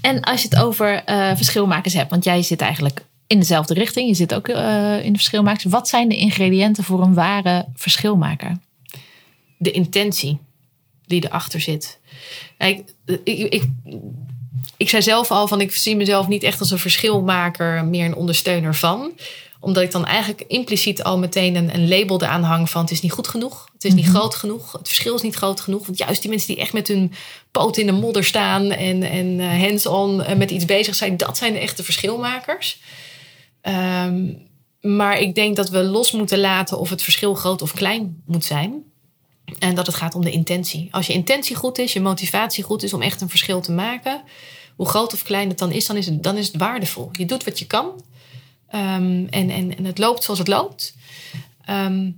En 0.00 0.20
als 0.20 0.42
je 0.42 0.48
het 0.48 0.58
over 0.58 1.04
eh, 1.04 1.36
verschilmakers 1.36 1.94
hebt, 1.94 2.10
want 2.10 2.24
jij 2.24 2.42
zit 2.42 2.60
eigenlijk 2.60 3.04
in 3.26 3.38
dezelfde 3.38 3.74
richting, 3.74 4.08
je 4.08 4.14
zit 4.14 4.34
ook 4.34 4.48
eh, 4.48 5.04
in 5.04 5.12
de 5.12 5.18
verschilmakers. 5.18 5.64
Wat 5.64 5.88
zijn 5.88 6.08
de 6.08 6.16
ingrediënten 6.16 6.84
voor 6.84 7.02
een 7.02 7.14
ware 7.14 7.66
verschilmaker? 7.74 8.56
de 9.58 9.70
intentie 9.70 10.38
die 11.06 11.24
erachter 11.24 11.60
zit. 11.60 11.98
Kijk, 12.58 12.94
ik, 13.24 13.38
ik, 13.52 13.64
ik 14.76 14.88
zei 14.88 15.02
zelf 15.02 15.30
al 15.30 15.48
van 15.48 15.60
ik 15.60 15.74
zie 15.74 15.96
mezelf 15.96 16.28
niet 16.28 16.42
echt 16.42 16.60
als 16.60 16.70
een 16.70 16.78
verschilmaker, 16.78 17.84
meer 17.84 18.04
een 18.04 18.14
ondersteuner 18.14 18.74
van. 18.74 19.12
Omdat 19.61 19.83
ik 19.83 19.90
dan 19.90 20.05
eigenlijk 20.07 20.44
impliciet 20.49 21.03
al 21.03 21.18
meteen 21.18 21.55
een, 21.57 21.75
een 21.75 21.88
label 21.88 22.23
eraan 22.23 22.42
hang 22.42 22.71
van 22.71 22.83
het 22.83 22.90
is 22.90 23.01
niet 23.01 23.12
goed 23.12 23.29
genoeg. 23.29 23.68
Het 23.73 23.85
is 23.85 23.94
niet 23.94 24.07
Mhm. 24.07 24.14
groot 24.14 24.35
genoeg. 24.35 24.73
Het 24.73 24.87
verschil 24.87 25.14
is 25.14 25.23
niet 25.23 25.35
groot 25.35 25.61
genoeg. 25.61 25.87
Want 25.87 25.99
juist 25.99 26.21
die 26.21 26.31
mensen 26.31 26.49
die 26.55 26.62
echt 26.62 26.73
met 26.73 26.88
hun 26.88 27.12
poot 27.51 27.77
in 27.77 27.87
de 27.87 27.92
modder 27.92 28.25
staan 28.25 28.71
en, 28.71 29.03
en 29.03 29.40
eh, 29.40 29.61
hands-on 29.61 30.23
eh, 30.23 30.37
met 30.37 30.51
iets 30.51 30.64
bezig 30.64 30.94
zijn, 30.94 31.16
dat 31.16 31.37
zijn 31.37 31.53
de 31.53 31.59
echte 31.59 31.85
verschilmakers. 31.85 32.81
Ehm, 33.61 34.33
maar 34.81 35.18
ik 35.21 35.35
denk 35.35 35.57
dat 35.57 35.68
we 35.71 35.83
los 35.83 36.12
moeten 36.12 36.38
laten 36.40 36.79
of 36.79 36.90
het 36.90 37.03
verschil 37.03 37.35
groot 37.35 37.62
of 37.62 37.73
klein 37.73 38.23
moet 38.27 38.44
zijn. 38.44 38.83
En 39.59 39.75
dat 39.75 39.87
het 39.87 39.97
gaat 39.97 40.14
om 40.14 40.25
de 40.25 40.31
intentie. 40.31 40.88
Als 40.90 41.07
je 41.07 41.12
intentie 41.12 41.57
goed 41.57 41.79
is, 41.79 41.92
je 41.92 42.01
motivatie 42.01 42.64
goed 42.64 42.83
is 42.83 42.92
om 42.92 43.03
echt 43.03 43.21
een 43.21 43.29
verschil 43.29 43.61
te 43.61 43.73
maken, 43.73 44.23
hoe 44.77 44.88
groot 44.88 45.12
of 45.12 45.23
klein 45.23 45.49
het 45.49 45.59
dan 45.59 45.73
is, 45.73 45.87
dan 45.87 45.97
is 45.97 46.07
het, 46.07 46.23
dan 46.23 46.37
is 46.37 46.47
het 46.47 46.57
waardevol. 46.57 47.09
Je 47.12 47.25
doet 47.25 47.44
wat 47.44 47.59
je 47.59 47.66
kan 47.66 48.03
Ehm, 48.70 49.24
en, 49.31 49.50
en, 49.50 49.76
en 49.76 49.85
het 49.85 49.98
loopt 49.98 50.24
zoals 50.24 50.38
het 50.38 50.48
loopt. 50.48 50.96
Ehm, 51.64 52.11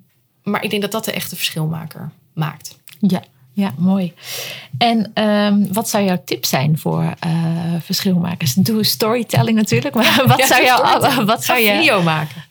maar 0.42 0.62
ik 0.62 0.70
denk 0.70 0.82
dat 0.82 0.92
dat 0.92 1.04
de 1.04 1.12
echte 1.12 1.36
verschilmaker 1.36 2.10
maakt. 2.34 2.78
Ja, 3.00 3.22
ja 3.52 3.74
mooi. 3.76 4.14
En 4.78 5.10
ehm, 5.14 5.72
wat 5.72 5.88
zou 5.88 6.04
jouw 6.04 6.22
tip 6.24 6.44
zijn 6.44 6.78
voor 6.78 7.14
eh, 7.18 7.74
verschilmakers? 7.80 8.54
Doe 8.54 8.84
storytelling 8.84 9.56
natuurlijk, 9.56 9.94
maar 9.94 10.24
wat 10.26 10.38
Ja, 10.38 10.46
zou 10.46 10.64
jouw 10.64 11.24
wat 11.24 11.44
zou 11.44 11.58
je 11.58 11.76
video 11.76 12.02
maken. 12.02 12.44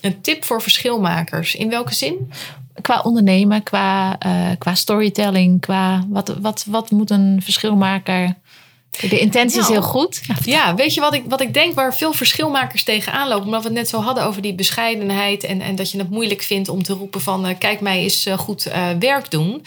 Een 0.00 0.20
tip 0.20 0.44
voor 0.44 0.62
verschilmakers. 0.62 1.54
In 1.54 1.68
welke 1.68 1.94
zin? 1.94 2.32
qua 2.80 3.00
ondernemen, 3.00 3.62
qua, 3.62 4.18
eh, 4.18 4.50
qua 4.58 4.74
storytelling, 4.74 5.60
qua 5.60 6.04
wat, 6.08 6.28
wat, 6.40 6.64
wat 6.68 6.90
moet 6.90 7.10
een 7.10 7.40
verschilmaker? 7.42 8.34
De 8.90 9.18
intentie 9.18 9.58
is 9.58 9.68
Nou, 9.68 9.78
heel 9.80 9.88
goed. 9.88 10.20
Ja, 10.44 10.74
weet 10.74 10.94
je 10.94 11.00
wat 11.00 11.14
ik, 11.14 11.22
wat 11.28 11.40
ik 11.40 11.54
denk 11.54 11.74
waar 11.74 11.94
veel 11.94 12.12
verschilmakers 12.12 12.84
tegenaan 12.84 13.28
lopen? 13.28 13.44
Omdat 13.44 13.62
we 13.62 13.68
het 13.68 13.76
net 13.76 13.88
zo 13.88 14.00
hadden 14.00 14.24
over 14.24 14.42
die 14.42 14.54
bescheidenheid. 14.54 15.44
En, 15.44 15.60
en 15.60 15.76
dat 15.76 15.90
je 15.90 15.98
het 15.98 16.10
moeilijk 16.10 16.42
vindt 16.42 16.68
om 16.68 16.82
te 16.82 16.92
roepen 16.92 17.20
van... 17.20 17.46
eh, 17.46 17.58
kijk 17.58 17.80
mij 17.80 17.98
eens 17.98 18.26
eh, 18.26 18.38
goed 18.38 18.66
eh, 18.66 18.88
werk 18.98 19.30
doen. 19.30 19.64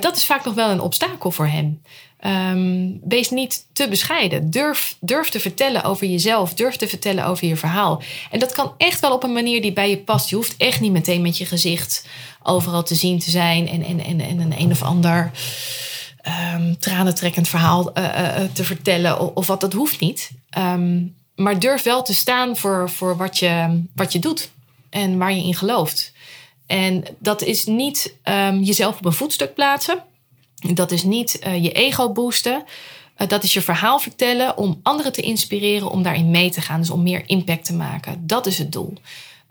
Dat 0.00 0.16
is 0.16 0.24
vaak 0.24 0.44
nog 0.44 0.54
wel 0.54 0.70
een 0.70 0.80
obstakel 0.80 1.30
voor 1.30 1.46
hen. 1.46 1.82
Ehm, 2.20 2.90
wees 3.08 3.30
niet 3.30 3.66
te 3.72 3.88
bescheiden. 3.88 4.50
Durf, 4.50 4.96
durf 5.00 5.28
te 5.28 5.40
vertellen 5.40 5.84
over 5.84 6.06
jezelf. 6.06 6.54
Durf 6.54 6.76
te 6.76 6.88
vertellen 6.88 7.24
over 7.26 7.46
je 7.48 7.56
verhaal. 7.56 8.02
En 8.30 8.38
dat 8.38 8.52
kan 8.52 8.72
echt 8.76 9.00
wel 9.00 9.12
op 9.12 9.22
een 9.22 9.32
manier 9.32 9.62
die 9.62 9.72
bij 9.72 9.90
je 9.90 9.98
past. 9.98 10.30
Je 10.30 10.36
hoeft 10.36 10.54
echt 10.56 10.80
niet 10.80 10.92
meteen 10.92 11.22
met 11.22 11.38
je 11.38 11.46
gezicht 11.46 12.06
overal 12.42 12.82
te 12.82 12.94
zien 12.94 13.18
te 13.18 13.30
zijn. 13.30 13.68
En, 13.68 13.84
en, 13.84 14.04
en, 14.04 14.20
en 14.20 14.40
een 14.40 14.60
een 14.60 14.70
of 14.70 14.82
ander 14.82 15.30
um, 16.54 16.78
tranentrekkend 16.78 17.48
verhaal 17.48 17.98
uh, 17.98 18.36
te 18.52 18.64
vertellen 18.64 19.36
of, 19.36 19.46
wat. 19.46 19.60
Dat 19.60 19.72
hoeft 19.72 20.00
niet. 20.00 20.30
Ehm, 20.50 21.02
maar 21.34 21.58
durf 21.58 21.82
wel 21.82 22.02
te 22.02 22.14
staan 22.14 22.56
voor, 22.56 22.90
voor 22.90 23.16
wat, 23.16 23.38
je, 23.38 23.82
wat 23.94 24.12
je 24.12 24.18
doet 24.18 24.50
en 24.90 25.18
waar 25.18 25.32
je 25.32 25.42
in 25.42 25.54
gelooft. 25.54 26.12
En 26.66 27.04
dat 27.18 27.42
is 27.42 27.66
niet 27.66 28.14
um, 28.24 28.62
jezelf 28.62 28.98
op 28.98 29.04
een 29.04 29.12
voetstuk 29.12 29.54
plaatsen. 29.54 30.02
Dat 30.74 30.90
is 30.90 31.02
niet 31.02 31.38
je 31.42 31.72
ego 31.72 32.12
boosten. 32.12 32.64
Dat 33.26 33.42
is 33.42 33.52
je 33.52 33.60
verhaal 33.60 33.98
vertellen 33.98 34.56
om 34.56 34.80
anderen 34.82 35.12
te 35.12 35.22
inspireren 35.22 35.90
om 35.90 36.02
daarin 36.02 36.30
mee 36.30 36.50
te 36.50 36.60
gaan. 36.60 36.80
Dus 36.80 36.90
om 36.90 37.02
meer 37.02 37.22
impact 37.26 37.64
te 37.64 37.74
maken. 37.74 38.26
Dat 38.26 38.46
is 38.46 38.58
het 38.58 38.72
doel. 38.72 38.92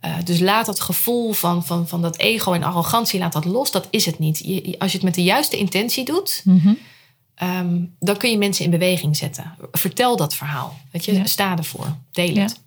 Uh, 0.05 0.15
dus 0.23 0.39
laat 0.39 0.65
dat 0.65 0.79
gevoel 0.79 1.33
van, 1.33 1.65
van, 1.65 1.87
van 1.87 2.01
dat 2.01 2.17
ego 2.17 2.53
en 2.53 2.63
arrogantie 2.63 3.19
laat 3.19 3.33
dat 3.33 3.45
los. 3.45 3.71
Dat 3.71 3.87
is 3.89 4.05
het 4.05 4.19
niet. 4.19 4.37
Je, 4.37 4.75
als 4.79 4.91
je 4.91 4.97
het 4.97 5.05
met 5.05 5.15
de 5.15 5.23
juiste 5.23 5.57
intentie 5.57 6.05
doet, 6.05 6.41
mm 6.43 6.59
-hmm. 6.59 6.77
um, 7.49 7.95
dan 7.99 8.17
kun 8.17 8.29
je 8.29 8.37
mensen 8.37 8.65
in 8.65 8.71
beweging 8.71 9.17
zetten. 9.17 9.55
Vertel 9.71 10.17
dat 10.17 10.35
verhaal. 10.35 10.77
Weet 10.91 11.05
je, 11.05 11.13
ja. 11.13 11.25
sta 11.25 11.57
ervoor. 11.57 11.95
Deel 12.11 12.33
ja. 12.33 12.41
het. 12.41 12.59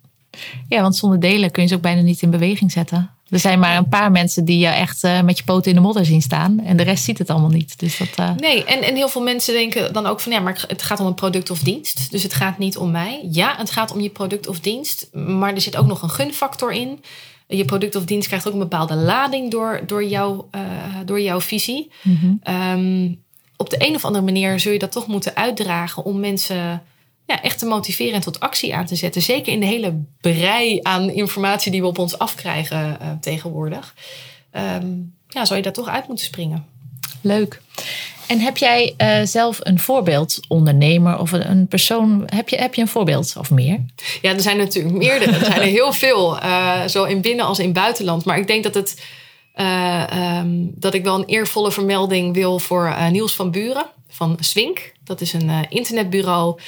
Ja, 0.67 0.81
want 0.81 0.95
zonder 0.95 1.19
delen 1.19 1.51
kun 1.51 1.63
je 1.63 1.69
ze 1.69 1.75
ook 1.75 1.81
bijna 1.81 2.01
niet 2.01 2.21
in 2.21 2.29
beweging 2.29 2.71
zetten. 2.71 3.09
Er 3.31 3.39
zijn 3.39 3.59
maar 3.59 3.77
een 3.77 3.89
paar 3.89 4.11
mensen 4.11 4.45
die 4.45 4.59
je 4.59 4.67
echt 4.67 5.03
uh, 5.03 5.21
met 5.21 5.37
je 5.37 5.43
poten 5.43 5.69
in 5.69 5.75
de 5.75 5.83
modder 5.83 6.05
zien 6.05 6.21
staan. 6.21 6.59
En 6.59 6.77
de 6.77 6.83
rest 6.83 7.03
ziet 7.03 7.17
het 7.17 7.29
allemaal 7.29 7.49
niet. 7.49 7.79
Dus 7.79 7.97
dat, 7.97 8.07
uh... 8.19 8.31
Nee, 8.37 8.63
en, 8.63 8.81
en 8.81 8.95
heel 8.95 9.09
veel 9.09 9.21
mensen 9.21 9.53
denken 9.53 9.93
dan 9.93 10.05
ook 10.05 10.19
van 10.19 10.31
ja, 10.31 10.39
maar 10.39 10.63
het 10.67 10.81
gaat 10.81 10.99
om 10.99 11.05
een 11.05 11.13
product 11.13 11.49
of 11.49 11.59
dienst. 11.59 12.11
Dus 12.11 12.23
het 12.23 12.33
gaat 12.33 12.57
niet 12.57 12.77
om 12.77 12.91
mij. 12.91 13.27
Ja, 13.31 13.55
het 13.57 13.71
gaat 13.71 13.93
om 13.93 14.01
je 14.01 14.09
product 14.09 14.47
of 14.47 14.59
dienst. 14.59 15.09
Maar 15.13 15.53
er 15.53 15.61
zit 15.61 15.77
ook 15.77 15.85
nog 15.85 16.01
een 16.01 16.09
gunfactor 16.09 16.71
in. 16.71 17.03
Je 17.47 17.65
product 17.65 17.95
of 17.95 18.05
dienst 18.05 18.27
krijgt 18.27 18.47
ook 18.47 18.53
een 18.53 18.59
bepaalde 18.59 18.95
lading 18.95 19.51
door, 19.51 19.81
door, 19.87 20.05
jou, 20.05 20.43
uh, 20.55 20.61
door 21.05 21.21
jouw 21.21 21.41
visie. 21.41 21.91
Mm 22.01 22.17
-hmm. 22.21 22.55
um, 22.55 23.21
op 23.57 23.69
de 23.69 23.75
een 23.79 23.95
of 23.95 24.05
andere 24.05 24.23
manier 24.23 24.59
zul 24.59 24.71
je 24.71 24.79
dat 24.79 24.91
toch 24.91 25.07
moeten 25.07 25.35
uitdragen 25.35 26.03
om 26.03 26.19
mensen 26.19 26.83
ja, 27.31 27.41
echt 27.41 27.59
te 27.59 27.65
motiveren 27.65 28.13
en 28.13 28.21
tot 28.21 28.39
actie 28.39 28.75
aan 28.75 28.85
te 28.85 28.95
zetten. 28.95 29.21
Zeker 29.21 29.53
in 29.53 29.59
de 29.59 29.65
hele 29.65 29.93
brei 30.21 30.79
aan 30.81 31.09
informatie 31.09 31.71
die 31.71 31.81
we 31.81 31.87
op 31.87 31.97
ons 31.97 32.17
afkrijgen 32.17 32.97
uh, 33.01 33.11
tegenwoordig. 33.21 33.95
Um, 34.51 35.13
ja, 35.27 35.45
zou 35.45 35.57
je 35.57 35.63
daar 35.63 35.73
toch 35.73 35.87
uit 35.87 36.07
moeten 36.07 36.25
springen. 36.25 36.65
Leuk. 37.21 37.61
En 38.27 38.39
heb 38.39 38.57
jij 38.57 38.93
uh, 38.97 39.19
zelf 39.23 39.59
een 39.61 39.79
voorbeeld 39.79 40.39
ondernemer 40.47 41.19
of 41.19 41.31
een, 41.31 41.67
persoon? 41.67 42.23
Heb 42.25 42.49
je, 42.49 42.55
heb 42.55 42.73
je 42.73 42.81
een 42.81 42.87
voorbeeld 42.87 43.35
of 43.37 43.51
meer? 43.51 43.79
Ja, 44.21 44.33
er 44.33 44.41
zijn 44.41 44.57
natuurlijk 44.57 44.95
meerdere. 44.95 45.31
er 45.31 45.45
zijn 45.45 45.61
er 45.61 45.67
heel 45.67 45.93
veel, 45.93 46.43
uh, 46.43 46.85
zo 46.87 47.03
in 47.03 47.21
binnen 47.21 47.45
als 47.45 47.59
in 47.59 47.73
buitenland. 47.73 48.25
Maar 48.25 48.37
ik 48.37 48.47
denk 48.47 48.63
dat, 48.63 48.73
het, 48.73 49.01
uh, 49.55 50.37
um, 50.39 50.71
dat 50.75 50.93
ik 50.93 51.03
wel 51.03 51.15
een 51.15 51.25
eervolle 51.25 51.71
vermelding 51.71 52.33
wil 52.33 52.59
voor 52.59 52.95
Niels 53.11 53.35
van 53.35 53.51
Buren 53.51 53.85
van 54.09 54.37
Swink. 54.39 54.91
Dat 55.11 55.21
is 55.21 55.33
een 55.33 55.69
internetbureau 55.69 56.59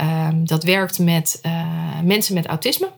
Um, 0.00 0.46
dat 0.46 0.64
werkt 0.64 0.98
met 0.98 1.40
uh, 1.46 1.66
mensen 2.04 2.34
met 2.34 2.46
autisme. 2.46 2.90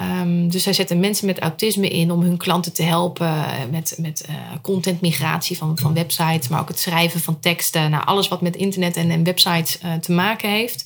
Um, 0.00 0.50
dus 0.50 0.62
zij 0.62 0.72
zetten 0.72 1.00
mensen 1.00 1.26
met 1.26 1.38
autisme 1.38 1.88
in 1.88 2.10
om 2.10 2.22
hun 2.22 2.36
klanten 2.36 2.72
te 2.72 2.82
helpen 2.82 3.44
met, 3.70 3.96
met 4.00 4.26
uh, 4.28 4.36
contentmigratie 4.62 5.56
van, 5.56 5.78
van 5.78 5.94
websites, 5.94 6.48
maar 6.48 6.60
ook 6.60 6.68
het 6.68 6.78
schrijven 6.78 7.20
van 7.20 7.40
teksten. 7.40 7.90
Nou, 7.90 8.04
alles 8.04 8.28
wat 8.28 8.40
met 8.40 8.56
internet 8.56 8.96
en, 8.96 9.10
en 9.10 9.24
websites 9.24 9.78
te 10.00 10.12
maken 10.12 10.50
heeft. 10.50 10.84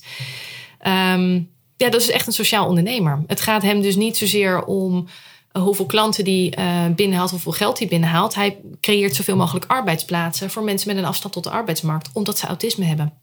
Um, 0.87 1.49
ja, 1.77 1.89
dat 1.89 2.01
is 2.01 2.11
echt 2.11 2.27
een 2.27 2.33
sociaal 2.33 2.67
ondernemer. 2.67 3.23
Het 3.27 3.41
gaat 3.41 3.61
hem 3.61 3.81
dus 3.81 3.95
niet 3.95 4.17
zozeer 4.17 4.63
om 4.63 5.07
hoeveel 5.51 5.85
klanten 5.85 6.23
die 6.23 6.57
uh, 6.57 6.85
binnenhaalt, 6.95 7.29
hoeveel 7.29 7.51
geld 7.51 7.79
hij 7.79 7.87
binnenhaalt. 7.87 8.35
Hij 8.35 8.57
creëert 8.81 9.15
zoveel 9.15 9.35
mogelijk 9.35 9.65
arbeidsplaatsen 9.65 10.49
voor 10.49 10.63
mensen 10.63 10.87
met 10.87 10.97
een 10.97 11.09
afstand 11.09 11.33
tot 11.33 11.43
de 11.43 11.49
arbeidsmarkt, 11.49 12.09
omdat 12.13 12.37
ze 12.37 12.47
autisme 12.47 12.85
hebben. 12.85 13.13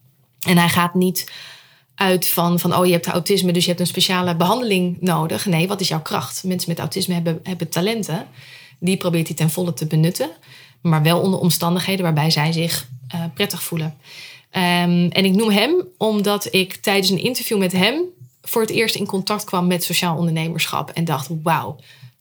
En 0.40 0.58
hij 0.58 0.68
gaat 0.68 0.94
niet 0.94 1.32
uit 1.94 2.28
van, 2.28 2.58
van, 2.58 2.76
oh 2.76 2.86
je 2.86 2.92
hebt 2.92 3.06
autisme, 3.06 3.52
dus 3.52 3.62
je 3.62 3.68
hebt 3.68 3.80
een 3.80 3.86
speciale 3.86 4.36
behandeling 4.36 4.96
nodig. 5.00 5.46
Nee, 5.46 5.68
wat 5.68 5.80
is 5.80 5.88
jouw 5.88 6.02
kracht? 6.02 6.44
Mensen 6.44 6.70
met 6.70 6.78
autisme 6.78 7.14
hebben, 7.14 7.40
hebben 7.42 7.68
talenten. 7.68 8.26
Die 8.78 8.96
probeert 8.96 9.26
hij 9.26 9.36
ten 9.36 9.50
volle 9.50 9.72
te 9.72 9.86
benutten. 9.86 10.30
Maar 10.80 11.02
wel 11.02 11.20
onder 11.20 11.40
omstandigheden 11.40 12.04
waarbij 12.04 12.30
zij 12.30 12.52
zich 12.52 12.88
uh, 13.14 13.24
prettig 13.34 13.62
voelen. 13.62 13.96
Um, 14.50 15.08
en 15.08 15.24
ik 15.24 15.34
noem 15.34 15.50
hem 15.50 15.84
omdat 15.98 16.48
ik 16.54 16.74
tijdens 16.74 17.10
een 17.10 17.22
interview 17.22 17.58
met 17.58 17.72
hem 17.72 18.02
voor 18.42 18.62
het 18.62 18.70
eerst 18.70 18.94
in 18.94 19.06
contact 19.06 19.44
kwam 19.44 19.66
met 19.66 19.84
sociaal 19.84 20.16
ondernemerschap. 20.16 20.90
En 20.90 21.04
dacht, 21.04 21.28
wauw, 21.42 21.76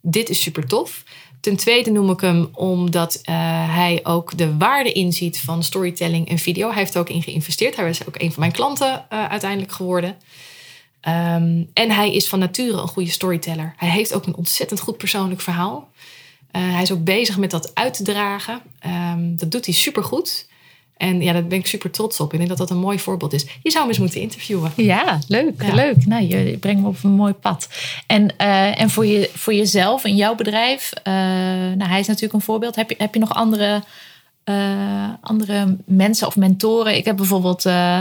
dit 0.06 0.30
is 0.30 0.41
super 0.41 0.68
tof. 0.68 1.04
Ten 1.39 1.56
tweede 1.56 1.91
noem 1.91 2.10
ik 2.10 2.20
hem 2.20 2.50
omdat 2.52 3.15
uh, 3.15 3.36
hij 3.76 4.00
ook 4.04 4.38
de 4.38 4.58
waarde 4.58 4.91
inziet 4.91 5.39
van 5.39 5.63
storytelling 5.63 6.30
en 6.30 6.38
video. 6.38 6.68
Hij 6.68 6.78
heeft 6.78 6.94
er 6.94 7.00
ook 7.00 7.10
in 7.10 7.24
geïnvesteerd. 7.24 7.76
Hij 7.76 7.89
is 7.89 8.08
ook 8.08 8.22
een 8.22 8.32
van 8.32 8.39
mijn 8.39 8.52
klanten 8.52 9.06
uh, 9.13 9.26
uiteindelijk 9.30 9.72
geworden. 9.72 10.10
Um, 11.08 11.70
en 11.74 11.91
hij 11.91 12.13
is 12.13 12.30
van 12.30 12.39
nature 12.39 12.82
een 12.82 12.88
goede 12.88 13.12
storyteller. 13.12 13.74
Hij 13.78 13.89
heeft 13.89 14.13
ook 14.13 14.26
een 14.26 14.36
ontzettend 14.36 14.80
goed 14.80 14.98
persoonlijk 14.98 15.41
verhaal. 15.41 15.89
Uh, 16.52 16.74
hij 16.74 16.82
is 16.82 16.91
ook 16.91 17.04
bezig 17.04 17.38
met 17.38 17.52
dat 17.52 17.76
uit 17.76 17.94
te 17.94 18.04
dragen. 18.04 18.62
Um, 19.13 19.38
dat 19.38 19.52
doet 19.52 19.65
hij 19.65 19.74
supergoed. 19.74 20.48
En 20.97 21.21
ja, 21.21 21.34
daar 21.34 21.47
ben 21.47 21.58
ik 21.58 21.67
super 21.67 21.91
trots 21.91 22.19
op. 22.19 22.31
Ik 22.31 22.38
denk 22.38 22.49
dat 22.49 22.58
dat 22.58 22.69
een 22.69 22.77
mooi 22.77 22.99
voorbeeld 22.99 23.34
is. 23.34 23.45
Je 23.62 23.69
zou 23.71 23.79
hem 23.79 23.88
eens 23.88 23.99
moeten 23.99 24.21
interviewen. 24.21 24.71
Ja, 24.75 25.19
leuk. 25.27 25.63
Ja. 25.63 25.73
leuk. 25.73 26.05
Nou, 26.05 26.23
je 26.23 26.58
brengt 26.58 26.81
me 26.81 26.88
op 26.88 27.03
een 27.03 27.12
mooi 27.12 27.34
pad. 27.34 27.69
En, 28.08 28.34
uh, 28.41 28.81
en 28.81 28.89
voor, 28.89 29.05
je, 29.05 29.29
voor 29.34 29.53
jezelf 29.53 30.03
en 30.03 30.15
jouw 30.15 30.36
bedrijf, 30.36 30.91
uh, 30.97 31.13
nou, 31.73 31.84
hij 31.84 31.99
is 31.99 32.08
natuurlijk 32.08 32.34
een 32.34 32.41
voorbeeld. 32.41 32.75
Heb 32.75 32.89
je, 32.89 32.95
heb 32.97 33.13
je 33.13 33.19
nog 33.19 33.34
andere 33.34 33.84
uh, 34.49 35.10
andere 35.21 35.77
mensen 35.86 36.27
of 36.27 36.36
mentoren. 36.36 36.97
Ik 36.97 37.05
heb 37.05 37.15
bijvoorbeeld 37.15 37.65
uh, 37.65 37.99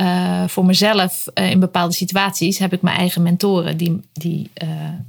uh, 0.00 0.42
voor 0.46 0.64
mezelf 0.64 1.24
in 1.34 1.60
bepaalde 1.60 1.94
situaties 1.94 2.58
heb 2.58 2.72
ik 2.72 2.82
mijn 2.82 2.96
eigen 2.96 3.22
mentoren 3.22 3.76
die, 3.76 4.00
die 4.12 4.50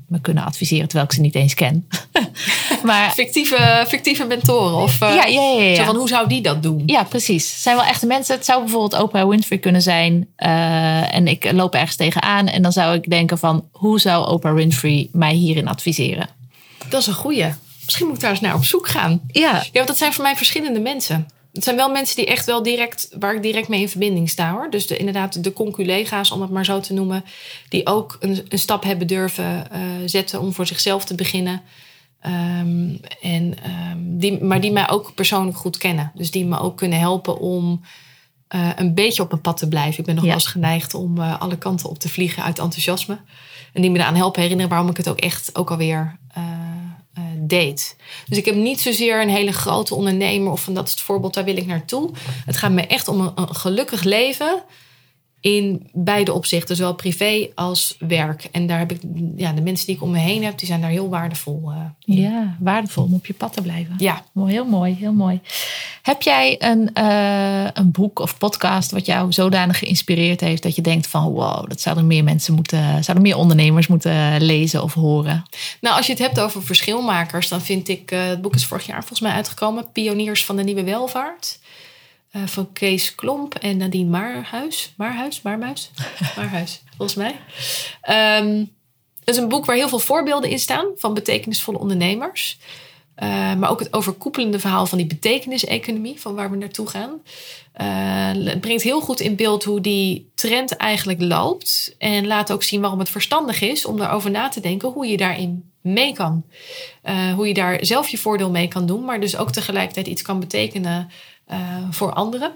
me 0.08 0.21
kunnen 0.21 0.43
adviseren 0.43 0.88
terwijl 0.88 1.08
ik 1.10 1.15
ze 1.15 1.21
niet 1.21 1.36
eens 1.36 1.54
ken. 1.54 1.88
maar, 2.84 3.12
fictieve, 3.12 3.86
fictieve 3.88 4.26
mentoren 4.26 4.78
of 4.78 5.00
ja, 5.00 5.26
ja, 5.26 5.41
ja, 5.41 5.62
ja. 5.62 5.76
Zo 5.76 5.84
van 5.84 5.95
hoe 5.95 6.08
zou 6.08 6.28
die 6.28 6.41
dat 6.41 6.63
doen? 6.63 6.84
Ja, 6.86 7.04
precies. 7.04 7.52
Het 7.52 7.62
zijn 7.62 7.76
wel 7.76 7.86
echte 7.86 8.06
mensen. 8.06 8.36
Het 8.36 8.45
zou 8.45 8.62
bijvoorbeeld 8.62 9.02
Oprah 9.02 9.28
Winfrey 9.28 9.58
kunnen 9.58 9.82
zijn 9.82 10.28
en 11.12 11.28
ik 11.28 11.52
loop 11.52 11.73
ergens 11.73 11.95
tegenaan 11.95 12.47
en 12.47 12.62
dan 12.62 12.71
zou 12.71 12.95
ik 12.95 13.10
denken 13.10 13.38
van 13.38 13.67
hoe 13.71 14.00
zou 14.00 14.28
Oprah 14.28 14.54
Winfrey 14.54 15.10
mij 15.12 15.34
hierin 15.34 15.67
adviseren? 15.67 16.30
Dat 16.89 17.02
is 17.02 17.08
een 17.08 17.13
goeie 17.13 17.45
misschien 17.88 18.08
moet 18.08 18.15
ik 18.15 18.21
daar 18.21 18.32
eens 18.32 18.39
naar 18.39 18.56
op 18.56 18.63
zoek 18.63 18.88
gaan. 18.88 19.21
Ja. 19.28 19.52
Ja, 19.52 19.69
want 19.71 19.88
dat 19.88 19.97
zijn 19.97 20.13
voor 20.13 20.23
mij 20.23 20.36
verschillende 20.36 20.80
mensen. 20.80 21.28
Het 21.54 21.63
zijn 21.63 21.76
wel 21.76 21.91
mensen 21.91 22.15
die 22.15 22.26
echt 22.26 22.45
wel 22.45 22.63
direct, 22.63 23.10
waar 23.19 23.36
ik 23.36 23.41
direct 23.41 23.67
mee 23.67 23.82
in 23.82 23.89
verbinding 23.89 24.30
sta 24.30 24.52
hoor. 24.52 24.69
Dus 24.69 24.88
de, 24.88 24.97
inderdaad 24.97 25.43
de 25.43 25.54
conculega's, 25.54 26.32
om 26.32 26.41
het 26.41 26.50
maar 26.50 26.65
zo 26.65 26.80
te 26.80 26.93
noemen, 26.93 27.23
die 27.69 27.88
ook 27.88 28.17
een, 28.19 28.45
een 28.50 28.60
stap 28.60 28.84
hebben 28.84 29.08
durven 29.08 29.67
uh, 29.73 29.80
zetten 30.06 30.39
om 30.39 30.54
voor 30.54 30.67
zichzelf 30.67 31.06
te 31.06 31.15
beginnen. 31.15 31.62
Um, 32.26 33.00
en, 33.21 33.56
um, 33.91 34.19
die, 34.19 34.43
maar 34.43 34.62
die 34.62 34.71
mij 34.71 34.89
ook 34.89 35.13
persoonlijk 35.15 35.58
goed 35.58 35.78
kennen. 35.78 36.12
Dus 36.15 36.32
die 36.32 36.45
me 36.45 36.60
ook 36.60 36.78
kunnen 36.78 37.00
helpen 37.00 37.39
om 37.39 37.82
uh, 38.56 38.69
een 38.76 38.93
beetje 38.93 39.23
op 39.23 39.30
mijn 39.30 39.41
pad 39.41 39.58
te 39.58 39.67
blijven. 39.67 40.00
Ik 40.00 40.06
ben 40.06 40.15
nog 40.15 40.23
ja. 40.23 40.30
wel 40.30 40.39
eens 40.39 40.50
geneigd 40.50 40.93
om 40.93 41.17
uh, 41.17 41.41
alle 41.41 41.58
kanten 41.58 41.89
op 41.89 42.00
te 42.00 42.10
vliegen 42.10 42.43
uit 42.43 42.60
enthousiasme. 42.60 43.19
En 43.73 43.82
die 43.82 43.91
me 43.91 43.97
eraan 43.97 44.15
helpen 44.15 44.41
herinneren 44.41 44.71
waarom 44.71 44.89
ik 44.89 44.97
het 44.97 45.10
ook 45.10 45.19
echt 45.19 45.56
ook 45.56 45.71
alweer 45.71 46.17
uh, 46.38 46.43
deed. 47.48 47.96
Dus 48.28 48.38
ik 48.38 48.46
heb 48.46 48.56
niet 48.56 48.82
zozeer 48.82 49.22
een 49.22 49.30
hele 49.30 49.52
grote 49.54 49.96
ondernemer 49.96 50.52
of 50.52 50.64
van 50.64 50.74
dat 50.74 50.86
is 50.86 50.92
het 50.92 51.02
voorbeeld, 51.02 51.34
daar 51.34 51.44
wil 51.44 51.58
ik 51.58 51.66
naartoe. 51.66 52.10
Het 52.46 52.58
gaat 52.58 52.72
me 52.72 52.82
echt 52.82 53.08
om 53.08 53.22
een, 53.22 53.32
een 53.36 53.56
gelukkig 53.56 54.04
leven 54.04 54.64
in 55.48 55.90
beide 55.94 56.34
opzichten, 56.34 56.76
zowel 56.76 56.96
privé 56.96 57.48
als 57.56 57.96
werk. 58.00 58.48
En 58.52 58.68
daar 58.68 58.80
heb 58.80 58.92
ik, 58.92 59.02
ja, 59.36 59.52
de 59.52 59.62
mensen 59.62 59.86
die 59.86 59.96
ik 59.96 60.02
om 60.02 60.12
me 60.12 60.18
heen 60.18 60.44
heb, 60.44 60.58
die 60.58 60.68
zijn 60.68 60.82
daar 60.82 60.90
heel 60.90 61.10
waardevol 61.10 61.62
uh. 61.66 61.76
Ja, 62.00 62.56
waardevol 62.60 63.04
om 63.04 63.14
op 63.14 63.26
je 63.26 63.34
pad 63.34 63.54
te 63.54 63.62
blijven. 63.62 63.96
Ja. 63.98 64.24
Heel 64.46 64.66
mooi, 64.66 64.96
heel 65.00 65.14
mooi. 65.14 65.42
Heb 66.02 66.22
jij 66.22 66.56
een, 66.60 66.90
uh, 66.94 67.68
een 67.74 67.92
boek 67.92 68.20
of 68.20 68.38
podcast 68.38 68.92
wat 68.92 69.06
jou 69.06 69.32
zodanig 69.32 69.80
geïnspireerd 69.80 70.42
heeft 70.42 70.64
dat 70.64 70.76
je 70.76 70.82
denkt 70.82 71.08
van 71.08 71.32
wow, 71.32 71.70
dat 71.70 71.82
zouden 71.82 72.08
meer 72.08 72.24
mensen 72.24 72.54
moeten, 72.54 73.04
zouden 73.04 73.22
meer 73.22 73.38
ondernemers 73.38 73.88
moeten 73.88 74.42
lezen 74.42 74.84
of 74.84 74.94
horen? 74.94 75.44
Nou, 75.82 75.96
als 75.96 76.06
je 76.06 76.12
het 76.12 76.22
hebt 76.22 76.40
over 76.40 76.64
verschilmakers, 76.64 77.48
dan 77.48 77.62
vind 77.62 77.88
ik, 77.88 78.12
uh, 78.12 78.26
het 78.26 78.42
boek 78.42 78.56
is 78.56 78.66
vorig 78.66 78.86
jaar 78.86 79.00
volgens 79.00 79.20
mij 79.20 79.32
uitgekomen, 79.32 79.92
Pioniers 79.92 80.46
van 80.46 80.56
de 80.56 80.64
Nieuwe 80.64 80.84
Welvaart. 80.84 81.60
Uh, 82.32 82.48
van 82.48 82.72
Kees 82.74 83.16
Klomp 83.16 83.56
en 83.56 83.78
Nadine 83.78 84.10
Maarhuis. 84.10 84.94
Maarhuis? 84.98 85.42
Maarmuis? 85.42 85.92
Maarhuis, 86.38 86.84
volgens 86.98 87.15
mij. 87.15 87.36
Um, 88.42 88.75
dat 89.23 89.36
is 89.36 89.42
een 89.42 89.50
boek 89.50 89.65
waar 89.65 89.75
heel 89.75 89.90
veel 89.90 90.00
voorbeelden 90.00 90.50
in 90.50 90.60
staan 90.60 90.86
van 90.96 91.13
betekenisvolle 91.13 91.80
ondernemers. 91.80 92.58
Uh, 93.23 93.56
maar 93.56 93.69
ook 93.69 93.80
het 93.80 93.94
overkoepelende 93.94 94.60
verhaal 94.60 94.86
van 94.86 94.98
die 94.98 95.08
betekeniseconomie, 95.08 96.21
van 96.21 96.36
waar 96.36 96.52
we 96.52 96.58
naartoe 96.58 96.88
gaan. 96.88 97.21
Uh, 97.82 98.46
het 98.46 98.62
brengt 98.62 98.84
heel 98.84 99.02
goed 99.02 99.19
in 99.19 99.36
beeld 99.36 99.63
hoe 99.63 99.82
die 99.82 100.32
trend 100.36 100.75
eigenlijk 100.75 101.21
loopt. 101.21 101.96
En 101.98 102.28
laat 102.28 102.52
ook 102.52 102.63
zien 102.63 102.82
waarom 102.82 103.00
het 103.00 103.10
verstandig 103.10 103.62
is 103.62 103.86
om 103.86 103.98
daarover 103.98 104.32
na 104.32 104.50
te 104.50 104.60
denken 104.60 104.90
hoe 104.90 105.08
je 105.08 105.17
daarin 105.17 105.71
mee 105.82 106.13
kan. 106.13 106.46
Uh, 107.04 107.34
hoe 107.34 107.48
je 107.48 107.54
daar 107.54 107.86
zelf 107.86 108.10
je 108.10 108.17
voordeel 108.17 108.50
mee 108.50 108.67
kan 108.67 108.86
doen, 108.86 109.06
maar 109.06 109.19
dus 109.19 109.38
ook 109.38 109.52
tegelijkertijd 109.52 110.08
iets 110.08 110.21
kan 110.21 110.40
betekenen 110.40 111.10
voor 111.91 112.13
anderen. 112.13 112.52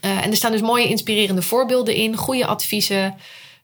Eh, 0.00 0.24
en 0.24 0.30
er 0.30 0.36
staan 0.36 0.52
dus 0.52 0.60
mooie 0.60 0.88
inspirerende 0.88 1.42
voorbeelden 1.42 1.94
in, 1.94 2.16
goede 2.16 2.46
adviezen. 2.46 3.14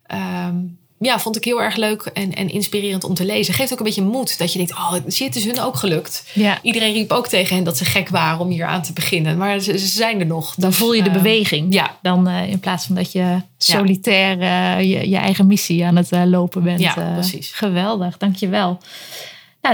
Ehm, 0.06 0.54
ja, 0.98 1.18
vond 1.20 1.36
ik 1.36 1.44
heel 1.44 1.62
erg 1.62 1.76
leuk 1.76 2.02
en, 2.02 2.34
en 2.34 2.50
inspirerend 2.50 3.04
om 3.04 3.14
te 3.14 3.24
lezen. 3.24 3.54
Geeft 3.54 3.72
ook 3.72 3.78
een 3.78 3.84
beetje 3.84 4.02
moed 4.02 4.38
dat 4.38 4.52
je 4.52 4.58
denkt, 4.58 4.72
oh, 4.72 4.92
het 4.92 5.36
is 5.36 5.44
hun 5.44 5.60
ook 5.60 5.76
gelukt. 5.76 6.24
Ja. 6.32 6.58
Iedereen 6.62 6.92
riep 6.92 7.10
ook 7.10 7.26
tegen 7.28 7.54
hen 7.54 7.64
dat 7.64 7.76
ze 7.76 7.84
gek 7.84 8.08
waren 8.08 8.40
om 8.40 8.48
hier 8.50 8.66
aan 8.66 8.82
te 8.82 8.92
beginnen. 8.92 9.36
Maar 9.36 9.58
ze, 9.60 9.78
ze 9.78 9.86
zijn 9.86 10.20
er 10.20 10.26
nog. 10.26 10.54
Dan 10.54 10.70
Dus, 10.70 10.78
voel 10.78 10.92
je 10.92 11.02
de 11.02 11.08
eh, 11.08 11.14
beweging. 11.14 11.74
Ja, 11.74 11.96
Dan 12.02 12.28
eh, 12.28 12.48
in 12.50 12.60
plaats 12.60 12.86
van 12.86 12.94
dat 12.94 13.12
je 13.12 13.40
solitair 13.58 14.40
eh, 14.40 14.80
je, 14.90 15.08
je 15.08 15.16
eigen 15.16 15.46
missie 15.46 15.84
aan 15.84 15.96
het 15.96 16.12
eh, 16.12 16.22
lopen 16.24 16.62
bent. 16.62 16.80
Ja, 16.80 16.96
Eh, 16.96 17.12
precies. 17.12 17.50
Geweldig, 17.50 18.16
dankjewel. 18.16 18.78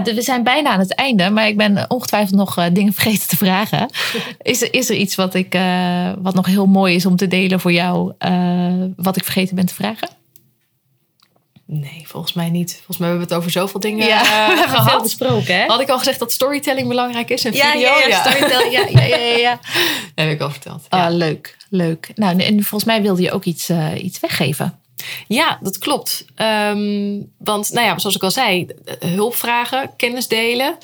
We 0.01 0.23
zijn 0.23 0.43
bijna 0.43 0.71
aan 0.71 0.79
het 0.79 0.95
einde, 0.95 1.31
maar 1.31 1.47
ik 1.47 1.57
ben 1.57 1.85
ongetwijfeld 1.91 2.35
nog 2.39 2.59
eh, 2.59 2.65
dingen 2.73 2.93
vergeten 3.03 3.29
te 3.29 3.37
vragen. 3.37 3.91
Is 4.43 4.63
er, 4.63 4.75
is 4.75 4.91
er 4.91 4.97
iets 4.97 5.15
wat, 5.15 5.35
ik, 5.35 5.55
eh, 5.55 6.13
wat 6.19 6.35
nog 6.35 6.47
heel 6.47 6.67
mooi 6.67 6.95
is 6.95 7.07
om 7.07 7.17
te 7.17 7.27
delen 7.29 7.61
voor 7.61 7.73
jou, 7.73 8.13
eh, 8.19 8.73
wat 8.97 9.17
ik 9.17 9.25
vergeten 9.25 9.57
ben 9.57 9.67
te 9.67 9.75
vragen? 9.75 10.09
nee, 11.67 12.03
volgens 12.07 12.33
mij 12.33 12.51
niet. 12.51 12.73
Volgens 12.75 12.99
mij 12.99 13.09
hebben 13.09 13.27
we 13.29 13.35
het 13.35 13.43
over 13.43 13.53
zoveel 13.61 13.81
dingen 13.81 14.07
Ja, 14.07 14.21
we 14.23 14.29
hebben 14.29 14.69
veel 14.69 14.81
gehad. 14.81 15.03
besproken, 15.03 15.55
hè? 15.61 15.67
Had 15.67 15.81
ik 15.81 15.89
al 15.89 15.99
gezegd 15.99 16.19
dat 16.19 16.33
storytelling 16.33 16.89
belangrijk 16.89 17.31
is 17.31 17.45
en 17.45 17.53
video? 17.53 17.81
Ja, 17.81 17.99
ja, 17.99 18.07
ja, 18.09 18.21
storytelling. 18.31 18.73
Ja, 18.73 18.87
ja, 19.07 19.07
ja, 19.07 19.17
ja, 19.17 19.37
ja. 19.37 19.59
Dat 20.15 20.25
heb 20.25 20.31
ik 20.31 20.41
al 20.41 20.51
verteld. 20.51 20.87
Ah, 20.89 21.01
Ja. 21.01 21.09
leuk, 21.09 21.57
leuk. 21.71 22.11
Nou, 22.15 22.39
en 22.43 22.55
volgens 22.63 22.85
mij 22.85 23.03
wilde 23.03 23.23
je 23.23 23.31
ook 23.33 23.45
iets, 23.45 23.71
iets 23.97 24.21
weggeven. 24.21 24.79
Ja, 25.29 25.59
dat 25.63 25.79
klopt. 25.79 26.25
Ehm, 26.35 27.21
want, 27.39 27.73
nou 27.73 27.87
ja, 27.87 27.99
zoals 27.99 28.17
ik 28.17 28.23
al 28.23 28.31
zei, 28.31 28.67
eh, 28.67 29.11
hulp 29.11 29.35
vragen, 29.35 29.91
kennis 29.97 30.29
delen. 30.29 30.77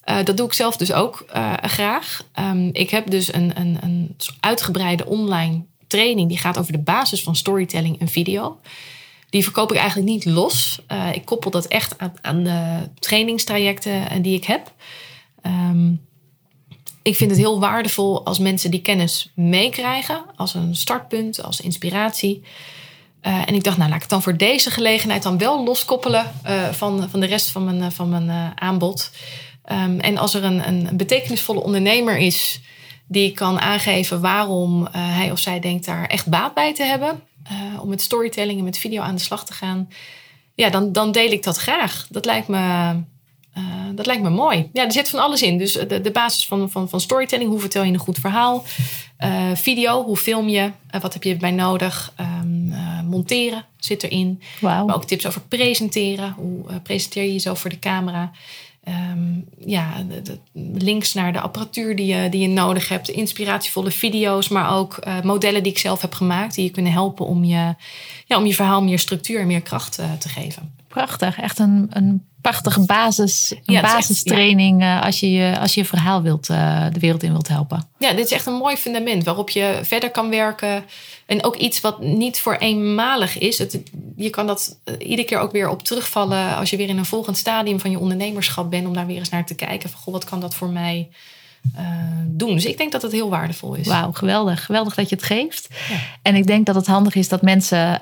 eh, 0.00 0.24
dat 0.24 0.36
doe 0.36 0.46
ik 0.46 0.52
zelf 0.52 0.76
dus 0.76 0.92
ook 0.92 1.24
eh, 1.32 1.52
graag. 1.62 2.22
Ehm, 2.32 2.68
ik 2.72 2.90
heb 2.90 3.10
dus 3.10 3.32
een, 3.32 3.52
een, 3.60 3.78
een 3.80 4.16
uitgebreide 4.40 5.06
online 5.06 5.64
training 5.86 6.28
die 6.28 6.38
gaat 6.38 6.58
over 6.58 6.72
de 6.72 6.78
basis 6.78 7.22
van 7.22 7.36
storytelling 7.36 8.00
en 8.00 8.08
video. 8.08 8.60
Die 9.30 9.42
verkoop 9.42 9.70
ik 9.72 9.78
eigenlijk 9.78 10.08
niet 10.08 10.24
los. 10.24 10.80
Ik 11.12 11.24
koppel 11.24 11.50
dat 11.50 11.66
echt 11.66 11.98
aan, 11.98 12.12
aan 12.20 12.42
de 12.44 12.88
trainingstrajecten 12.98 14.22
die 14.22 14.36
ik 14.36 14.44
heb. 14.44 14.72
Ehm, 15.42 15.92
ik 17.02 17.16
vind 17.16 17.30
het 17.30 17.40
heel 17.40 17.60
waardevol 17.60 18.24
als 18.24 18.38
mensen 18.38 18.70
die 18.70 18.82
kennis 18.82 19.30
meekrijgen 19.34 20.24
als 20.36 20.54
een 20.54 20.76
startpunt, 20.76 21.42
als 21.42 21.60
inspiratie. 21.60 22.42
Eh, 23.20 23.42
en 23.46 23.54
ik 23.54 23.64
dacht, 23.64 23.76
nou 23.76 23.88
laat 23.88 23.96
ik 23.96 24.02
het 24.02 24.10
dan 24.10 24.22
voor 24.22 24.36
deze 24.36 24.70
gelegenheid 24.70 25.22
dan 25.22 25.38
wel 25.38 25.64
loskoppelen 25.64 26.32
eh, 26.42 26.68
van, 26.68 27.10
van 27.10 27.20
de 27.20 27.26
rest 27.26 27.50
van 27.50 27.64
mijn, 27.64 27.82
eh, 27.82 27.90
van 27.90 28.08
mijn 28.08 28.58
aanbod. 28.58 29.10
Ehm, 29.64 29.98
en 29.98 30.18
als 30.18 30.34
er 30.34 30.44
een, 30.44 30.68
een 30.68 30.96
betekenisvolle 30.96 31.60
ondernemer 31.60 32.16
is 32.16 32.60
die 33.06 33.32
kan 33.32 33.60
aangeven 33.60 34.20
waarom 34.20 34.88
hij 34.90 35.30
of 35.30 35.38
zij 35.38 35.60
denkt 35.60 35.84
daar 35.84 36.06
echt 36.06 36.26
baat 36.26 36.54
bij 36.54 36.74
te 36.74 36.82
hebben, 36.82 37.22
om 37.80 37.88
met 37.88 38.02
storytelling 38.02 38.58
en 38.58 38.64
met 38.64 38.78
video 38.78 39.02
aan 39.02 39.14
de 39.14 39.20
slag 39.20 39.44
te 39.44 39.52
gaan, 39.52 39.88
ja, 40.54 40.70
dan, 40.70 40.92
dan 40.92 41.12
deel 41.12 41.30
ik 41.30 41.42
dat 41.42 41.56
graag. 41.56 42.06
Dat 42.10 42.24
lijkt 42.24 42.48
me, 42.48 42.94
eh, 43.58 43.64
dat 43.94 44.06
lijkt 44.06 44.22
me 44.22 44.30
mooi. 44.30 44.68
Ja, 44.72 44.84
er 44.84 44.92
zit 44.92 45.08
van 45.08 45.20
alles 45.20 45.42
in. 45.42 45.58
Dus 45.58 45.72
de, 45.72 46.00
de 46.00 46.10
basis 46.10 46.46
van, 46.46 46.70
van, 46.70 46.88
van 46.88 47.00
storytelling, 47.00 47.50
hoe 47.50 47.60
vertel 47.60 47.82
je 47.82 47.92
een 47.92 47.98
goed 47.98 48.18
verhaal? 48.18 48.64
Eh, 49.18 49.50
video, 49.54 50.04
hoe 50.04 50.16
film 50.16 50.48
je? 50.48 50.70
Eh, 50.90 51.00
wat 51.00 51.12
heb 51.12 51.22
je 51.22 51.32
erbij 51.32 51.50
nodig? 51.50 52.12
Ehm, 52.16 52.72
eh, 52.72 53.00
monteren 53.02 53.64
zit 53.76 54.02
erin. 54.02 54.42
Wauw. 54.60 54.86
Maar 54.86 54.94
ook 54.94 55.04
tips 55.04 55.26
over 55.26 55.40
presenteren. 55.40 56.32
Hoe 56.36 56.80
presenteer 56.82 57.22
je 57.22 57.32
jezelf 57.32 57.58
voor 57.60 57.70
de 57.70 57.78
camera? 57.78 58.30
Ehm, 58.84 59.40
ja, 59.58 60.04
de, 60.08 60.22
de 60.22 60.38
links 60.84 61.14
naar 61.14 61.32
de 61.32 61.40
apparatuur 61.40 61.96
die 61.96 62.06
je, 62.06 62.28
die 62.28 62.40
je 62.40 62.48
nodig 62.48 62.88
hebt. 62.88 63.08
Inspiratievolle 63.08 63.90
video's, 63.90 64.48
maar 64.48 64.76
ook 64.76 65.06
modellen 65.22 65.62
die 65.62 65.72
ik 65.72 65.78
zelf 65.78 66.00
heb 66.00 66.14
gemaakt. 66.14 66.54
Die 66.54 66.64
je 66.64 66.70
kunnen 66.70 66.92
helpen 66.92 67.26
om 67.26 67.44
je, 67.44 67.74
ja, 68.26 68.36
om 68.36 68.46
je 68.46 68.54
verhaal 68.54 68.82
meer 68.82 68.98
structuur 68.98 69.40
en 69.40 69.46
meer 69.46 69.62
kracht 69.62 69.94
te 70.18 70.28
geven. 70.28 70.74
Prachtig, 70.88 71.40
echt 71.40 71.58
een, 71.58 71.86
een 71.90 72.26
prachtige 72.40 72.80
basis, 72.86 73.50
een 73.64 73.74
Ja, 73.74 73.82
echt- 73.82 73.92
basistraining 73.94 74.82
eh, 74.82 75.02
als, 75.02 75.20
je, 75.20 75.32
je- 75.32 75.58
als 75.58 75.74
je 75.74 75.80
je 75.80 75.86
verhaal 75.86 76.22
wilt, 76.22 76.48
eh, 76.48 76.84
de 76.92 77.00
wereld 77.00 77.22
in 77.22 77.30
wilt 77.32 77.48
helpen. 77.48 77.88
Ja, 77.98 78.12
dit 78.12 78.24
is 78.24 78.30
echt 78.32 78.46
een 78.46 78.52
mooi 78.54 78.76
fundament 78.76 79.24
waarop 79.24 79.50
je 79.50 79.78
verder 79.82 80.10
kan 80.10 80.30
werken. 80.30 80.84
En 81.26 81.44
ook 81.44 81.56
iets 81.56 81.80
wat 81.80 82.00
niet 82.02 82.40
voor 82.40 82.54
eenmalig 82.56 83.38
is. 83.38 83.58
Het, 83.58 83.80
je 84.16 84.30
kan 84.30 84.46
dat 84.46 84.78
eh, 84.84 84.94
iedere 84.98 85.24
keer 85.24 85.38
ook 85.38 85.52
weer 85.52 85.68
op 85.68 85.82
terugvallen 85.82 86.56
als 86.56 86.70
je 86.70 86.76
weer 86.76 86.88
in 86.88 86.98
een 86.98 87.04
volgend 87.04 87.36
stadium 87.36 87.80
van 87.80 87.90
je 87.90 87.98
ondernemerschap 87.98 88.70
bent. 88.70 88.86
Om 88.86 88.94
daar 88.94 89.06
weer 89.06 89.18
eens 89.18 89.28
naar 89.28 89.46
te 89.46 89.54
kijken 89.54 89.90
van, 89.90 90.00
goh, 90.00 90.12
wat 90.14 90.24
kan 90.24 90.40
dat 90.40 90.54
voor 90.54 90.68
mij 90.70 91.08
doen? 92.26 92.54
Dus 92.54 92.64
ik 92.64 92.78
denk 92.78 92.92
dat 92.92 93.02
het 93.02 93.12
heel 93.12 93.28
waardevol 93.30 93.74
is. 93.74 93.86
Wauw, 93.86 94.12
geweldig. 94.12 94.64
Geweldig 94.64 94.94
dat 94.94 95.08
je 95.08 95.14
het 95.14 95.24
geeft. 95.24 95.68
Ja. 95.88 95.96
En 96.22 96.34
ik 96.34 96.46
denk 96.46 96.66
dat 96.66 96.74
het 96.74 96.86
handig 96.86 97.14
is 97.14 97.28
dat 97.28 97.42
mensen 97.42 97.98